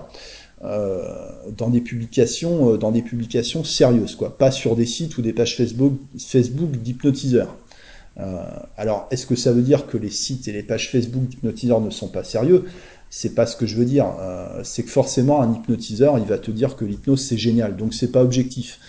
dans 0.64 1.68
des 1.68 1.81
publications, 1.81 2.77
dans 2.77 2.90
des 2.90 3.03
publications 3.03 3.64
sérieuses, 3.64 4.14
quoi. 4.16 4.37
Pas 4.37 4.50
sur 4.50 4.77
des 4.77 4.87
sites 4.87 5.18
ou 5.18 5.22
des 5.22 5.33
pages 5.33 5.57
Facebook, 5.57 5.92
Facebook 6.18 6.70
d'hypnotiseurs. 6.70 7.55
alors, 8.77 9.07
est-ce 9.11 9.27
que 9.27 9.37
ça 9.37 9.53
veut 9.53 9.62
dire 9.62 9.87
que 9.87 9.98
les 9.98 10.11
sites 10.11 10.48
et 10.48 10.53
les 10.53 10.62
pages 10.62 10.90
Facebook 10.90 11.24
d'hypnotiseurs 11.29 11.81
ne 11.81 11.90
sont 11.90 12.09
pas 12.09 12.24
sérieux? 12.24 12.64
C'est 13.11 13.35
pas 13.35 13.46
ce 13.46 13.57
que 13.57 13.66
je 13.66 13.77
veux 13.77 13.85
dire. 13.85 14.07
c'est 14.62 14.83
que 14.85 14.90
forcément, 14.90 15.42
un 15.42 15.53
hypnotiseur, 15.53 16.18
il 16.18 16.24
va 16.24 16.38
te 16.38 16.50
dire 16.50 16.77
que 16.77 16.85
l'hypnose 16.85 17.20
c'est 17.20 17.38
génial, 17.38 17.77
donc 17.77 17.92
c'est 17.92 18.11
pas 18.11 18.22
objectif. 18.22 18.81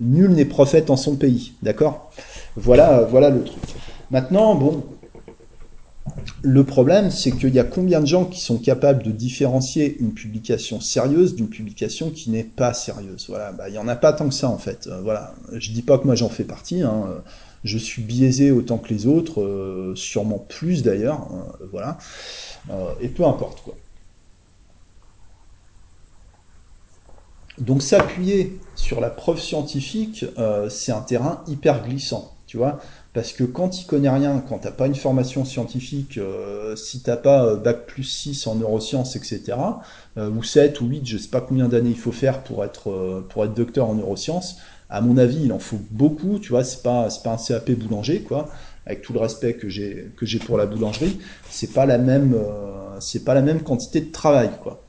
nul 0.00 0.30
n'est 0.30 0.44
prophète 0.46 0.90
en 0.90 0.96
son 0.96 1.16
pays, 1.16 1.52
d'accord? 1.62 2.10
Voilà, 2.56 3.02
voilà 3.02 3.30
le 3.30 3.44
truc. 3.44 3.62
Maintenant, 4.10 4.54
bon, 4.54 4.84
le 6.42 6.64
problème, 6.64 7.10
c'est 7.10 7.32
qu'il 7.32 7.54
y 7.54 7.58
a 7.58 7.64
combien 7.64 8.00
de 8.00 8.06
gens 8.06 8.24
qui 8.24 8.40
sont 8.40 8.58
capables 8.58 9.02
de 9.02 9.10
différencier 9.10 9.96
une 9.98 10.12
publication 10.14 10.80
sérieuse 10.80 11.34
d'une 11.34 11.48
publication 11.48 12.10
qui 12.10 12.30
n'est 12.30 12.44
pas 12.44 12.74
sérieuse? 12.74 13.26
Voilà, 13.28 13.52
bah, 13.52 13.68
il 13.68 13.72
n'y 13.72 13.78
en 13.78 13.88
a 13.88 13.96
pas 13.96 14.12
tant 14.12 14.28
que 14.28 14.34
ça 14.34 14.48
en 14.48 14.58
fait. 14.58 14.86
Euh, 14.86 15.00
voilà, 15.02 15.34
je 15.52 15.72
dis 15.72 15.82
pas 15.82 15.98
que 15.98 16.04
moi 16.04 16.14
j'en 16.14 16.28
fais 16.28 16.44
partie. 16.44 16.82
Hein. 16.82 17.22
Je 17.64 17.78
suis 17.78 18.02
biaisé 18.02 18.50
autant 18.50 18.78
que 18.78 18.88
les 18.88 19.06
autres, 19.06 19.42
euh, 19.42 19.94
sûrement 19.96 20.38
plus 20.38 20.82
d'ailleurs. 20.82 21.28
Euh, 21.60 21.66
voilà, 21.72 21.98
et 23.00 23.08
peu 23.08 23.24
importe 23.24 23.62
quoi. 23.62 23.74
Donc 27.58 27.82
s'appuyer 27.82 28.56
sur 28.76 29.00
la 29.00 29.10
preuve 29.10 29.40
scientifique, 29.40 30.24
c'est 30.68 30.92
un 30.92 31.00
terrain 31.00 31.42
hyper 31.48 31.84
glissant, 31.84 32.36
tu 32.46 32.56
vois. 32.56 32.78
Parce 33.18 33.32
que 33.32 33.42
quand 33.42 33.70
tu 33.70 33.84
connais 33.84 34.08
rien, 34.08 34.40
quand 34.48 34.58
t'as 34.58 34.70
pas 34.70 34.86
une 34.86 34.94
formation 34.94 35.44
scientifique, 35.44 36.18
euh, 36.18 36.76
si 36.76 37.02
t'as 37.02 37.16
pas 37.16 37.46
euh, 37.46 37.56
bac 37.56 37.84
plus 37.84 38.04
6 38.04 38.46
en 38.46 38.54
neurosciences, 38.54 39.16
etc., 39.16 39.58
euh, 40.18 40.30
ou 40.30 40.44
7 40.44 40.80
ou 40.80 40.86
8, 40.86 41.04
je 41.04 41.18
sais 41.18 41.26
pas 41.26 41.40
combien 41.40 41.66
d'années 41.66 41.90
il 41.90 41.98
faut 41.98 42.12
faire 42.12 42.44
pour 42.44 42.64
être, 42.64 43.24
pour 43.28 43.44
être 43.44 43.54
docteur 43.54 43.88
en 43.88 43.96
neurosciences, 43.96 44.58
à 44.88 45.00
mon 45.00 45.18
avis, 45.18 45.46
il 45.46 45.52
en 45.52 45.58
faut 45.58 45.80
beaucoup, 45.90 46.38
tu 46.38 46.50
vois, 46.50 46.62
c'est 46.62 46.84
pas, 46.84 47.08
pas 47.24 47.32
un 47.32 47.36
CAP 47.38 47.72
boulanger, 47.72 48.20
quoi, 48.20 48.50
avec 48.86 49.02
tout 49.02 49.12
le 49.12 49.18
respect 49.18 49.54
que 49.54 49.68
j'ai, 49.68 50.12
pour 50.46 50.56
la 50.56 50.66
boulangerie, 50.66 51.18
c'est 51.50 51.72
pas 51.72 51.86
la 51.86 51.98
pas 51.98 53.34
la 53.34 53.42
même 53.42 53.62
quantité 53.62 54.00
de 54.00 54.12
travail, 54.12 54.50
quoi. 54.62 54.80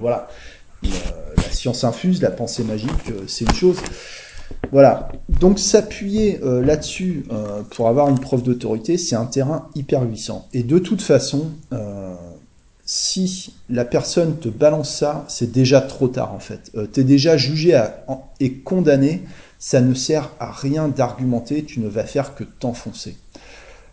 voilà. 0.00 0.26
la 0.82 1.50
science 1.52 1.84
infuse, 1.84 2.20
la 2.20 2.32
pensée 2.32 2.64
magique, 2.64 3.12
c'est 3.28 3.44
une 3.44 3.54
chose. 3.54 3.78
Voilà. 4.72 5.08
Donc 5.28 5.58
s'appuyer 5.58 6.40
euh, 6.42 6.64
là-dessus 6.64 7.24
euh, 7.30 7.62
pour 7.70 7.88
avoir 7.88 8.08
une 8.08 8.18
preuve 8.18 8.42
d'autorité, 8.42 8.98
c'est 8.98 9.16
un 9.16 9.26
terrain 9.26 9.68
hyper 9.74 10.04
glissant. 10.06 10.48
Et 10.52 10.62
de 10.62 10.78
toute 10.78 11.02
façon, 11.02 11.50
euh, 11.72 12.14
si 12.84 13.54
la 13.68 13.84
personne 13.84 14.36
te 14.38 14.48
balance 14.48 14.94
ça, 14.94 15.24
c'est 15.28 15.52
déjà 15.52 15.80
trop 15.80 16.08
tard 16.08 16.32
en 16.32 16.38
fait. 16.38 16.72
tu 16.92 17.00
es 17.00 17.04
déjà 17.04 17.36
jugé 17.36 17.80
et 18.38 18.52
condamné, 18.54 19.22
ça 19.58 19.80
ne 19.80 19.94
sert 19.94 20.30
à 20.38 20.52
rien 20.52 20.88
d'argumenter, 20.88 21.64
tu 21.64 21.80
ne 21.80 21.88
vas 21.88 22.04
faire 22.04 22.34
que 22.34 22.44
t'enfoncer. 22.44 23.16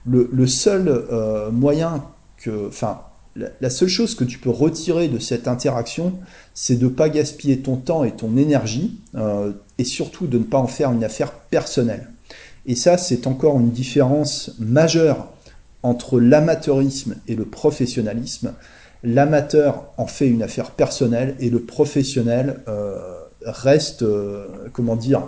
Le, 0.06 0.48
seul 0.48 1.06
moyen 1.52 2.04
que... 2.38 2.68
Enfin, 2.68 3.00
la, 3.36 3.70
seule 3.70 3.90
chose 3.90 4.16
que 4.16 4.24
tu 4.24 4.38
peux 4.38 4.50
retirer 4.50 5.08
de 5.08 5.20
cette 5.20 5.48
interaction, 5.48 6.14
c'est 6.54 6.76
de 6.76 6.86
ne 6.86 6.90
pas 6.90 7.10
gaspiller 7.10 7.60
ton 7.60 7.78
temps 7.78 8.04
et 8.04 8.12
ton 8.12 8.38
énergie, 8.38 9.00
euh, 9.16 9.52
et 9.78 9.84
surtout 9.84 10.28
de 10.28 10.38
ne 10.38 10.44
pas 10.44 10.60
en 10.60 10.68
faire 10.68 10.92
une 10.92 11.04
affaire 11.04 11.32
personnelle. 11.32 12.10
Et 12.66 12.76
ça, 12.76 12.98
c'est 12.98 13.28
encore 13.28 13.60
une 13.60 13.72
différence 13.72 14.52
majeure 14.60 15.28
entre 15.82 16.20
l'amateurisme 16.20 17.16
et 17.28 17.36
le 17.36 17.46
professionnalisme. 17.46 18.54
L'amateur 19.04 19.92
en 19.98 20.08
fait 20.08 20.28
une 20.28 20.44
affaire 20.44 20.72
personnelle 20.72 21.36
et 21.40 21.50
le 21.50 21.60
professionnel 21.60 22.62
euh, 22.70 22.98
reste, 23.46 24.04
euh, 24.04 24.48
comment 24.72 24.96
dire, 24.96 25.28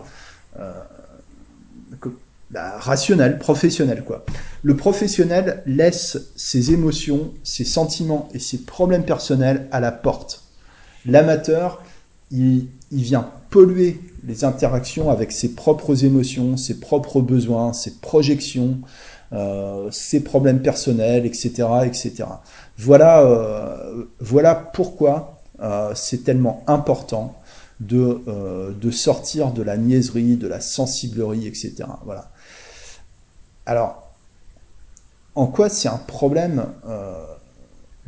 bah, 2.55 2.77
rationnel, 2.77 3.37
professionnel 3.37 4.05
quoi. 4.05 4.23
Le 4.63 4.77
professionnel 4.77 5.61
laisse 5.65 6.17
ses 6.37 6.71
émotions, 6.71 7.33
ses 7.43 7.65
sentiments 7.65 8.29
et 8.33 8.39
ses 8.39 8.59
problèmes 8.59 9.03
personnels 9.03 9.67
à 9.73 9.81
la 9.81 9.91
porte. 9.91 10.41
L'amateur, 11.05 11.83
il, 12.31 12.67
vient 12.91 13.29
polluer 13.49 13.99
les 14.25 14.45
interactions 14.45 15.09
avec 15.09 15.33
ses 15.33 15.49
propres 15.49 16.05
émotions, 16.05 16.55
ses 16.55 16.79
propres 16.79 17.19
besoins, 17.19 17.73
ses 17.73 17.95
projections, 17.95 18.77
euh, 19.33 19.91
ses 19.91 20.23
problèmes 20.23 20.61
personnels, 20.61 21.25
etc., 21.25 21.67
etc. 21.85 22.23
Voilà, 22.77 23.21
euh, 23.23 24.05
voilà 24.21 24.55
pourquoi 24.55 25.41
euh, 25.59 25.91
c'est 25.93 26.23
tellement 26.23 26.63
important 26.67 27.35
de, 27.81 28.21
de 28.79 28.91
sortir 28.91 29.51
de 29.51 29.61
la 29.61 29.75
niaiserie, 29.75 30.37
de 30.37 30.47
la 30.47 30.61
sensiblerie, 30.61 31.47
etc. 31.47 31.83
Voilà. 32.05 32.31
Alors, 33.65 34.03
en 35.33 35.47
quoi 35.47 35.69
c'est 35.69 35.89
un 35.89 35.97
problème 35.97 36.65
euh, 36.87 37.25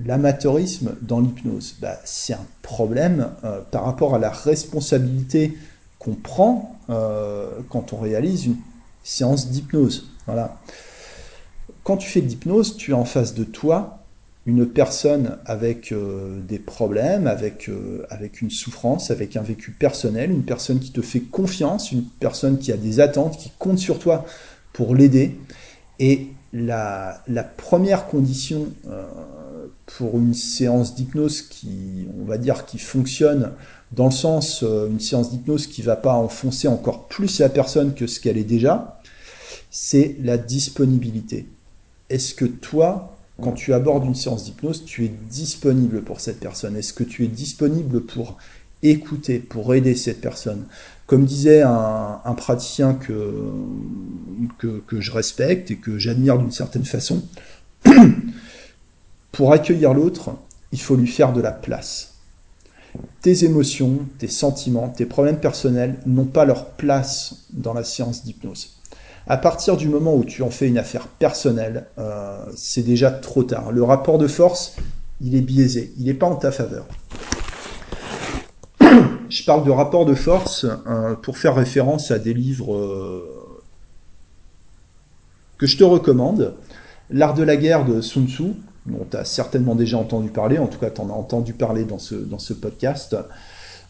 l'amateurisme 0.03 0.95
dans 1.01 1.19
l'hypnose? 1.19 1.75
Bah, 1.81 1.99
C'est 2.05 2.33
un 2.33 2.45
problème 2.61 3.31
euh, 3.43 3.61
par 3.71 3.85
rapport 3.85 4.15
à 4.15 4.19
la 4.19 4.29
responsabilité 4.29 5.57
qu'on 5.99 6.13
prend 6.13 6.79
euh, 6.89 7.49
quand 7.69 7.93
on 7.93 7.97
réalise 7.97 8.45
une 8.45 8.57
séance 9.03 9.49
d'hypnose. 9.49 10.11
Voilà. 10.25 10.59
Quand 11.83 11.97
tu 11.97 12.07
fais 12.07 12.21
de 12.21 12.27
l'hypnose, 12.27 12.77
tu 12.77 12.93
as 12.93 12.97
en 12.97 13.05
face 13.05 13.33
de 13.33 13.43
toi 13.43 14.03
une 14.45 14.65
personne 14.65 15.37
avec 15.45 15.93
des 16.47 16.59
problèmes, 16.59 17.27
avec, 17.27 17.69
avec 18.09 18.41
une 18.41 18.49
souffrance, 18.49 19.11
avec 19.11 19.35
un 19.35 19.41
vécu 19.41 19.71
personnel, 19.71 20.31
une 20.31 20.43
personne 20.43 20.79
qui 20.79 20.91
te 20.91 21.01
fait 21.01 21.19
confiance, 21.19 21.91
une 21.91 22.03
personne 22.03 22.57
qui 22.57 22.71
a 22.71 22.77
des 22.77 23.01
attentes, 23.01 23.37
qui 23.37 23.51
compte 23.59 23.77
sur 23.77 23.99
toi 23.99 24.25
pour 24.77 24.93
l'aider. 24.93 25.35
Et 25.97 26.27
la, 26.53 27.19
première 27.57 28.05
condition 28.05 28.67
euh, 28.87 29.07
pour 29.87 30.19
une 30.19 30.35
séance 30.35 30.93
d'hypnose 30.93 31.41
qui, 31.41 32.07
on 32.21 32.25
va 32.25 32.37
dire, 32.37 32.67
qui 32.67 32.77
fonctionne 32.77 33.53
dans 33.91 34.05
le 34.05 34.11
sens, 34.11 34.61
euh, 34.61 34.87
une 34.87 34.99
séance 34.99 35.31
d'hypnose 35.31 35.65
qui 35.65 35.81
va 35.81 35.95
pas 35.95 36.13
enfoncer 36.13 36.67
encore 36.67 37.07
plus 37.07 37.39
la 37.39 37.49
personne 37.49 37.95
que 37.95 38.05
ce 38.05 38.19
qu'elle 38.19 38.37
est 38.37 38.43
déjà, 38.43 39.01
c'est 39.71 40.15
la 40.21 40.37
disponibilité. 40.37 41.47
Est-ce 42.11 42.35
que 42.35 42.45
toi, 42.45 43.17
quand 43.41 43.53
tu 43.53 43.73
abordes 43.73 44.05
une 44.05 44.15
séance 44.15 44.43
d'hypnose, 44.43 44.85
tu 44.85 45.05
es 45.05 45.11
disponible 45.31 46.03
pour 46.03 46.19
cette 46.19 46.39
personne? 46.39 46.77
Est-ce 46.77 46.93
que 46.93 47.03
tu 47.03 47.25
es 47.25 47.27
disponible 47.27 48.01
pour 48.01 48.37
écouter, 48.83 49.39
pour 49.39 49.73
aider 49.73 49.95
cette 49.95 50.21
personne? 50.21 50.67
Comme 51.07 51.23
disait 51.23 51.61
un, 51.61 52.33
praticien 52.35 52.93
que, 52.93 53.23
je 54.91 55.11
respecte 55.11 55.71
et 55.71 55.77
que 55.77 55.97
j'admire 55.97 56.37
d'une 56.37 56.51
certaine 56.51 56.83
façon, 56.83 57.23
pour 59.31 59.53
accueillir 59.53 59.93
l'autre, 59.93 60.35
il 60.73 60.81
faut 60.81 60.97
lui 60.97 61.07
faire 61.07 61.31
de 61.31 61.39
la 61.39 61.53
place. 61.53 62.15
Tes 63.21 63.45
émotions, 63.45 63.99
tes 64.19 64.27
sentiments, 64.27 64.89
tes 64.89 65.05
problèmes 65.05 65.39
personnels 65.39 65.95
n'ont 66.05 66.25
pas 66.25 66.43
leur 66.43 66.71
place 66.71 67.45
dans 67.53 67.73
la 67.73 67.85
séance 67.85 68.25
d'hypnose. 68.25 68.81
À 69.27 69.37
partir 69.37 69.77
du 69.77 69.87
moment 69.87 70.15
où 70.15 70.25
tu 70.25 70.41
en 70.41 70.49
fais 70.49 70.67
une 70.67 70.77
affaire 70.77 71.07
personnelle, 71.07 71.87
euh, 71.99 72.37
c'est 72.55 72.83
déjà 72.83 73.11
trop 73.11 73.43
tard. 73.43 73.71
Le 73.71 73.83
rapport 73.83 74.17
de 74.17 74.27
force, 74.27 74.75
il 75.21 75.35
est 75.35 75.41
biaisé, 75.41 75.93
il 75.97 76.05
n'est 76.05 76.13
pas 76.13 76.27
en 76.27 76.35
ta 76.35 76.51
faveur 76.51 76.85
je 79.29 79.43
parle 79.43 79.65
de 79.65 79.71
rapport 79.71 80.05
de 80.05 80.13
force 80.13 80.65
euh, 80.65 81.15
pour 81.15 81.37
faire 81.37 81.55
référence 81.55 82.11
à 82.11 82.19
des 82.19 82.33
livres 82.33 82.75
euh, 82.75 83.55
que 85.57 85.67
je 85.67 85.77
te 85.77 85.83
recommande. 85.83 86.55
L'art 87.09 87.33
de 87.33 87.43
la 87.43 87.55
guerre 87.55 87.85
de 87.85 88.01
Sun 88.01 88.27
Tzu, 88.27 88.53
dont 88.85 89.05
tu 89.09 89.17
as 89.17 89.25
certainement 89.25 89.75
déjà 89.75 89.97
entendu 89.97 90.29
parler, 90.29 90.57
en 90.57 90.67
tout 90.67 90.79
cas 90.79 90.89
tu 90.89 91.01
en 91.01 91.09
as 91.09 91.13
entendu 91.13 91.53
parler 91.53 91.83
dans 91.83 91.99
ce, 91.99 92.15
dans 92.15 92.39
ce 92.39 92.53
podcast. 92.53 93.15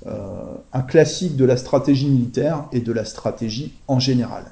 Euh, 0.06 0.54
un 0.73 0.82
classique 0.82 1.36
de 1.36 1.45
la 1.45 1.58
stratégie 1.58 2.08
militaire 2.08 2.65
et 2.71 2.80
de 2.80 2.91
la 2.91 3.06
stratégie 3.06 3.73
en 3.88 4.00
général. 4.00 4.45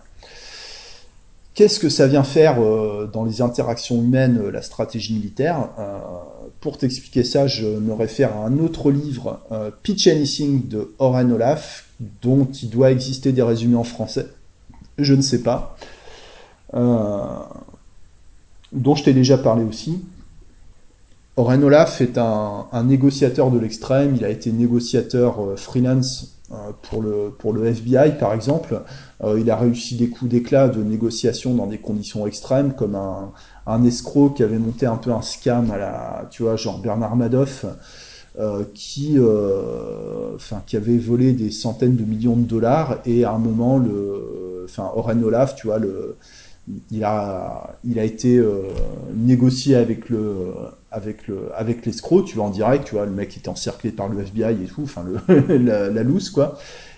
Qu'est-ce 1.53 1.79
que 1.79 1.89
ça 1.89 2.07
vient 2.07 2.23
faire 2.23 2.57
dans 3.13 3.23
les 3.23 3.41
interactions 3.41 4.03
humaines, 4.03 4.49
la 4.49 4.61
stratégie 4.61 5.13
militaire? 5.13 5.69
Pour 6.65 6.79
t'expliquer 6.79 7.23
ça, 7.23 7.45
je 7.45 7.67
me 7.67 7.93
réfère 7.93 8.35
à 8.35 8.47
un 8.47 8.57
autre 8.57 8.89
livre, 8.89 9.39
euh, 9.51 9.69
Pitch 9.83 10.07
Anything 10.07 10.67
de 10.67 10.95
Oren 10.97 11.31
Olaf, 11.31 11.85
dont 12.23 12.45
il 12.45 12.71
doit 12.71 12.89
exister 12.89 13.31
des 13.33 13.43
résumés 13.43 13.75
en 13.75 13.83
français. 13.83 14.25
Je 14.97 15.13
ne 15.13 15.21
sais 15.21 15.43
pas. 15.43 15.77
Euh, 16.73 17.19
dont 18.71 18.95
je 18.95 19.03
t'ai 19.03 19.13
déjà 19.13 19.37
parlé 19.37 19.63
aussi. 19.63 19.99
Oren 21.37 21.63
Olaf 21.63 22.01
est 22.01 22.17
un, 22.17 22.65
négociateur 22.83 23.51
de 23.51 23.59
l'extrême. 23.59 24.15
Il 24.15 24.25
a 24.25 24.29
été 24.29 24.51
négociateur 24.51 25.43
euh, 25.43 25.55
freelance 25.57 26.39
euh, 26.51 26.55
pour 26.81 27.03
le, 27.03 27.31
pour 27.37 27.53
le 27.53 27.67
FBI, 27.67 28.17
par 28.19 28.33
exemple. 28.33 28.81
Il 29.37 29.51
a 29.51 29.55
réussi 29.55 29.97
des 29.97 30.09
coups 30.09 30.31
d'éclat 30.31 30.67
de 30.67 30.81
négociation 30.81 31.53
dans 31.53 31.67
des 31.67 31.77
conditions 31.77 32.25
extrêmes, 32.25 32.73
comme 32.73 32.95
un, 32.95 33.31
un, 33.67 33.83
escroc 33.83 34.31
qui 34.31 34.43
avait 34.43 34.59
monté 34.59 34.85
un 34.85 34.97
peu 34.97 35.11
un 35.11 35.21
scam 35.21 35.71
à 35.71 35.77
la, 35.77 36.27
tu 36.31 36.43
vois, 36.43 36.55
genre 36.55 36.79
Bernard 36.79 37.15
Madoff, 37.15 37.65
qui, 38.73 39.17
enfin, 40.35 40.61
qui 40.65 40.75
avait 40.75 40.97
volé 40.97 41.33
des 41.33 41.51
centaines 41.51 41.95
de 41.95 42.03
millions 42.03 42.35
de 42.35 42.43
dollars. 42.43 42.99
Et 43.05 43.23
à 43.23 43.31
un 43.31 43.37
moment, 43.37 43.77
le, 43.77 44.65
enfin, 44.65 44.91
Oren 44.95 45.23
Olaf, 45.23 45.55
tu 45.55 45.67
vois, 45.67 45.79
le, 45.79 46.17
il 46.91 47.03
a, 47.03 47.77
été 47.95 48.43
négocié 49.13 49.75
avec 49.75 50.09
le, 50.09 50.51
avec 50.91 51.27
le 51.27 51.49
avec 51.55 51.85
l'escroc, 51.85 52.23
tu 52.23 52.35
vois 52.35 52.45
en 52.45 52.49
direct, 52.49 52.85
tu 52.85 52.95
vois 52.95 53.05
le 53.05 53.11
mec 53.11 53.35
était 53.37 53.49
encerclé 53.49 53.91
par 53.91 54.07
le 54.07 54.21
FBI 54.21 54.63
et 54.63 54.67
tout, 54.67 54.83
enfin 54.83 55.05
la, 55.47 55.89
la 55.89 56.03
loose 56.03 56.29
quoi. 56.29 56.57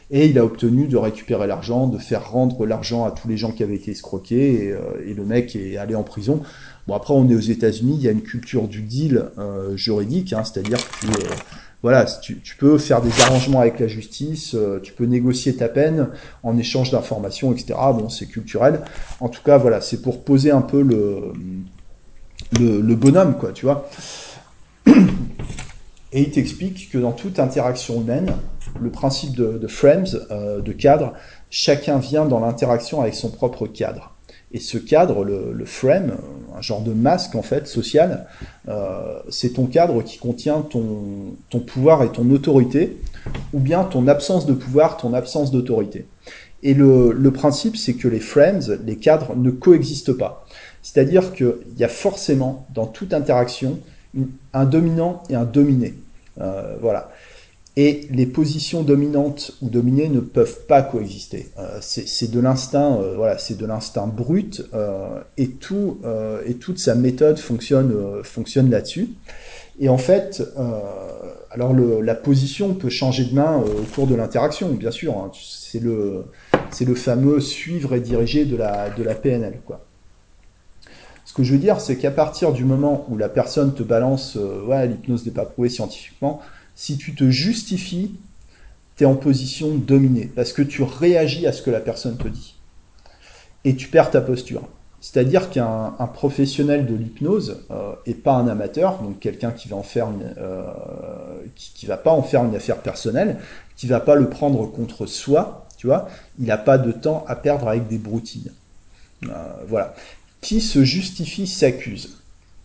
Et 0.10 0.28
il 0.28 0.40
a 0.40 0.46
obtenu 0.46 0.88
de 0.88 0.96
récupérer 0.96 1.48
l'argent, 1.48 1.88
de 1.88 1.98
faire 1.98 2.32
rendre 2.32 2.66
l'argent 2.66 3.04
à 3.04 3.12
tous 3.12 3.28
les 3.28 3.36
gens 3.36 3.52
qui 3.52 3.62
avaient 3.64 3.76
été 3.76 3.92
escroqués, 3.92 4.68
et, 4.68 4.72
euh, 4.72 5.14
le 5.16 5.26
mec 5.26 5.56
est 5.56 5.78
allé 5.78 5.96
en 5.96 6.04
prison. 6.04 6.42
Bon 6.88 6.96
après 6.96 7.14
on 7.14 7.30
est 7.30 7.36
aux 7.36 7.40
États-Unis, 7.40 7.96
il 7.98 8.02
y 8.02 8.08
a 8.08 8.12
une 8.12 8.22
culture 8.22 8.70
du 8.70 8.82
deal 8.82 9.26
euh, 9.38 9.76
juridique, 9.76 10.32
hein, 10.32 10.46
c'est-à-dire 10.46 10.78
que 10.78 11.08
euh, 11.08 11.36
voilà, 11.84 12.06
tu, 12.06 12.40
tu, 12.40 12.56
peux 12.56 12.78
faire 12.78 13.02
des 13.02 13.12
arrangements 13.22 13.60
avec 13.60 13.80
la 13.80 13.88
justice, 13.88 14.56
tu 14.82 14.94
peux 14.94 15.06
négocier 15.06 15.56
ta 15.56 15.68
peine 15.68 16.08
en 16.42 16.58
échange 16.58 16.90
d'informations, 16.90 17.54
etc. 17.54 17.76
Bon, 17.94 18.10
c'est 18.10 18.26
culturel. 18.26 18.82
En 19.20 19.30
tout 19.30 19.44
cas, 19.44 19.60
voilà, 19.60 19.80
c'est 19.80 20.02
pour 20.02 20.24
poser 20.24 20.50
un 20.50 20.64
peu 20.64 20.82
le, 20.82 21.34
le, 22.60 22.96
bonhomme, 22.96 23.38
quoi, 23.38 23.52
tu 23.52 23.66
vois. 23.66 23.88
Et 26.14 26.22
il 26.22 26.32
t'explique 26.32 26.90
que 26.90 26.98
dans 26.98 27.12
toute 27.12 27.38
interaction 27.38 28.02
humaine, 28.02 28.34
le 28.82 28.90
principe 28.90 29.36
de, 29.36 29.68
frames, 29.68 30.06
euh, 30.32 30.62
de 30.62 30.72
cadre, 30.72 31.14
chacun 31.50 31.98
vient 31.98 32.26
dans 32.26 32.40
l'interaction 32.40 33.02
avec 33.02 33.14
son 33.14 33.30
propre 33.30 33.68
cadre. 33.68 34.14
Et 34.54 34.60
ce 34.60 34.78
cadre, 34.78 35.26
le, 35.26 35.66
frame, 35.66 36.14
un 36.58 36.62
genre 36.62 36.82
de 36.82 36.94
masque 36.94 37.36
en 37.36 37.42
fait 37.42 37.68
social, 37.68 38.28
euh, 38.70 39.20
c'est 39.30 39.54
ton 39.54 39.66
cadre 39.66 40.02
qui 40.04 40.18
contient 40.20 40.62
ton, 40.62 41.60
pouvoir 41.60 42.04
et 42.04 42.12
ton 42.12 42.30
autorité, 42.32 42.98
ou 43.54 43.60
bien 43.60 43.84
ton 43.84 44.08
absence 44.08 44.46
de 44.46 44.54
pouvoir, 44.54 44.96
ton 44.96 45.14
absence 45.14 45.52
d'autorité. 45.52 46.08
Et 46.64 46.74
le, 46.74 47.12
le 47.12 47.32
principe, 47.32 47.76
c'est 47.76 47.96
que 47.96 48.08
les 48.08 48.22
frames, 48.22 48.62
les 48.86 48.96
cadres, 48.96 49.36
ne 49.36 49.52
coexistent 49.52 50.18
pas. 50.18 50.46
C'est-à-dire 50.82 51.34
qu'il 51.34 51.54
y 51.78 51.84
a 51.84 51.90
forcément, 51.90 52.66
dans 52.74 52.88
toute 52.88 53.14
interaction, 53.14 53.80
un 54.54 54.66
dominant 54.66 55.24
et 55.30 55.36
un 55.36 55.44
dominé. 55.44 55.94
Euh, 56.40 56.76
voilà. 56.82 57.12
Et 57.80 58.08
les 58.10 58.26
positions 58.26 58.82
dominantes 58.82 59.52
ou 59.62 59.70
dominées 59.70 60.10
ne 60.10 60.20
peuvent 60.20 60.66
pas 60.66 60.82
coexister. 60.82 61.50
Euh, 61.60 61.78
c'est 61.80 62.30
de 62.30 62.40
l'instinct, 62.40 63.00
euh, 63.00 63.14
voilà, 63.16 63.38
c'est 63.38 63.56
de 63.56 63.66
l'instinct 63.66 64.08
brut, 64.08 64.64
et 65.38 65.50
tout 65.52 66.00
et 66.46 66.56
toute 66.56 66.80
sa 66.80 66.96
méthode 66.96 67.38
fonctionne 67.38 67.94
fonctionne 68.24 68.70
là-dessus. 68.70 69.10
Et 69.80 69.90
en 69.90 69.98
fait, 70.00 70.44
alors 71.52 71.74
la 71.74 72.16
position 72.16 72.74
peut 72.74 72.90
changer 72.90 73.26
de 73.26 73.36
main 73.36 73.58
au 73.58 73.84
cours 73.94 74.08
de 74.08 74.16
l'interaction, 74.16 74.70
bien 74.70 74.92
sûr. 74.92 75.16
Hein. 75.16 75.32
c'est 75.34 75.80
le 75.80 76.26
c'est 76.72 76.86
le 76.86 76.96
fameux 76.96 77.40
suivre 77.40 77.94
et 77.94 78.00
diriger 78.00 78.46
de 78.46 78.58
la 78.58 78.90
de 78.90 79.04
la 79.04 79.14
PNL, 79.14 79.60
quoi. 79.66 79.88
Ce 81.28 81.34
que 81.34 81.44
je 81.44 81.52
veux 81.52 81.60
dire, 81.60 81.82
c'est 81.82 81.98
qu'à 81.98 82.10
partir 82.10 82.54
du 82.54 82.64
moment 82.64 83.06
où 83.10 83.18
la 83.18 83.28
personne 83.28 83.74
te 83.74 83.84
balance, 83.84 84.38
euh, 84.38 84.86
l'hypnose 84.86 85.26
n'est 85.26 85.34
pas 85.34 85.46
prouvée 85.46 85.68
scientifiquement, 85.68 86.40
si 86.78 86.96
tu 86.98 87.16
te 87.16 87.30
justifies, 87.30 88.16
tu 88.96 89.04
es 89.04 89.08
en 89.08 89.16
position 89.16 89.76
dominée, 89.76 90.32
parce 90.34 90.54
que 90.54 90.62
tu 90.62 90.84
réagis 90.84 91.48
à 91.48 91.52
ce 91.52 91.64
que 91.64 91.72
la 91.72 91.82
personne 91.82 92.18
te 92.18 92.28
dit. 92.28 92.56
Et 93.66 93.76
tu 93.76 93.90
perds 93.90 94.12
ta 94.12 94.22
posture. 94.22 94.62
C'est-à-dire 95.02 95.50
qu'un 95.50 95.92
professionnel 96.14 96.86
de 96.86 96.94
l'hypnose 96.94 97.66
euh, 97.72 97.94
et 98.06 98.14
pas 98.14 98.34
un 98.34 98.48
amateur, 98.48 99.02
donc 99.02 99.20
quelqu'un 99.20 99.52
qui 99.52 99.68
va 99.68 99.78
euh, 99.96 100.64
va 101.88 101.98
pas 101.98 102.12
en 102.12 102.22
faire 102.22 102.46
une 102.46 102.56
affaire 102.56 102.78
personnelle, 102.78 103.40
qui 103.76 103.88
va 103.88 104.00
pas 104.00 104.16
le 104.16 104.30
prendre 104.30 104.66
contre 104.72 105.08
soi, 105.08 105.68
tu 105.78 105.88
vois, 105.88 106.08
il 106.40 106.46
n'a 106.46 106.58
pas 106.58 106.78
de 106.78 106.92
temps 106.92 107.26
à 107.28 107.36
perdre 107.36 107.68
avec 107.68 107.88
des 107.88 107.98
broutilles. 107.98 108.52
voilà. 109.68 109.96
Qui 110.42 110.62
se 110.62 110.84
justifie 110.84 111.48
s'accuse? 111.48 112.17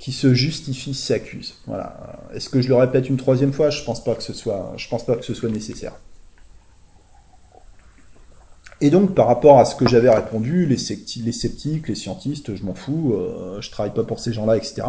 Qui 0.02 0.10
se 0.10 0.34
justifie 0.34 0.94
s'accuse. 0.94 1.54
Voilà. 1.68 2.18
Est-ce 2.34 2.48
que 2.48 2.60
je 2.60 2.66
le 2.66 2.74
répète 2.74 3.08
une 3.08 3.16
troisième 3.16 3.52
fois? 3.52 3.70
Je 3.70 3.84
pense 3.84 4.02
pas 4.02 4.16
que 4.16 4.22
ce 4.24 4.32
soit, 4.32 4.72
je 4.76 4.88
pense 4.88 5.06
pas 5.06 5.14
que 5.14 5.24
ce 5.24 5.32
soit 5.32 5.48
nécessaire. 5.48 5.92
Et 8.80 8.90
donc, 8.90 9.14
par 9.14 9.28
rapport 9.28 9.60
à 9.60 9.64
ce 9.64 9.76
que 9.76 9.86
j'avais 9.86 10.10
répondu, 10.10 10.66
les, 10.66 10.76
sceptiques, 10.76 11.86
les 11.86 11.94
scientistes, 11.94 12.56
je 12.56 12.64
m'en 12.64 12.74
fous, 12.74 13.12
euh, 13.14 13.60
je 13.60 13.70
travaille 13.70 13.94
pas 13.94 14.02
pour 14.02 14.18
ces 14.18 14.32
gens-là, 14.32 14.56
etc. 14.56 14.82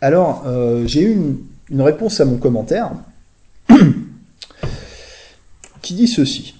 Alors, 0.00 0.44
euh, 0.46 0.86
j'ai 0.86 1.02
eu 1.02 1.36
une 1.68 1.82
réponse 1.82 2.18
à 2.18 2.24
mon 2.24 2.38
commentaire 2.38 2.92
qui 5.82 5.92
dit 5.92 6.08
ceci. 6.08 6.54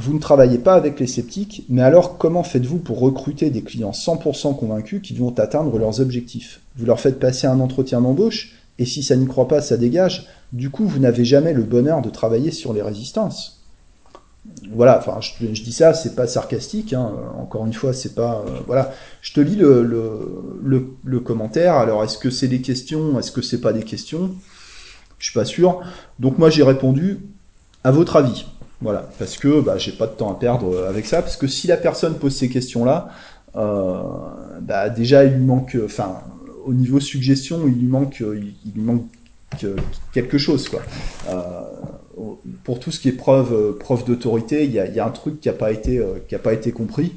Vous 0.00 0.14
ne 0.14 0.20
travaillez 0.20 0.58
pas 0.58 0.74
avec 0.74 1.00
les 1.00 1.08
sceptiques, 1.08 1.64
mais 1.68 1.82
alors 1.82 2.18
comment 2.18 2.44
faites-vous 2.44 2.78
pour 2.78 3.00
recruter 3.00 3.50
des 3.50 3.62
clients 3.62 3.90
100% 3.90 4.56
convaincus 4.56 5.02
qui 5.02 5.12
vont 5.12 5.36
atteindre 5.36 5.76
leurs 5.76 6.00
objectifs? 6.00 6.60
Vous 6.76 6.86
leur 6.86 7.00
faites 7.00 7.18
passer 7.18 7.48
un 7.48 7.58
entretien 7.58 8.00
d'embauche, 8.00 8.52
et 8.78 8.84
si 8.84 9.02
ça 9.02 9.16
n'y 9.16 9.26
croit 9.26 9.48
pas, 9.48 9.60
ça 9.60 9.76
dégage. 9.76 10.28
Du 10.52 10.70
coup, 10.70 10.86
vous 10.86 11.00
n'avez 11.00 11.24
jamais 11.24 11.52
le 11.52 11.64
bonheur 11.64 12.00
de 12.00 12.10
travailler 12.10 12.52
sur 12.52 12.72
les 12.72 12.80
résistances. 12.80 13.60
Voilà, 14.72 14.98
enfin, 14.98 15.18
je, 15.20 15.62
dis 15.64 15.72
ça, 15.72 15.94
c'est 15.94 16.14
pas 16.14 16.28
sarcastique. 16.28 16.92
Hein. 16.92 17.10
Encore 17.36 17.66
une 17.66 17.72
fois, 17.72 17.92
c'est 17.92 18.14
pas. 18.14 18.44
Euh, 18.46 18.60
voilà, 18.68 18.94
je 19.20 19.32
te 19.32 19.40
lis 19.40 19.56
le, 19.56 19.82
le, 19.82 20.94
le 21.04 21.20
commentaire. 21.20 21.74
Alors, 21.74 22.04
est-ce 22.04 22.18
que 22.18 22.30
c'est 22.30 22.46
des 22.46 22.60
questions? 22.60 23.18
Est-ce 23.18 23.32
que 23.32 23.42
c'est 23.42 23.60
pas 23.60 23.72
des 23.72 23.82
questions? 23.82 24.30
Je 25.18 25.24
suis 25.24 25.34
pas 25.34 25.44
sûr. 25.44 25.80
Donc 26.20 26.38
moi, 26.38 26.50
j'ai 26.50 26.62
répondu 26.62 27.18
à 27.82 27.90
votre 27.90 28.14
avis. 28.14 28.46
Voilà, 28.80 29.08
parce 29.18 29.36
que 29.36 29.60
bah, 29.60 29.76
j'ai 29.76 29.92
pas 29.92 30.06
de 30.06 30.12
temps 30.12 30.30
à 30.30 30.38
perdre 30.38 30.72
euh, 30.72 30.88
avec 30.88 31.06
ça, 31.06 31.20
parce 31.20 31.36
que 31.36 31.48
si 31.48 31.66
la 31.66 31.76
personne 31.76 32.16
pose 32.16 32.36
ces 32.36 32.48
questions-là, 32.48 33.08
euh, 33.56 34.02
bah, 34.60 34.88
déjà 34.88 35.24
il 35.24 35.34
lui 35.34 35.44
manque, 35.44 35.76
enfin, 35.84 36.20
au 36.64 36.72
niveau 36.72 37.00
suggestion, 37.00 37.66
il 37.66 37.74
lui 37.74 37.86
manque, 37.86 38.20
euh, 38.20 38.40
il, 38.64 38.72
lui 38.72 38.82
manque 38.82 39.06
quelque 40.12 40.38
chose, 40.38 40.68
quoi. 40.68 40.82
Euh, 41.28 41.62
pour 42.64 42.78
tout 42.78 42.90
ce 42.90 43.00
qui 43.00 43.08
est 43.08 43.12
preuve, 43.12 43.78
preuve 43.78 44.04
d'autorité, 44.04 44.64
il 44.64 44.72
y 44.72 44.78
a, 44.78 44.86
y 44.86 45.00
a, 45.00 45.06
un 45.06 45.10
truc 45.10 45.40
qui 45.40 45.48
a 45.48 45.52
pas 45.52 45.72
été, 45.72 46.02
qui 46.28 46.34
a 46.34 46.38
pas 46.38 46.52
été 46.52 46.72
compris. 46.72 47.14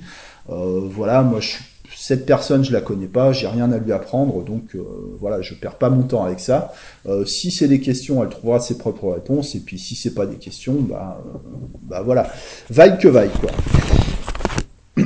voilà, 0.47 1.23
moi 1.23 1.39
je 1.39 1.47
suis 1.49 1.65
cette 2.11 2.25
personne, 2.25 2.61
je 2.65 2.73
la 2.73 2.81
connais 2.81 3.07
pas, 3.07 3.31
j'ai 3.31 3.47
rien 3.47 3.71
à 3.71 3.77
lui 3.77 3.93
apprendre, 3.93 4.43
donc 4.43 4.75
euh, 4.75 4.83
voilà, 5.21 5.41
je 5.41 5.53
perds 5.53 5.77
pas 5.77 5.89
mon 5.89 6.03
temps 6.03 6.25
avec 6.25 6.41
ça. 6.41 6.73
Euh, 7.07 7.23
si 7.23 7.51
c'est 7.51 7.69
des 7.69 7.79
questions, 7.79 8.21
elle 8.21 8.27
trouvera 8.27 8.59
ses 8.59 8.77
propres 8.77 9.13
réponses, 9.13 9.55
et 9.55 9.61
puis 9.61 9.79
si 9.79 9.95
c'est 9.95 10.13
pas 10.13 10.25
des 10.25 10.35
questions, 10.35 10.73
bah, 10.73 11.23
euh, 11.25 11.37
bah 11.83 12.01
voilà, 12.01 12.29
vaille 12.69 12.97
que 12.97 13.07
vaille 13.07 13.29
quoi. 13.39 15.05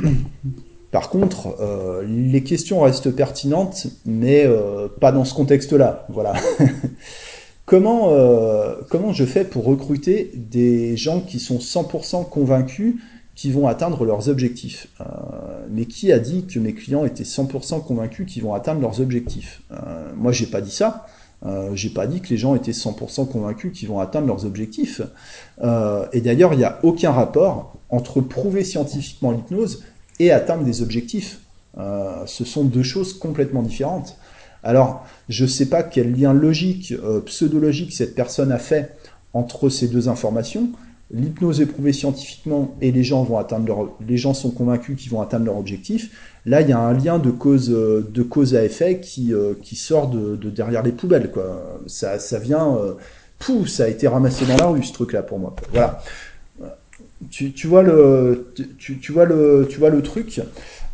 Par 0.90 1.10
contre, 1.10 1.56
les 2.08 2.42
questions 2.42 2.80
restent 2.80 3.10
pertinentes, 3.14 3.86
mais 4.06 4.48
pas 4.98 5.12
dans 5.12 5.26
ce 5.26 5.34
contexte-là. 5.34 6.06
Voilà. 6.08 6.32
comment, 7.66 8.10
comment 8.88 9.12
je 9.12 9.26
fais 9.26 9.44
pour 9.44 9.64
recruter 9.66 10.32
des 10.34 10.96
gens 10.96 11.20
qui 11.20 11.38
sont 11.38 11.58
100% 11.58 12.30
convaincus 12.30 12.94
qui 13.36 13.52
vont 13.52 13.68
atteindre 13.68 14.04
leurs 14.04 14.28
objectifs. 14.28 14.88
Euh, 15.00 15.04
mais 15.70 15.84
qui 15.84 16.10
a 16.10 16.18
dit 16.18 16.46
que 16.46 16.58
mes 16.58 16.74
clients 16.74 17.04
étaient 17.04 17.22
100% 17.22 17.84
convaincus 17.84 18.26
qu'ils 18.26 18.42
vont 18.42 18.54
atteindre 18.54 18.80
leurs 18.80 19.00
objectifs? 19.00 19.62
Euh, 19.70 20.12
Moi, 20.16 20.32
j'ai 20.32 20.46
pas 20.46 20.60
dit 20.60 20.72
ça. 20.72 21.06
Euh, 21.44 21.74
j'ai 21.74 21.90
pas 21.90 22.06
dit 22.06 22.20
que 22.20 22.30
les 22.30 22.38
gens 22.38 22.54
étaient 22.54 22.72
100% 22.72 23.28
convaincus 23.28 23.72
qu'ils 23.72 23.88
vont 23.88 24.00
atteindre 24.00 24.26
leurs 24.26 24.46
objectifs. 24.46 25.02
Euh, 25.62 26.06
et 26.12 26.20
d'ailleurs, 26.20 26.54
il 26.54 26.58
n'y 26.58 26.64
a 26.64 26.80
aucun 26.82 27.12
rapport 27.12 27.76
entre 27.90 28.20
prouver 28.20 28.64
scientifiquement 28.64 29.32
l'hypnose 29.32 29.84
et 30.18 30.32
atteindre 30.32 30.64
des 30.64 30.82
objectifs. 30.82 31.40
Euh, 31.78 32.24
ce 32.24 32.44
sont 32.44 32.64
deux 32.64 32.82
choses 32.82 33.18
complètement 33.18 33.62
différentes. 33.62 34.16
Alors, 34.62 35.06
je 35.28 35.44
ne 35.44 35.48
sais 35.48 35.66
pas 35.66 35.82
quel 35.82 36.18
lien 36.18 36.32
logique, 36.32 36.94
pseudologique 37.26 37.92
cette 37.92 38.14
personne 38.14 38.50
a 38.50 38.58
fait 38.58 38.96
entre 39.34 39.68
ces 39.68 39.86
deux 39.86 40.08
informations, 40.08 40.70
l'hypnose 41.12 41.60
est 41.60 41.66
prouvée 41.66 41.92
scientifiquement 41.92 42.74
et 42.80 42.90
les 42.90 43.04
gens 43.04 43.22
vont 43.22 43.38
atteindre 43.38 43.66
leur, 43.66 43.90
les 44.06 44.16
gens 44.16 44.34
sont 44.34 44.50
convaincus 44.50 45.00
qu'ils 45.00 45.10
vont 45.10 45.20
atteindre 45.20 45.46
leur 45.46 45.56
objectif. 45.56 46.10
Là, 46.46 46.60
il 46.60 46.68
y 46.68 46.72
a 46.72 46.78
un 46.78 46.92
lien 46.92 47.18
de 47.18 47.30
cause, 47.30 47.68
de 47.68 48.22
cause 48.22 48.54
à 48.54 48.64
effet 48.64 49.00
qui, 49.00 49.34
euh, 49.34 49.54
qui 49.62 49.76
sort 49.76 50.08
de, 50.08 50.36
de, 50.36 50.50
derrière 50.50 50.82
les 50.82 50.92
poubelles, 50.92 51.30
quoi. 51.30 51.80
Ça, 51.86 52.18
ça 52.18 52.38
vient, 52.38 52.76
euh, 52.76 52.94
pouf, 53.38 53.68
ça 53.68 53.84
a 53.84 53.88
été 53.88 54.06
ramassé 54.06 54.46
dans 54.46 54.56
la 54.56 54.66
rue, 54.66 54.82
ce 54.82 54.92
truc-là, 54.92 55.22
pour 55.22 55.38
moi. 55.38 55.54
Voilà. 55.72 56.02
Tu, 57.30 57.52
tu, 57.52 57.66
vois 57.66 57.82
le, 57.82 58.52
tu, 58.78 58.98
tu, 58.98 59.12
vois 59.12 59.24
le, 59.24 59.66
tu 59.70 59.78
vois 59.78 59.90
le 59.90 60.02
truc. 60.02 60.40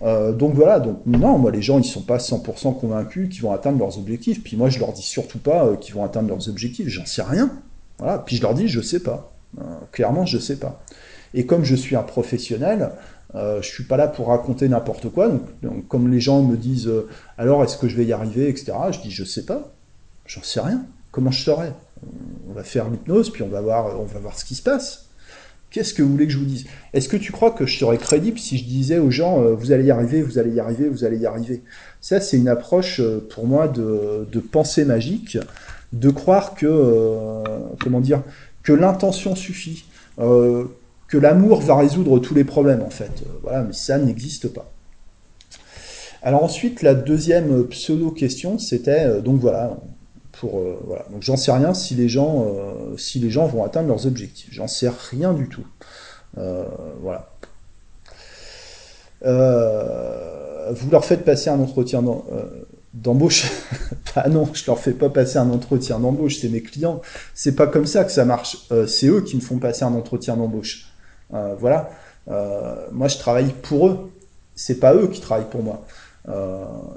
Euh, 0.03 0.33
donc 0.33 0.55
voilà, 0.55 0.79
donc 0.81 1.01
non, 1.05 1.37
moi 1.39 1.51
les 1.51 1.63
gens 1.63 1.79
ils 1.79 1.85
sont 1.85 2.03
pas 2.03 2.19
100% 2.19 2.79
convaincus 2.79 3.29
qu'ils 3.29 3.43
vont 3.43 3.53
atteindre 3.53 3.79
leurs 3.79 3.99
objectifs. 3.99 4.43
Puis 4.43 4.57
moi 4.57 4.69
je 4.69 4.79
leur 4.79 4.93
dis 4.93 5.03
surtout 5.03 5.39
pas 5.39 5.77
qu'ils 5.77 5.95
vont 5.95 6.05
atteindre 6.05 6.29
leurs 6.29 6.49
objectifs, 6.49 6.89
j'en 6.89 7.07
sais 7.07 7.23
rien. 7.23 7.51
Voilà, 7.99 8.19
puis 8.19 8.37
je 8.37 8.43
leur 8.43 8.55
dis 8.55 8.69
je 8.69 8.81
sais 8.81 9.01
pas. 9.01 9.32
Euh, 9.59 9.63
clairement 9.91 10.27
je 10.27 10.39
sais 10.39 10.57
pas. 10.57 10.83
Et 11.35 11.47
comme 11.47 11.65
je 11.65 11.75
suis 11.75 11.97
un 11.97 12.03
professionnel, 12.03 12.91
euh, 13.35 13.63
je 13.63 13.69
suis 13.69 13.85
pas 13.85 13.97
là 13.97 14.09
pour 14.09 14.29
raconter 14.29 14.69
n'importe 14.69 15.09
quoi. 15.11 15.31
Donc, 15.63 15.89
comme 15.89 16.11
les 16.11 16.21
gens 16.21 16.43
me 16.43 16.57
disent 16.57 16.91
alors 17.39 17.65
est-ce 17.65 17.77
que 17.77 17.89
je 17.89 17.97
vais 17.97 18.05
y 18.05 18.13
arriver, 18.13 18.49
etc. 18.49 18.73
Je 18.91 19.01
dis 19.01 19.11
je 19.11 19.25
sais 19.25 19.45
pas, 19.45 19.73
j'en 20.27 20.43
sais 20.43 20.61
rien. 20.61 20.85
Comment 21.11 21.31
je 21.31 21.43
saurais? 21.43 21.73
On 22.49 22.53
va 22.53 22.65
faire 22.65 22.89
l'hypnose 22.89 23.31
puis 23.31 23.43
on 23.43 23.49
va 23.49 23.61
voir, 23.61 24.01
on 24.01 24.05
va 24.05 24.19
voir 24.19 24.39
ce 24.39 24.45
qui 24.45 24.55
se 24.55 24.63
passe. 24.63 25.07
Qu'est-ce 25.73 25.95
que 25.95 26.03
vous 26.03 26.11
voulez 26.11 26.27
que 26.27 26.33
je 26.33 26.39
vous 26.39 26.45
dise? 26.45 26.67
Est-ce 26.93 27.09
que 27.09 27.17
tu 27.17 27.33
crois 27.33 27.51
que 27.51 27.65
je 27.65 27.79
serais 27.79 27.97
crédible 27.97 28.39
si 28.39 28.59
je 28.59 28.65
disais 28.65 28.99
aux 28.99 29.11
gens 29.11 29.43
euh, 29.43 29.55
vous 29.55 29.73
allez 29.73 29.85
y 29.85 29.91
arriver, 29.91 30.21
vous 30.21 30.39
allez 30.39 30.51
y 30.51 30.61
arriver, 30.61 30.87
vous 30.87 31.05
allez 31.05 31.17
y 31.17 31.25
arriver? 31.25 31.63
Ça, 32.03 32.21
c'est 32.21 32.37
une 32.37 32.49
approche 32.49 33.01
euh, 33.01 33.27
pour 33.31 33.47
moi 33.47 33.69
de, 33.69 34.27
pensée 34.53 34.85
magique, 34.85 35.39
de 35.95 36.11
croire 36.11 36.55
que 36.55 36.67
euh, 36.67 37.43
comment 37.81 38.01
dire 38.01 38.23
que 38.63 38.73
l'intention 38.73 39.35
suffit, 39.35 39.85
que 40.19 41.19
l'amour 41.19 41.61
va 41.61 41.77
résoudre 41.77 42.19
tous 42.19 42.35
les 42.35 42.45
problèmes 42.45 42.83
en 42.83 42.91
fait. 42.91 43.25
voilà, 43.43 43.63
mais 43.63 43.73
ça 43.73 43.99
n'existe 43.99 44.49
pas. 44.49 44.71
Alors 46.23 46.45
ensuite, 46.45 46.83
la 46.83 46.95
deuxième 46.95 47.67
pseudo 47.69 48.11
question, 48.11 48.59
c'était 48.59 49.21
donc 49.21 49.41
voilà, 49.41 49.77
euh, 50.45 50.75
voilà. 50.85 51.05
Donc 51.11 51.23
j'en 51.23 51.37
sais 51.37 51.53
rien 51.53 51.75
si 51.75 51.95
les 51.95 52.09
gens 52.09 52.47
euh, 52.47 52.97
si 52.97 53.19
les 53.19 53.31
gens 53.31 53.47
vont 53.47 53.65
atteindre 53.65 53.89
leurs 53.89 54.07
objectifs. 54.07 54.49
J'en 54.53 54.69
sais 54.69 54.91
rien 55.11 55.33
du 55.33 55.49
tout. 55.49 55.67
Euh, 56.39 56.65
voilà. 57.01 57.29
vous 60.73 60.91
leur 60.91 61.05
faites 61.05 61.25
passer 61.25 61.51
un 61.51 61.61
entretien 61.61 62.03
d'embauche. 62.95 63.51
ah 64.17 64.29
non, 64.29 64.49
je 64.53 64.65
leur 64.67 64.79
fais 64.79 64.93
pas 64.93 65.09
passer 65.09 65.39
un 65.39 65.51
entretien 65.51 65.99
d'embauche, 65.99 66.39
c'est 66.41 66.49
mes 66.49 66.63
clients. 66.63 67.01
C'est 67.35 67.55
pas 67.55 67.67
comme 67.67 67.87
ça 67.87 68.05
que 68.05 68.13
ça 68.13 68.25
marche. 68.25 68.59
c'est 68.87 69.07
eux 69.07 69.23
qui 69.23 69.37
me 69.37 69.41
font 69.41 69.59
passer 69.59 69.85
un 69.85 69.95
entretien 69.95 70.37
d'embauche. 70.37 70.87
voilà. 71.31 71.91
moi, 72.93 73.09
je 73.09 73.19
travaille 73.19 73.55
pour 73.63 73.89
eux. 73.89 74.13
C'est 74.55 74.79
pas 74.79 74.95
eux 74.95 75.09
qui 75.09 75.21
travaillent 75.21 75.51
pour 75.51 75.63
moi. 75.63 75.87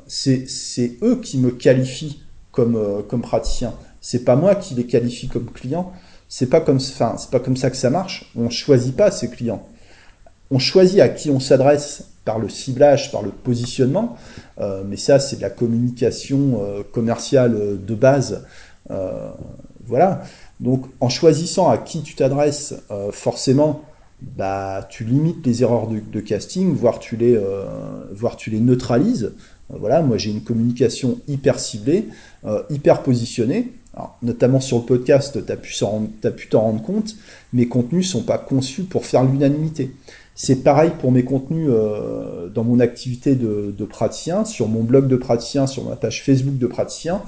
c'est 0.08 0.98
eux 1.02 1.20
qui 1.22 1.38
me 1.38 1.52
qualifient 1.52 2.26
comme, 2.56 2.78
euh, 2.78 3.02
comme 3.04 3.22
praticien. 3.22 3.74
C'est 4.02 4.24
pas 4.24 4.36
moi 4.36 4.56
qui 4.56 4.74
les 4.74 4.86
qualifie 4.86 5.28
comme 5.28 5.52
clients. 5.52 5.92
C'est 6.30 6.48
pas 6.48 6.62
comme, 6.62 6.78
enfin, 6.78 7.16
c'est 7.20 7.30
pas 7.30 7.40
comme 7.40 7.58
ça 7.58 7.70
que 7.70 7.78
ça 7.78 7.90
marche. 7.92 8.32
On 8.36 8.50
choisit 8.50 8.96
pas 8.96 9.12
ses 9.12 9.30
clients. 9.30 9.68
On 10.50 10.58
choisit 10.58 11.00
à 11.02 11.10
qui 11.10 11.30
on 11.30 11.40
s'adresse 11.40 12.06
par 12.26 12.40
le 12.40 12.50
ciblage, 12.50 13.12
par 13.12 13.22
le 13.22 13.30
positionnement. 13.30 14.18
Euh, 14.60 14.84
mais 14.86 14.98
ça, 14.98 15.20
c'est 15.20 15.38
de 15.38 15.42
la 15.42 15.50
communication 15.50 16.62
euh, 16.62 16.84
commerciale 16.92 17.56
de 17.84 17.96
base. 17.96 18.46
voilà. 19.88 20.24
Donc, 20.60 20.86
en 21.00 21.10
choisissant 21.10 21.70
à 21.70 21.78
qui 21.78 22.02
tu 22.02 22.16
t'adresses, 22.16 22.74
forcément, 23.12 23.82
bah, 24.22 24.88
tu 24.90 25.04
limites 25.04 25.46
les 25.46 25.64
erreurs 25.64 25.88
de, 25.88 26.20
casting, 26.22 26.74
voire 26.74 27.00
tu 27.00 27.18
les, 27.18 27.40
voire 28.12 28.36
tu 28.38 28.50
les 28.50 28.60
neutralises. 28.60 29.34
Voilà, 29.70 30.02
moi 30.02 30.18
j'ai 30.18 30.30
une 30.30 30.44
communication 30.44 31.20
hyper 31.28 31.60
ciblée, 31.60 32.08
euh, 32.46 32.62
hyper 32.70 33.02
positionnée. 33.02 33.74
notamment 34.22 34.60
sur 34.60 34.78
le 34.78 34.84
podcast, 34.84 35.40
tu 35.46 35.52
as 35.52 36.32
pu 36.32 36.48
t'en 36.50 36.62
rendre 36.62 36.84
compte, 36.84 37.16
mes 37.54 37.68
contenus 37.68 38.10
sont 38.10 38.24
pas 38.24 38.38
conçus 38.38 38.84
pour 38.84 39.06
faire 39.06 39.24
l'unanimité. 39.24 39.92
C'est 40.36 40.64
pareil 40.64 40.92
pour 41.00 41.12
mes 41.12 41.24
contenus 41.24 41.70
euh, 41.70 42.50
dans 42.50 42.64
mon 42.64 42.80
activité 42.80 43.36
de, 43.36 43.86
praticien, 43.86 44.46
sur 44.46 44.68
mon 44.68 44.84
blog 44.84 45.08
de 45.08 45.16
praticien, 45.16 45.66
sur 45.66 45.86
ma 45.86 45.96
page 45.96 46.24
Facebook 46.24 46.58
de 46.58 46.68
praticien. 46.68 47.22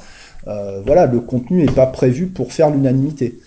Euh, 0.47 0.81
voilà, 0.85 1.07
le 1.07 1.19
contenu 1.19 1.63
n'est 1.63 1.71
pas 1.71 1.87
prévu 1.87 2.27
pour 2.27 2.53
faire 2.53 2.69
l'unanimité. 2.69 3.39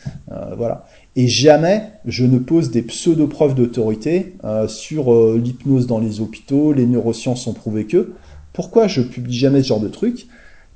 voilà. 0.57 0.87
Et 1.17 1.29
jamais 1.29 1.91
je 2.07 2.25
ne 2.25 2.39
pose 2.39 2.71
des 2.71 2.83
pseudo-preuves 2.83 3.55
d'autorité 3.55 4.35
sur 4.69 5.35
l'hypnose 5.35 5.87
dans 5.87 5.99
les 5.99 6.21
hôpitaux, 6.21 6.73
les 6.73 6.87
neurosciences 6.87 7.47
ont 7.47 7.53
prouvé 7.53 7.87
que. 7.87 8.13
Pourquoi 8.53 8.89
je 8.89 9.03
publie 9.03 9.37
jamais 9.37 9.63
ce 9.63 9.69
genre 9.69 9.81
de 9.81 9.89
truc? 9.89 10.27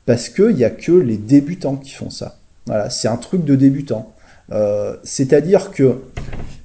Parce 0.06 0.28
qu'il 0.28 0.54
n'y 0.54 0.64
a 0.64 0.70
que 0.70 0.92
les 0.92 1.16
débutants 1.16 1.76
qui 1.76 1.90
font 1.90 2.10
ça. 2.10 2.36
Voilà, 2.66 2.90
c'est 2.90 3.08
un 3.08 3.16
truc 3.16 3.44
de 3.44 3.54
débutant. 3.54 4.14
Euh, 4.52 4.96
c'est-à-dire 5.04 5.70
que 5.70 6.00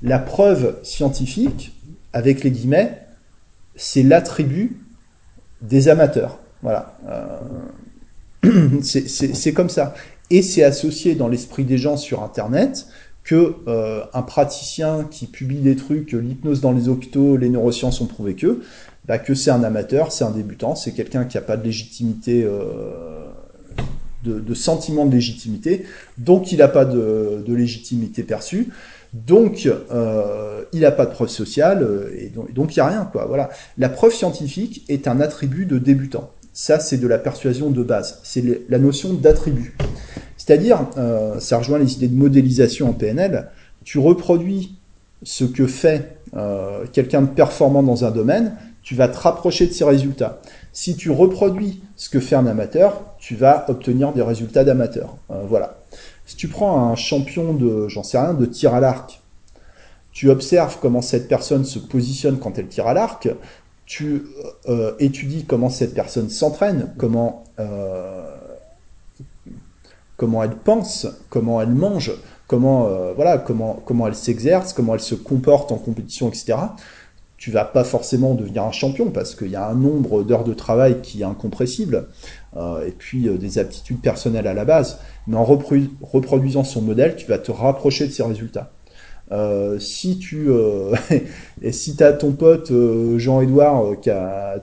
la 0.02 0.20
preuve 0.20 0.78
scientifique, 0.84 1.74
avec 2.14 2.44
les 2.44 2.52
guillemets, 2.52 3.02
c'est 3.76 4.04
l'attribut 4.04 4.78
des 5.62 5.88
amateurs. 5.88 6.40
Voilà. 6.62 6.98
Euh, 8.44 8.80
c'est 8.82 9.54
comme 9.54 9.70
ça. 9.70 9.94
Et 10.30 10.42
c'est 10.42 10.64
associé 10.64 11.16
dans 11.16 11.28
l'esprit 11.28 11.64
des 11.64 11.78
gens 11.78 11.98
sur 11.98 12.24
Internet 12.24 12.88
que 13.24 13.56
euh, 13.68 14.04
un 14.14 14.22
praticien 14.22 15.08
qui 15.10 15.28
publie 15.28 15.60
des 15.60 15.76
trucs, 15.76 16.14
l'hypnose 16.14 16.62
dans 16.62 16.72
les 16.72 16.90
hôpitaux, 16.90 17.38
les 17.38 17.50
neurosciences 17.50 18.02
ont 18.02 18.08
prouvé 18.08 18.36
que, 18.36 18.62
bah, 19.06 19.20
que 19.20 19.36
c'est 19.36 19.52
un 19.52 19.64
amateur, 19.64 20.12
c'est 20.12 20.24
un 20.24 20.32
débutant, 20.32 20.76
c'est 20.76 20.94
quelqu'un 20.94 21.26
qui 21.26 21.38
n'a 21.38 21.42
pas 21.42 21.58
de 21.58 21.64
légitimité, 21.64 22.44
euh, 22.44 23.28
de, 24.24 24.54
sentiment 24.54 25.06
de 25.06 25.12
légitimité, 25.12 25.86
donc 26.18 26.52
il 26.52 26.58
n'a 26.60 26.68
pas 26.68 26.86
de, 26.86 27.44
légitimité 27.48 28.24
perçue, 28.24 28.70
donc 29.14 29.68
euh, 29.92 30.64
il 30.72 30.82
n'a 30.82 30.92
pas 30.92 31.06
de 31.06 31.12
preuve 31.12 31.30
sociale, 31.30 31.84
euh, 31.84 32.10
et 32.18 32.30
donc 32.30 32.76
il 32.76 32.80
n'y 32.80 32.82
a 32.82 32.88
rien. 32.88 33.10
Quoi. 33.12 33.26
Voilà. 33.26 33.50
La 33.78 33.90
preuve 33.90 34.14
scientifique 34.14 34.86
est 34.90 35.08
un 35.08 35.20
attribut 35.20 35.66
de 35.66 35.78
débutant. 35.78 36.32
Ça, 36.54 36.80
c'est 36.80 36.98
de 36.98 37.08
la 37.08 37.18
persuasion 37.18 37.70
de 37.70 37.84
base. 37.84 38.20
C'est 38.24 38.44
la 38.68 38.80
notion 38.80 39.14
d'attribut. 39.14 39.78
C'est-à-dire, 40.36 40.88
ça 41.40 41.60
rejoint 41.60 41.78
les 41.78 41.94
idées 41.94 42.08
de 42.08 42.16
modélisation 42.16 42.90
en 42.90 42.94
PNL, 42.94 43.50
tu 43.84 44.00
reproduis 44.00 44.76
ce 45.22 45.44
que 45.44 45.68
fait 45.68 46.18
quelqu'un 46.92 47.22
de 47.22 47.28
performant 47.28 47.84
dans 47.84 48.04
un 48.04 48.10
domaine, 48.10 48.54
tu 48.82 48.96
vas 48.96 49.08
te 49.08 49.18
rapprocher 49.20 49.68
de 49.68 49.72
ces 49.72 49.84
résultats. 49.84 50.42
Si 50.74 50.96
tu 50.96 51.12
reproduis 51.12 51.82
ce 51.96 52.10
que 52.10 52.20
fait 52.20 52.36
un 52.36 52.48
amateur, 52.48 53.04
tu 53.20 53.36
vas 53.36 53.66
obtenir 53.70 54.14
des 54.14 54.22
résultats 54.22 54.64
d'amateur. 54.64 55.18
Euh, 55.32 55.44
voilà. 55.48 55.79
Si 56.30 56.36
tu 56.36 56.48
prends 56.48 56.92
un 56.92 56.94
champion 56.94 57.56
de, 57.56 57.88
j'en 57.88 58.04
sais 58.04 58.20
rien, 58.20 58.36
de 58.36 58.46
tir 58.46 58.76
à 58.76 58.80
l'arc, 58.80 59.20
tu 60.12 60.30
observes 60.30 60.78
comment 60.80 61.02
cette 61.02 61.28
personne 61.28 61.66
se 61.66 61.80
positionne 61.80 62.38
quand 62.38 62.60
elle 62.60 62.68
tire 62.68 62.86
à 62.86 62.94
l'arc, 62.94 63.30
tu 63.88 64.28
euh, 64.68 64.94
étudies 65.00 65.46
comment 65.46 65.72
cette 65.72 65.96
personne 65.96 66.30
s'entraîne, 66.30 66.94
comment, 67.00 67.46
euh, 67.60 68.28
comment 70.18 70.44
elle 70.44 70.56
pense, 70.56 71.08
comment 71.32 71.62
elle 71.62 71.74
mange, 71.74 72.12
comment, 72.46 72.88
voilà, 73.16 73.40
comment, 73.40 74.08
elle 74.08 74.14
s'exerce, 74.14 74.72
comment 74.72 74.94
elle 74.94 75.00
se 75.00 75.16
comporte 75.16 75.72
en 75.72 75.80
compétition, 75.80 76.30
etc 76.30 76.58
tu 77.40 77.52
vas 77.52 77.64
pas 77.64 77.86
forcément 77.86 78.36
devenir 78.36 78.64
un 78.64 78.72
champion 78.74 79.12
parce 79.12 79.34
qu'il 79.34 79.48
y 79.48 79.56
a 79.56 79.66
un 79.66 79.74
nombre 79.74 80.24
d'heures 80.24 80.44
de 80.44 80.54
travail 80.54 81.02
qui 81.02 81.22
est 81.22 81.26
incompressible. 81.26 81.96
euh, 81.96 82.04
et 82.56 82.92
puis 82.92 83.28
euh, 83.28 83.38
des 83.38 83.60
aptitudes 83.60 84.02
personnelles 84.02 84.48
à 84.48 84.54
la 84.54 84.66
base. 84.66 85.00
Mais 85.28 85.38
en 85.38 85.46
reproduisant 85.46 86.64
son 86.64 86.82
modèle, 86.82 87.16
tu 87.16 87.28
vas 87.28 87.38
te 87.38 87.52
rapprocher 87.52 88.08
de 88.08 88.12
ses 88.12 88.24
résultats. 88.24 88.72
Euh, 89.32 89.78
si 89.78 90.18
tu 90.18 90.50
et 91.62 91.72
si 91.72 91.96
t'as 91.96 92.14
ton 92.14 92.32
pote 92.32 92.72
Jean-Édouard 93.18 94.00
qui 94.02 94.10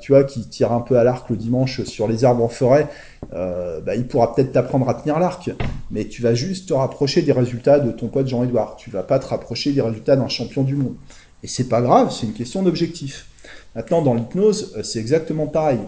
tu 0.01 0.13
vois 0.13 0.25
qui 0.25 0.49
tire 0.49 0.73
un 0.73 0.81
peu 0.81 0.99
à 0.99 1.05
l'arc 1.05 1.31
le 1.31 1.37
dimanche 1.37 1.85
sur 1.85 2.09
les 2.09 2.25
arbres 2.25 2.43
en 2.43 2.49
forêt, 2.49 2.89
bah, 3.31 3.95
il 3.95 4.09
pourra 4.09 4.35
peut-être 4.35 4.53
t'apprendre 4.53 4.89
à 4.89 4.95
tenir 4.95 5.21
l'arc, 5.21 5.51
mais 5.93 6.07
tu 6.07 6.21
vas 6.21 6.35
juste 6.35 6.69
te 6.69 6.75
rapprocher 6.75 7.23
des 7.23 7.33
résultats 7.33 7.79
de 7.79 7.93
ton 7.93 8.09
pote 8.09 8.27
Jean-Édouard. 8.27 8.75
Tu 8.77 8.91
vas 8.91 9.05
pas 9.05 9.21
te 9.21 9.27
rapprocher 9.27 9.73
des 9.73 9.83
résultats 9.83 10.17
d'un 10.17 10.29
champion 10.29 10.65
du 10.65 10.75
monde. 10.75 10.97
Et 11.45 11.47
c'est 11.47 11.69
pas 11.69 11.81
grave, 11.81 12.11
c'est 12.11 12.27
une 12.27 12.33
question 12.33 12.65
d'objectif. 12.65 13.29
Maintenant, 13.77 14.01
dans 14.01 14.15
l'hypnose, 14.15 14.73
euh, 14.77 14.83
c'est 14.83 14.99
exactement 14.99 15.47
pareil. 15.47 15.79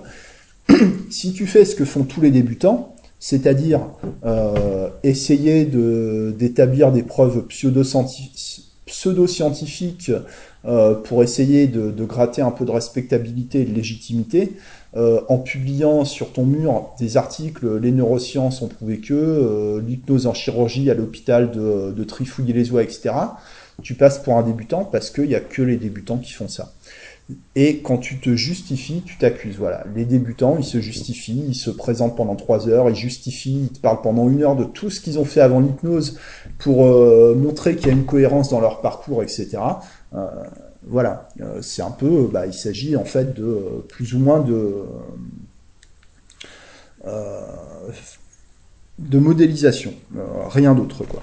si 1.11 1.33
tu 1.33 1.47
fais 1.47 1.65
ce 1.65 1.75
que 1.75 1.85
font 1.85 2.05
tous 2.05 2.21
les 2.21 2.31
débutants, 2.31 2.95
c'est-à-dire 3.19 3.81
euh, 4.25 4.89
essayer 5.03 5.65
d'établir 5.65 6.93
des 6.93 7.03
preuves 7.03 7.47
pseudo-scientifiques 7.47 10.13
euh, 10.65 10.95
pour 10.95 11.23
essayer 11.23 11.67
de, 11.67 12.05
gratter 12.05 12.43
un 12.43 12.51
peu 12.51 12.65
de 12.65 12.71
respectabilité 12.71 13.63
et 13.63 13.65
de 13.65 13.75
légitimité, 13.75 14.53
en 15.29 15.39
publiant 15.39 16.05
sur 16.05 16.33
ton 16.33 16.45
mur 16.45 16.91
des 16.99 17.17
articles, 17.17 17.79
les 17.79 17.93
neurosciences 17.93 18.63
ont 18.63 18.69
prouvé 18.69 18.99
que, 18.99 19.81
l'hypnose 19.87 20.27
en 20.27 20.35
chirurgie 20.35 20.91
à 20.91 20.95
l'hôpital 20.95 21.53
de, 21.53 21.93
de 21.93 22.05
Trifouiller-les-Oies, 22.05 22.83
etc., 22.83 23.11
tu 23.83 23.95
passes 23.95 24.19
pour 24.19 24.37
un 24.37 24.43
débutant 24.43 24.85
parce 24.85 25.11
qu'il 25.11 25.29
n'y 25.29 25.35
a 25.35 25.41
que 25.41 25.63
les 25.63 25.77
débutants 25.77 26.19
qui 26.19 26.33
font 26.33 26.49
ça. 26.49 26.73
Et 27.55 27.81
quand 27.81 27.99
tu 27.99 28.19
te 28.19 28.35
justifies, 28.35 29.03
tu 29.05 29.19
t'accuses. 29.19 29.57
Voilà, 29.59 29.85
les 29.95 30.07
débutants, 30.07 30.57
ils 30.59 30.65
se 30.65 30.81
justifient, 30.81 31.45
ils 31.49 31.55
se 31.55 31.71
présentent 31.71 32.17
pendant 32.17 32.37
trois 32.37 32.69
heures, 32.69 32.89
ils 32.89 32.97
justifient, 32.97 33.69
ils 33.71 33.73
te 33.73 33.81
parlent 33.81 34.01
pendant 34.01 34.29
une 34.29 34.43
heure 34.43 34.57
de 34.57 34.65
tout 34.65 34.89
ce 34.89 35.01
qu'ils 35.01 35.19
ont 35.19 35.27
fait 35.27 35.43
avant 35.43 35.61
l'hypnose 35.61 36.19
pour 36.59 36.87
euh, 36.87 37.35
montrer 37.35 37.77
qu'il 37.77 37.89
y 37.89 37.91
a 37.91 37.93
une 37.93 38.07
cohérence 38.07 38.49
dans 38.49 38.61
leur 38.61 38.81
parcours, 38.81 39.23
etc. 39.23 39.59
Euh, 40.15 40.27
voilà, 40.87 41.29
c'est 41.61 41.83
un 41.83 41.91
peu, 41.91 42.29
bah, 42.33 42.47
il 42.47 42.55
s'agit 42.55 42.97
en 42.97 43.05
fait 43.05 43.35
de 43.35 43.85
plus 43.89 44.15
ou 44.15 44.19
moins 44.21 44.41
de 44.41 44.85
de 48.99 49.19
modélisation, 49.19 49.95
rien 50.49 50.75
d'autre 50.75 51.05
quoi. 51.05 51.23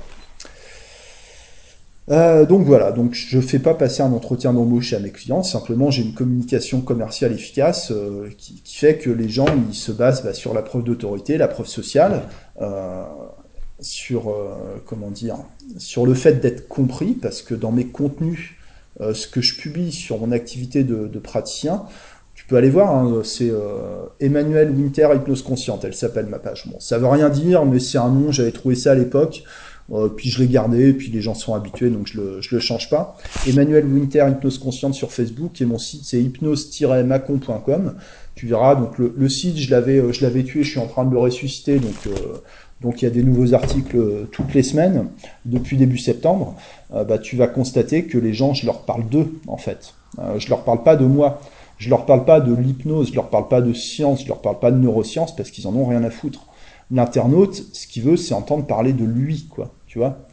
Euh, 2.11 2.45
donc 2.45 2.65
voilà, 2.65 2.91
donc 2.91 3.13
je 3.13 3.39
fais 3.39 3.57
pas 3.57 3.73
passer 3.73 4.03
un 4.03 4.13
entretien 4.13 4.53
d'embauche 4.53 4.93
à 4.93 4.99
mes 4.99 5.09
clients, 5.09 5.41
simplement 5.41 5.89
j'ai 5.89 6.03
une 6.03 6.13
communication 6.13 6.81
commerciale 6.81 7.33
efficace 7.33 7.91
euh, 7.91 8.29
qui, 8.37 8.61
fait 8.63 8.97
que 8.99 9.09
les 9.09 9.27
gens 9.27 9.47
ils 9.67 9.73
se 9.73 9.91
basent 9.91 10.23
bah, 10.23 10.33
sur 10.33 10.53
la 10.53 10.61
preuve 10.61 10.83
d'autorité, 10.83 11.37
la 11.37 11.47
preuve 11.47 11.65
sociale, 11.65 12.23
euh, 12.61 13.03
sur 13.79 14.33
comment 14.85 15.11
dire, 15.11 15.35
sur 15.77 16.05
le 16.05 16.13
fait 16.13 16.39
d'être 16.39 16.67
compris, 16.69 17.13
parce 17.13 17.41
que 17.41 17.53
dans 17.53 17.73
mes 17.73 17.87
contenus, 17.87 18.51
ce 19.01 19.27
que 19.27 19.41
je 19.41 19.59
publie 19.59 19.91
sur 19.91 20.17
mon 20.17 20.31
activité 20.31 20.85
de, 20.85 21.19
praticien, 21.19 21.83
tu 22.35 22.45
peux 22.45 22.55
aller 22.55 22.69
voir, 22.69 22.95
hein, 22.95 23.21
c'est 23.25 23.51
Emmanuel 24.21 24.71
Winter 24.71 25.09
hypnose 25.13 25.41
consciente, 25.41 25.83
elle 25.83 25.93
s'appelle 25.93 26.27
ma 26.27 26.39
page. 26.39 26.67
Bon, 26.67 26.79
ça 26.79 26.97
veut 26.97 27.07
rien 27.07 27.29
dire, 27.29 27.65
mais 27.65 27.79
c'est 27.79 27.97
un 27.97 28.09
nom, 28.09 28.31
j'avais 28.31 28.53
trouvé 28.53 28.75
ça 28.75 28.91
à 28.91 28.95
l'époque. 28.95 29.43
Euh, 29.91 30.09
puis 30.09 30.29
je 30.29 30.41
l'ai 30.41 30.47
gardé, 30.47 30.93
puis 30.93 31.09
les 31.11 31.21
gens 31.21 31.35
sont 31.35 31.53
habitués, 31.53 31.89
donc 31.89 32.07
je 32.07 32.19
le, 32.19 32.41
je 32.41 32.55
le 32.55 32.59
change 32.61 32.89
pas. 32.89 33.17
Emmanuel 33.43 33.85
Winter, 33.85 34.25
Hypnose 34.29 34.57
Consciente 34.57 34.95
sur 34.95 35.11
Facebook, 35.11 35.61
et 35.61 35.65
mon 35.65 35.77
site 35.77 36.01
c'est 36.05 36.21
hypnose-macon.com. 36.21 37.95
Tu 38.35 38.47
verras, 38.47 38.75
donc 38.75 38.97
le, 38.97 39.13
le 39.15 39.29
site, 39.29 39.57
je 39.57 39.69
l'avais, 39.71 39.97
euh, 39.99 40.11
je 40.11 40.21
l'avais 40.23 40.43
tué, 40.43 40.63
je 40.63 40.71
suis 40.71 40.79
en 40.79 40.87
train 40.87 41.05
de 41.05 41.11
le 41.11 41.19
ressusciter, 41.19 41.79
donc 41.79 42.07
euh, 42.07 42.41
donc 42.81 43.01
il 43.01 43.05
y 43.05 43.07
a 43.07 43.11
des 43.11 43.23
nouveaux 43.23 43.53
articles 43.53 43.97
toutes 44.31 44.53
les 44.53 44.63
semaines 44.63 45.07
depuis 45.45 45.77
début 45.77 45.97
septembre. 45.97 46.55
bah, 46.91 47.17
tu 47.17 47.37
vas 47.37 47.47
constater 47.47 48.03
que 48.05 48.17
les 48.17 48.33
gens, 48.33 48.53
je 48.53 48.65
leur 48.65 48.81
parle 48.81 49.07
d'eux 49.07 49.31
en 49.47 49.57
fait. 49.57 49.93
Euh, 50.19 50.39
je 50.39 50.49
leur 50.49 50.63
parle 50.63 50.83
pas 50.83 50.95
de 50.95 51.05
moi. 51.05 51.41
Je 51.77 51.89
leur 51.89 52.05
parle 52.05 52.23
pas 52.23 52.39
de 52.39 52.53
l'hypnose, 52.53 53.09
je 53.09 53.15
leur 53.15 53.29
parle 53.29 53.49
pas 53.49 53.59
de 53.61 53.73
science, 53.73 54.23
je 54.23 54.29
leur 54.29 54.41
parle 54.41 54.59
pas 54.59 54.71
de 54.71 54.77
neurosciences 54.77 55.35
parce 55.35 55.51
qu'ils 55.51 55.67
en 55.67 55.75
ont 55.75 55.85
rien 55.85 56.03
à 56.05 56.09
foutre 56.09 56.47
l'internaute, 56.91 57.63
ce 57.73 57.87
qu'il 57.87 58.03
veut, 58.03 58.17
c'est 58.17 58.33
entendre 58.33 58.65
parler 58.65 58.93
de 58.93 59.05
lui, 59.05 59.47
quoi, 59.49 59.73
tu 59.87 59.97
vois, 59.97 60.27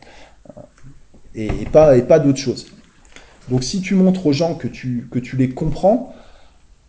et, 1.35 1.49
pas, 1.73 1.97
et 1.97 2.03
pas 2.03 2.19
d'autre 2.19 2.39
chose. 2.39 2.67
Donc 3.49 3.65
si 3.65 3.81
tu 3.81 3.95
montres 3.95 4.27
aux 4.27 4.33
gens 4.33 4.55
que 4.55 4.69
tu, 4.69 5.09
que 5.11 5.19
tu 5.19 5.37
les 5.37 5.51
comprends, 5.51 6.15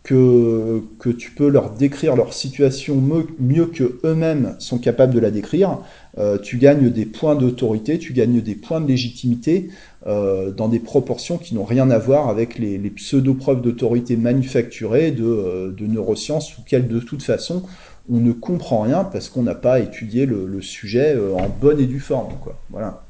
que, 0.04 0.82
que 0.98 1.08
tu 1.08 1.30
peux 1.30 1.48
leur 1.48 1.70
décrire 1.70 2.14
leur 2.14 2.34
situation 2.34 2.96
mieux, 2.96 3.26
mieux 3.38 3.66
que 3.66 4.00
eux-mêmes 4.04 4.54
sont 4.58 4.78
capables 4.78 5.14
de 5.14 5.18
la 5.18 5.30
décrire, 5.30 5.78
euh, 6.18 6.36
tu 6.38 6.58
gagnes 6.58 6.90
des 6.90 7.06
points 7.06 7.34
d'autorité, 7.34 7.98
tu 7.98 8.12
gagnes 8.12 8.42
des 8.42 8.54
points 8.54 8.82
de 8.82 8.86
légitimité 8.86 9.70
euh, 10.06 10.50
dans 10.50 10.68
des 10.68 10.78
proportions 10.78 11.38
qui 11.38 11.54
n'ont 11.54 11.64
rien 11.64 11.90
à 11.90 11.98
voir 11.98 12.28
avec 12.28 12.58
les, 12.58 12.78
pseudo-preuves 12.90 13.62
d'autorité 13.62 14.16
manufacturées 14.16 15.10
de, 15.10 15.24
euh, 15.24 15.72
de 15.72 15.86
neurosciences 15.86 16.58
ou 16.58 16.62
qu'elles 16.62 16.86
de 16.86 17.00
toute 17.00 17.22
façon 17.22 17.62
on 18.10 18.18
ne 18.18 18.32
comprend 18.32 18.82
rien 18.82 19.04
parce 19.04 19.28
qu'on 19.28 19.42
n'a 19.42 19.54
pas 19.54 19.80
étudié 19.80 20.26
le, 20.26 20.60
sujet 20.60 21.14
euh, 21.14 21.34
en 21.34 21.48
bonne 21.48 21.80
et 21.80 21.86
due 21.86 22.00
forme. 22.00 22.34
Quoi. 22.42 22.58
Voilà. 22.70 23.02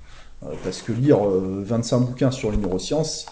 Euh, 0.44 0.48
parce 0.62 0.82
que 0.82 0.92
lire 0.92 1.18
25 1.20 1.96
euh, 1.96 2.00
bouquins 2.00 2.30
sur 2.30 2.50
les 2.50 2.56
neurosciences, 2.56 3.26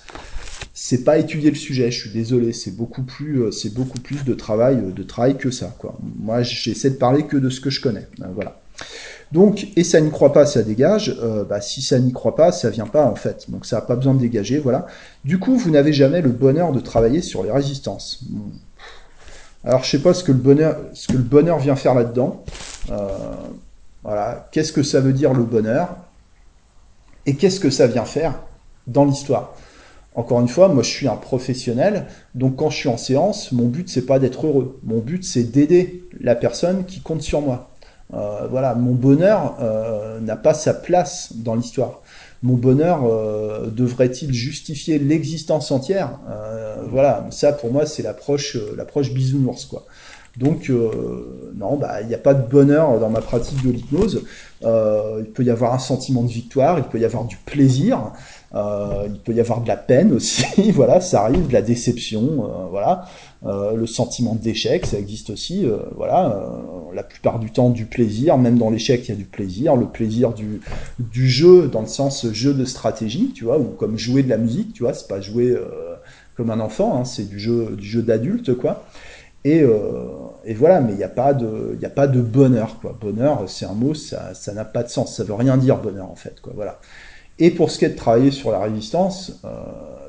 c'est 0.75 1.05
pas 1.05 1.19
étudier 1.19 1.51
le 1.51 1.57
sujet. 1.57 1.91
Je 1.91 2.01
suis 2.01 2.11
désolé, 2.11 2.53
c'est 2.53 2.75
beaucoup 2.75 3.03
plus, 3.03 3.35
de 3.39 4.35
travail, 4.35 4.81
de 4.95 5.03
travail 5.03 5.37
que 5.37 5.51
ça. 5.51 5.75
Quoi. 5.79 5.97
Moi, 6.19 6.43
j'essaie 6.43 6.91
de 6.91 6.97
parler 6.97 7.27
que 7.27 7.37
de 7.37 7.51
ce 7.51 7.61
que 7.61 7.71
je 7.71 7.81
connais. 7.81 8.09
Voilà. 8.35 8.61
Donc, 9.31 9.69
et 9.77 9.85
ça 9.85 10.01
n'y 10.01 10.11
croit 10.11 10.33
pas, 10.33 10.45
ça 10.45 10.63
dégage. 10.63 11.17
bah, 11.49 11.61
si 11.61 11.81
ça 11.81 11.99
n'y 11.99 12.13
croit 12.13 12.37
pas, 12.37 12.53
ça 12.53 12.71
vient 12.71 12.87
pas 12.87 13.07
en 13.07 13.15
fait. 13.15 13.51
Donc, 13.51 13.67
ça 13.67 13.77
n'a 13.77 13.83
pas 13.83 13.97
besoin 13.97 14.15
de 14.15 14.21
dégager. 14.21 14.59
Voilà. 14.59 14.87
Du 15.25 15.39
coup, 15.39 15.57
vous 15.57 15.71
n'avez 15.71 15.93
jamais 15.93 16.21
le 16.21 16.31
bonheur 16.31 16.73
de 16.73 16.81
travailler 16.81 17.23
sur 17.23 17.43
les 17.43 17.51
résistances. 17.51 18.25
Alors 19.65 19.85
je 19.85 19.91
sais 19.91 20.03
pas 20.03 20.13
ce 20.13 20.25
que 20.25 20.33
le 20.33 20.39
bonheur, 20.39 20.77
ce 20.93 21.09
que 21.09 21.17
le 21.17 21.23
bonheur 21.23 21.59
vient 21.59 21.77
faire 21.77 21.95
là-dedans. 21.95 22.43
Euh, 22.91 23.09
voilà, 24.03 24.49
qu'est-ce 24.51 24.73
que 24.73 24.83
ça 24.83 25.01
veut 25.01 25.13
dire 25.13 25.33
le 25.33 25.45
bonheur? 25.45 25.97
Et 27.27 27.37
qu'est-ce 27.37 27.61
que 27.61 27.71
ça 27.71 27.87
vient 27.87 28.05
faire 28.05 28.35
dans 28.89 29.05
l'histoire? 29.05 29.55
Encore 30.15 30.41
une 30.41 30.49
fois, 30.49 30.69
moi 30.69 30.83
je 30.83 30.91
suis 30.91 31.09
un 31.09 31.17
professionnel, 31.17 32.07
donc 32.35 32.57
quand 32.57 32.69
je 32.69 32.77
suis 32.77 32.89
en 32.89 32.97
séance, 32.97 33.53
mon 33.53 33.67
but 33.67 33.89
c'est 33.89 34.05
pas 34.05 34.19
d'être 34.19 34.47
heureux, 34.47 34.79
mon 34.83 34.99
but 34.99 35.25
c'est 35.25 35.45
d'aider 35.45 36.05
la 36.21 36.35
personne 36.35 36.85
qui 36.85 37.01
compte 37.01 37.23
sur 37.23 37.41
moi. 37.41 37.71
Euh, 38.13 38.47
voilà, 38.51 38.75
mon 38.75 38.93
bonheur 38.93 39.57
euh, 39.61 40.21
n'a 40.21 40.37
pas 40.37 40.53
sa 40.53 40.75
place 40.75 41.33
dans 41.37 41.55
l'histoire 41.55 42.03
mon 42.43 42.55
bonheur 42.55 43.05
euh, 43.05 43.69
devrait-il 43.71 44.33
justifier 44.33 44.99
l'existence 44.99 45.71
entière? 45.71 46.19
Euh, 46.29 46.77
Voilà, 46.91 47.27
ça 47.31 47.53
pour 47.53 47.73
moi 47.73 47.87
c'est 47.87 48.03
l'approche 48.03 48.57
euh, 48.57 48.75
l'approche 48.77 49.13
bisounours 49.13 49.65
quoi. 49.67 49.87
Donc 50.39 50.73
non, 51.55 51.77
bah 51.77 52.01
il 52.01 52.09
n'y 52.09 52.15
a 52.15 52.19
pas 52.19 52.33
de 52.33 52.49
bonheur 52.49 52.99
dans 52.99 53.11
ma 53.11 53.21
pratique 53.21 53.63
de 53.63 53.71
l'hypnose. 53.71 54.25
il 54.63 55.27
peut 55.35 55.45
y 55.45 55.51
avoir 55.51 55.75
un 55.75 55.79
sentiment 55.79 56.23
de 56.23 56.31
victoire, 56.31 56.79
il 56.79 56.85
peut 56.85 56.99
y 56.99 57.05
avoir 57.05 57.25
du 57.25 57.37
plaisir, 57.37 58.13
il 58.55 59.19
peut 59.25 59.33
y 59.33 59.41
avoir 59.41 59.63
de 59.63 59.69
la 59.69 59.77
peine 59.77 60.13
aussi. 60.13 60.71
voilà, 60.73 61.01
ça 61.01 61.23
arrive, 61.23 61.49
de 61.49 61.53
la 61.53 61.63
déception, 61.63 62.69
voilà. 62.71 63.07
Euh, 63.45 63.75
le 63.75 63.87
sentiment 63.87 64.37
d'échec, 64.37 64.87
ça 64.87 64.99
existe 64.99 65.31
aussi. 65.31 65.67
Euh, 65.67 65.79
voilà, 65.97 66.31
euh, 66.31 66.95
la 66.95 67.03
plupart 67.03 67.41
du 67.41 67.51
temps 67.51 67.71
du 67.71 67.87
plaisir, 67.87 68.39
même 68.39 68.57
dans 68.57 68.71
l'échec, 68.71 69.09
il 69.09 69.09
y 69.09 69.15
a 69.15 69.17
du 69.17 69.25
plaisir. 69.25 69.75
Le 69.75 69.87
plaisir 69.87 70.33
du, 70.33 70.61
du 71.01 71.29
jeu, 71.29 71.67
dans 71.67 71.81
le 71.81 71.89
sens 71.89 72.31
jeu 72.31 72.55
de 72.55 72.65
stratégie, 72.65 73.33
tu 73.35 73.45
vois, 73.45 73.59
ou 73.59 73.65
comme 73.65 73.99
jouer 73.99 74.23
de 74.23 74.29
la 74.29 74.39
musique, 74.39 74.73
tu 74.73 74.85
vois, 74.85 74.95
c'est 74.95 75.09
pas 75.09 75.21
jouer 75.21 75.57
comme 76.37 76.51
un 76.51 76.61
enfant, 76.61 76.99
hein, 76.99 77.05
c'est 77.05 77.29
du 77.29 77.41
jeu, 77.41 77.75
du 77.77 77.87
jeu 77.87 78.03
d'adulte, 78.03 78.55
quoi. 78.55 78.85
Et, 79.45 79.65
et, 80.45 80.55
voilà, 80.55 80.81
mais 80.81 80.93
il 80.93 80.99
n'y 80.99 81.05
a 81.05 81.09
pas 81.09 81.35
de, 81.35 81.77
il 81.77 81.85
a 81.85 81.91
pas 81.91 82.07
de 82.07 82.21
bonheur, 82.21 82.79
quoi. 82.81 82.97
Bonheur, 83.01 83.43
c'est 83.49 83.67
un 83.67 83.75
mot, 83.75 83.95
ça, 83.95 84.35
ça 84.35 84.53
n'a 84.53 84.65
pas 84.65 84.85
de 84.85 84.89
sens, 84.89 85.17
ça 85.17 85.25
veut 85.25 85.35
rien 85.35 85.57
dire 85.57 85.79
bonheur 85.79 86.09
en 86.09 86.15
fait, 86.15 86.41
quoi. 86.41 86.53
Voilà. 86.55 86.79
Et 87.39 87.51
pour 87.51 87.71
ce 87.71 87.79
qui 87.79 87.85
est 87.87 87.91
de 87.91 87.97
travailler 87.97 88.31
sur 88.31 88.51
la 88.51 88.61
résistance, 88.61 89.41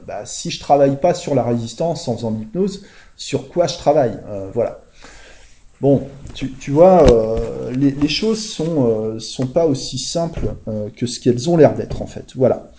bah, 0.07 0.26
si 0.26 0.51
je 0.51 0.59
travaille 0.59 0.99
pas 0.99 1.13
sur 1.13 1.36
la 1.36 1.43
résistance 1.43 2.07
en 2.07 2.15
faisant 2.15 2.32
de 2.32 2.39
l'hypnose, 2.39 2.84
sur 3.15 3.49
quoi 3.49 3.67
je 3.67 3.78
travaille. 3.78 4.19
Euh, 4.28 4.49
voilà. 4.53 4.82
Bon, 5.82 6.07
tu, 6.34 6.71
vois, 6.71 7.09
euh, 7.11 7.71
les, 7.71 8.07
choses 8.07 8.41
sont, 8.41 8.88
euh, 8.88 9.19
sont 9.19 9.47
pas 9.47 9.65
aussi 9.65 9.97
simples 9.97 10.55
que 10.95 11.05
ce 11.05 11.19
qu'elles 11.19 11.49
ont 11.49 11.57
l'air 11.57 11.76
d'être 11.76 12.01
en 12.01 12.07
fait. 12.07 12.34
Voilà. 12.36 12.71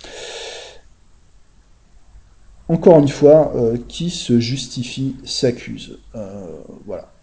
Encore 2.68 2.99
une 2.99 3.09
fois, 3.09 3.53
qui 3.88 4.09
se 4.09 4.40
justifie 4.40 5.16
s'accuse. 5.24 5.99
voilà. 6.86 7.14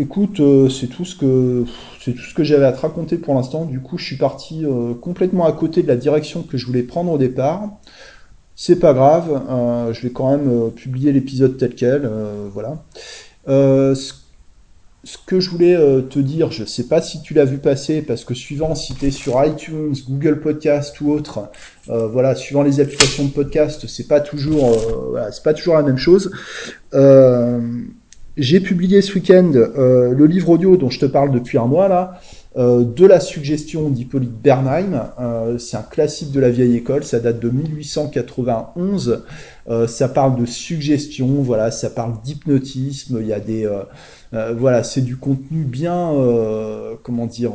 Écoute, 0.00 0.40
c'est 0.70 0.86
tout 0.86 1.04
ce 1.04 1.14
que 1.14 1.64
c'est 2.00 2.12
tout 2.12 2.22
ce 2.22 2.34
que 2.34 2.42
j'avais 2.42 2.64
à 2.64 2.72
te 2.72 2.80
raconter 2.80 3.18
pour 3.18 3.34
l'instant. 3.34 3.66
Du 3.66 3.80
coup, 3.80 3.98
je 3.98 4.04
suis 4.04 4.16
parti 4.16 4.64
complètement 5.02 5.44
à 5.44 5.52
côté 5.52 5.82
de 5.82 5.88
la 5.88 5.96
direction 5.96 6.42
que 6.42 6.56
je 6.56 6.66
voulais 6.66 6.82
prendre 6.82 7.12
au 7.12 7.18
départ. 7.18 7.68
C'est 8.62 8.76
pas 8.76 8.92
grave, 8.92 9.42
euh, 9.48 9.94
je 9.94 10.02
vais 10.02 10.10
quand 10.10 10.36
même 10.36 10.50
euh, 10.50 10.68
publier 10.68 11.12
l'épisode 11.12 11.56
tel 11.56 11.74
quel, 11.74 12.02
euh, 12.04 12.46
voilà. 12.52 12.84
Ce, 13.46 14.12
que 15.26 15.40
je 15.40 15.48
voulais 15.48 15.78
te 16.10 16.18
dire, 16.18 16.52
je 16.52 16.66
sais 16.66 16.86
pas 16.86 17.00
si 17.00 17.22
tu 17.22 17.32
l'as 17.32 17.46
vu 17.46 17.56
passer, 17.56 18.02
parce 18.02 18.22
que 18.22 18.34
suivant 18.34 18.74
si 18.74 18.94
tu 18.94 19.06
es 19.06 19.10
sur 19.10 19.42
iTunes, 19.42 19.94
Google 20.06 20.40
Podcast 20.40 21.00
ou 21.00 21.10
autre, 21.10 21.48
voilà, 21.86 22.34
suivant 22.34 22.62
les 22.62 22.80
applications 22.80 23.24
de 23.24 23.30
podcast, 23.30 23.86
c'est 23.86 24.06
pas 24.06 24.20
toujours, 24.20 24.76
pas 25.42 25.54
toujours 25.54 25.76
la 25.76 25.82
même 25.82 25.96
chose. 25.96 26.30
J'ai 28.40 28.58
publié 28.58 29.02
ce 29.02 29.14
week-end 29.14 29.52
le 29.54 30.26
livre 30.26 30.48
audio 30.50 30.76
dont 30.76 30.90
je 30.90 30.98
te 30.98 31.06
parle 31.06 31.30
depuis 31.30 31.58
un 31.58 31.66
mois 31.66 31.88
là. 31.88 32.20
Euh, 32.56 32.82
de 32.82 33.06
la 33.06 33.20
suggestion 33.20 33.90
d'Hippolyte 33.90 34.32
Bernheim. 34.42 35.12
Euh, 35.20 35.56
c'est 35.58 35.76
un 35.76 35.82
classique 35.82 36.32
de 36.32 36.40
la 36.40 36.50
vieille 36.50 36.74
école, 36.74 37.04
ça 37.04 37.20
date 37.20 37.38
de 37.38 37.48
1891. 37.48 39.22
Euh, 39.68 39.86
ça 39.86 40.08
parle 40.08 40.36
de 40.36 40.46
suggestion, 40.46 41.28
voilà, 41.42 41.70
ça 41.70 41.90
parle 41.90 42.20
d'hypnotisme. 42.24 43.18
Il 43.20 43.28
y 43.28 43.32
a 43.32 43.38
des, 43.38 43.68
voilà, 44.32 44.82
c'est 44.82 45.02
du 45.02 45.16
contenu 45.16 45.62
bien, 45.62 46.12
comment 47.04 47.26
dire, 47.26 47.52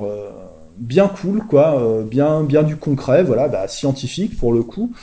bien 0.77 1.09
cool, 1.09 1.43
quoi, 1.45 2.03
bien, 2.09 2.43
bien 2.43 2.63
du 2.63 2.77
concret, 2.77 3.23
voilà, 3.23 3.49
bah, 3.49 3.67
scientifique 3.67 4.37
pour 4.37 4.53
le 4.53 4.63
coup. 4.63 4.93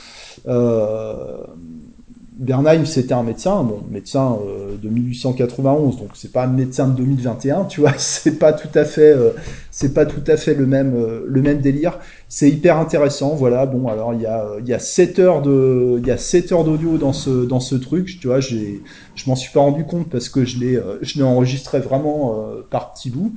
Bernheim, 2.35 2.85
c'était 2.85 3.13
un 3.13 3.21
médecin, 3.21 3.63
bon, 3.63 3.83
médecin 3.91 4.39
euh, 4.43 4.75
de 4.81 4.89
1891, 4.89 5.97
donc 5.97 6.09
c'est 6.15 6.31
pas 6.31 6.45
un 6.45 6.47
médecin 6.47 6.87
de 6.87 6.95
2021, 6.97 7.65
tu 7.65 7.81
vois, 7.81 7.93
c'est 7.97 8.39
pas 8.39 8.53
tout 8.53 8.69
à 8.73 8.85
fait, 8.85 9.11
euh, 9.11 9.31
c'est 9.69 9.93
pas 9.93 10.07
tout 10.07 10.23
à 10.25 10.35
fait 10.35 10.55
le 10.55 10.65
même, 10.65 10.95
euh, 10.95 11.25
le 11.27 11.41
même 11.41 11.59
délire. 11.59 11.99
C'est 12.29 12.49
hyper 12.49 12.77
intéressant, 12.77 13.35
voilà. 13.35 13.67
Bon, 13.67 13.87
alors 13.87 14.15
il 14.15 14.21
y 14.21 14.25
a, 14.25 14.47
il 14.59 14.67
y 14.67 14.73
a 14.73 14.79
7 14.79 15.19
heures 15.19 15.41
de, 15.43 15.97
il 15.99 16.07
y 16.07 16.11
a 16.11 16.17
7 16.17 16.51
heures 16.51 16.63
d'audio 16.63 16.97
dans 16.97 17.13
ce, 17.13 17.45
dans 17.45 17.59
ce 17.59 17.75
truc, 17.75 18.17
tu 18.19 18.27
vois. 18.27 18.39
J'ai, 18.39 18.81
je 19.13 19.29
m'en 19.29 19.35
suis 19.35 19.51
pas 19.51 19.59
rendu 19.59 19.85
compte 19.85 20.09
parce 20.09 20.29
que 20.29 20.43
je 20.43 20.59
l'ai, 20.59 20.79
je 21.01 21.17
l'ai 21.17 21.23
enregistré 21.23 21.79
vraiment 21.79 22.35
par 22.71 22.93
petits 22.93 23.11
bouts. 23.11 23.35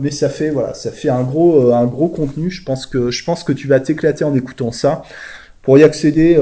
mais 0.00 0.10
ça 0.10 0.28
fait, 0.28 0.50
voilà, 0.50 0.74
ça 0.74 0.90
fait 0.90 1.10
un 1.10 1.22
gros, 1.22 1.72
un 1.72 1.86
gros 1.86 2.08
contenu. 2.08 2.50
Je 2.50 2.64
pense 2.64 2.86
que, 2.86 3.12
je 3.12 3.24
pense 3.24 3.44
que 3.44 3.52
tu 3.52 3.68
vas 3.68 3.78
t'éclater 3.78 4.24
en 4.24 4.34
écoutant 4.34 4.72
ça. 4.72 5.02
Pour 5.62 5.78
y 5.78 5.84
accéder 5.84 6.36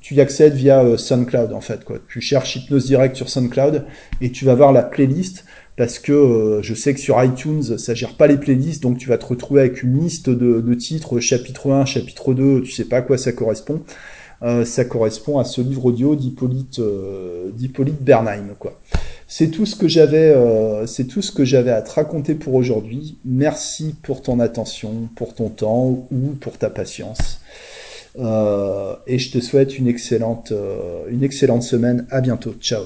tu 0.00 0.14
y 0.14 0.20
accèdes 0.20 0.54
via 0.54 0.82
euh, 0.82 0.96
SoundCloud 0.96 1.52
en 1.52 1.60
fait. 1.60 1.84
Quoi. 1.84 1.98
Tu 2.08 2.20
cherches 2.20 2.56
Hypnose 2.56 2.86
Direct 2.86 3.16
sur 3.16 3.28
SoundCloud 3.28 3.84
et 4.20 4.30
tu 4.30 4.44
vas 4.44 4.54
voir 4.54 4.72
la 4.72 4.82
playlist 4.82 5.44
parce 5.76 5.98
que 5.98 6.12
euh, 6.12 6.62
je 6.62 6.74
sais 6.74 6.92
que 6.94 7.00
sur 7.00 7.22
iTunes, 7.22 7.78
ça 7.78 7.94
gère 7.94 8.14
pas 8.14 8.26
les 8.26 8.36
playlists, 8.36 8.82
donc 8.82 8.98
tu 8.98 9.08
vas 9.08 9.18
te 9.18 9.26
retrouver 9.26 9.60
avec 9.60 9.82
une 9.82 10.00
liste 10.00 10.28
de, 10.28 10.74
titres, 10.74 11.20
chapitre 11.20 11.70
1, 11.70 11.84
chapitre 11.84 12.34
2, 12.34 12.62
tu 12.62 12.72
sais 12.72 12.84
pas 12.84 12.96
à 12.98 13.02
quoi 13.02 13.16
ça 13.16 13.32
correspond. 13.32 13.82
Euh, 14.42 14.64
ça 14.64 14.84
correspond 14.84 15.38
à 15.38 15.44
ce 15.44 15.60
livre 15.60 15.84
audio 15.86 16.14
d'Hippolyte 16.14 16.80
Bernheim. 18.02 18.54
Quoi. 18.58 18.80
C'est 19.26 19.48
tout 19.50 19.66
ce 19.66 19.76
que 19.76 19.88
j'avais, 19.88 20.34
c'est 20.86 21.06
tout 21.06 21.22
ce 21.22 21.32
que 21.32 21.44
j'avais 21.44 21.72
à 21.72 21.82
te 21.82 21.92
raconter 21.92 22.34
pour 22.34 22.54
aujourd'hui. 22.54 23.18
Merci 23.24 23.94
pour 24.02 24.22
ton 24.22 24.40
attention, 24.40 25.08
pour 25.16 25.34
ton 25.34 25.48
temps 25.48 26.06
ou 26.10 26.34
pour 26.40 26.56
ta 26.58 26.70
patience. 26.70 27.37
Et 28.18 29.18
je 29.18 29.30
te 29.30 29.40
souhaite 29.40 29.78
une 29.78 29.88
excellente, 29.88 30.52
une 31.08 31.22
excellente 31.22 31.62
semaine. 31.62 32.06
À 32.10 32.20
bientôt. 32.20 32.54
Ciao. 32.60 32.84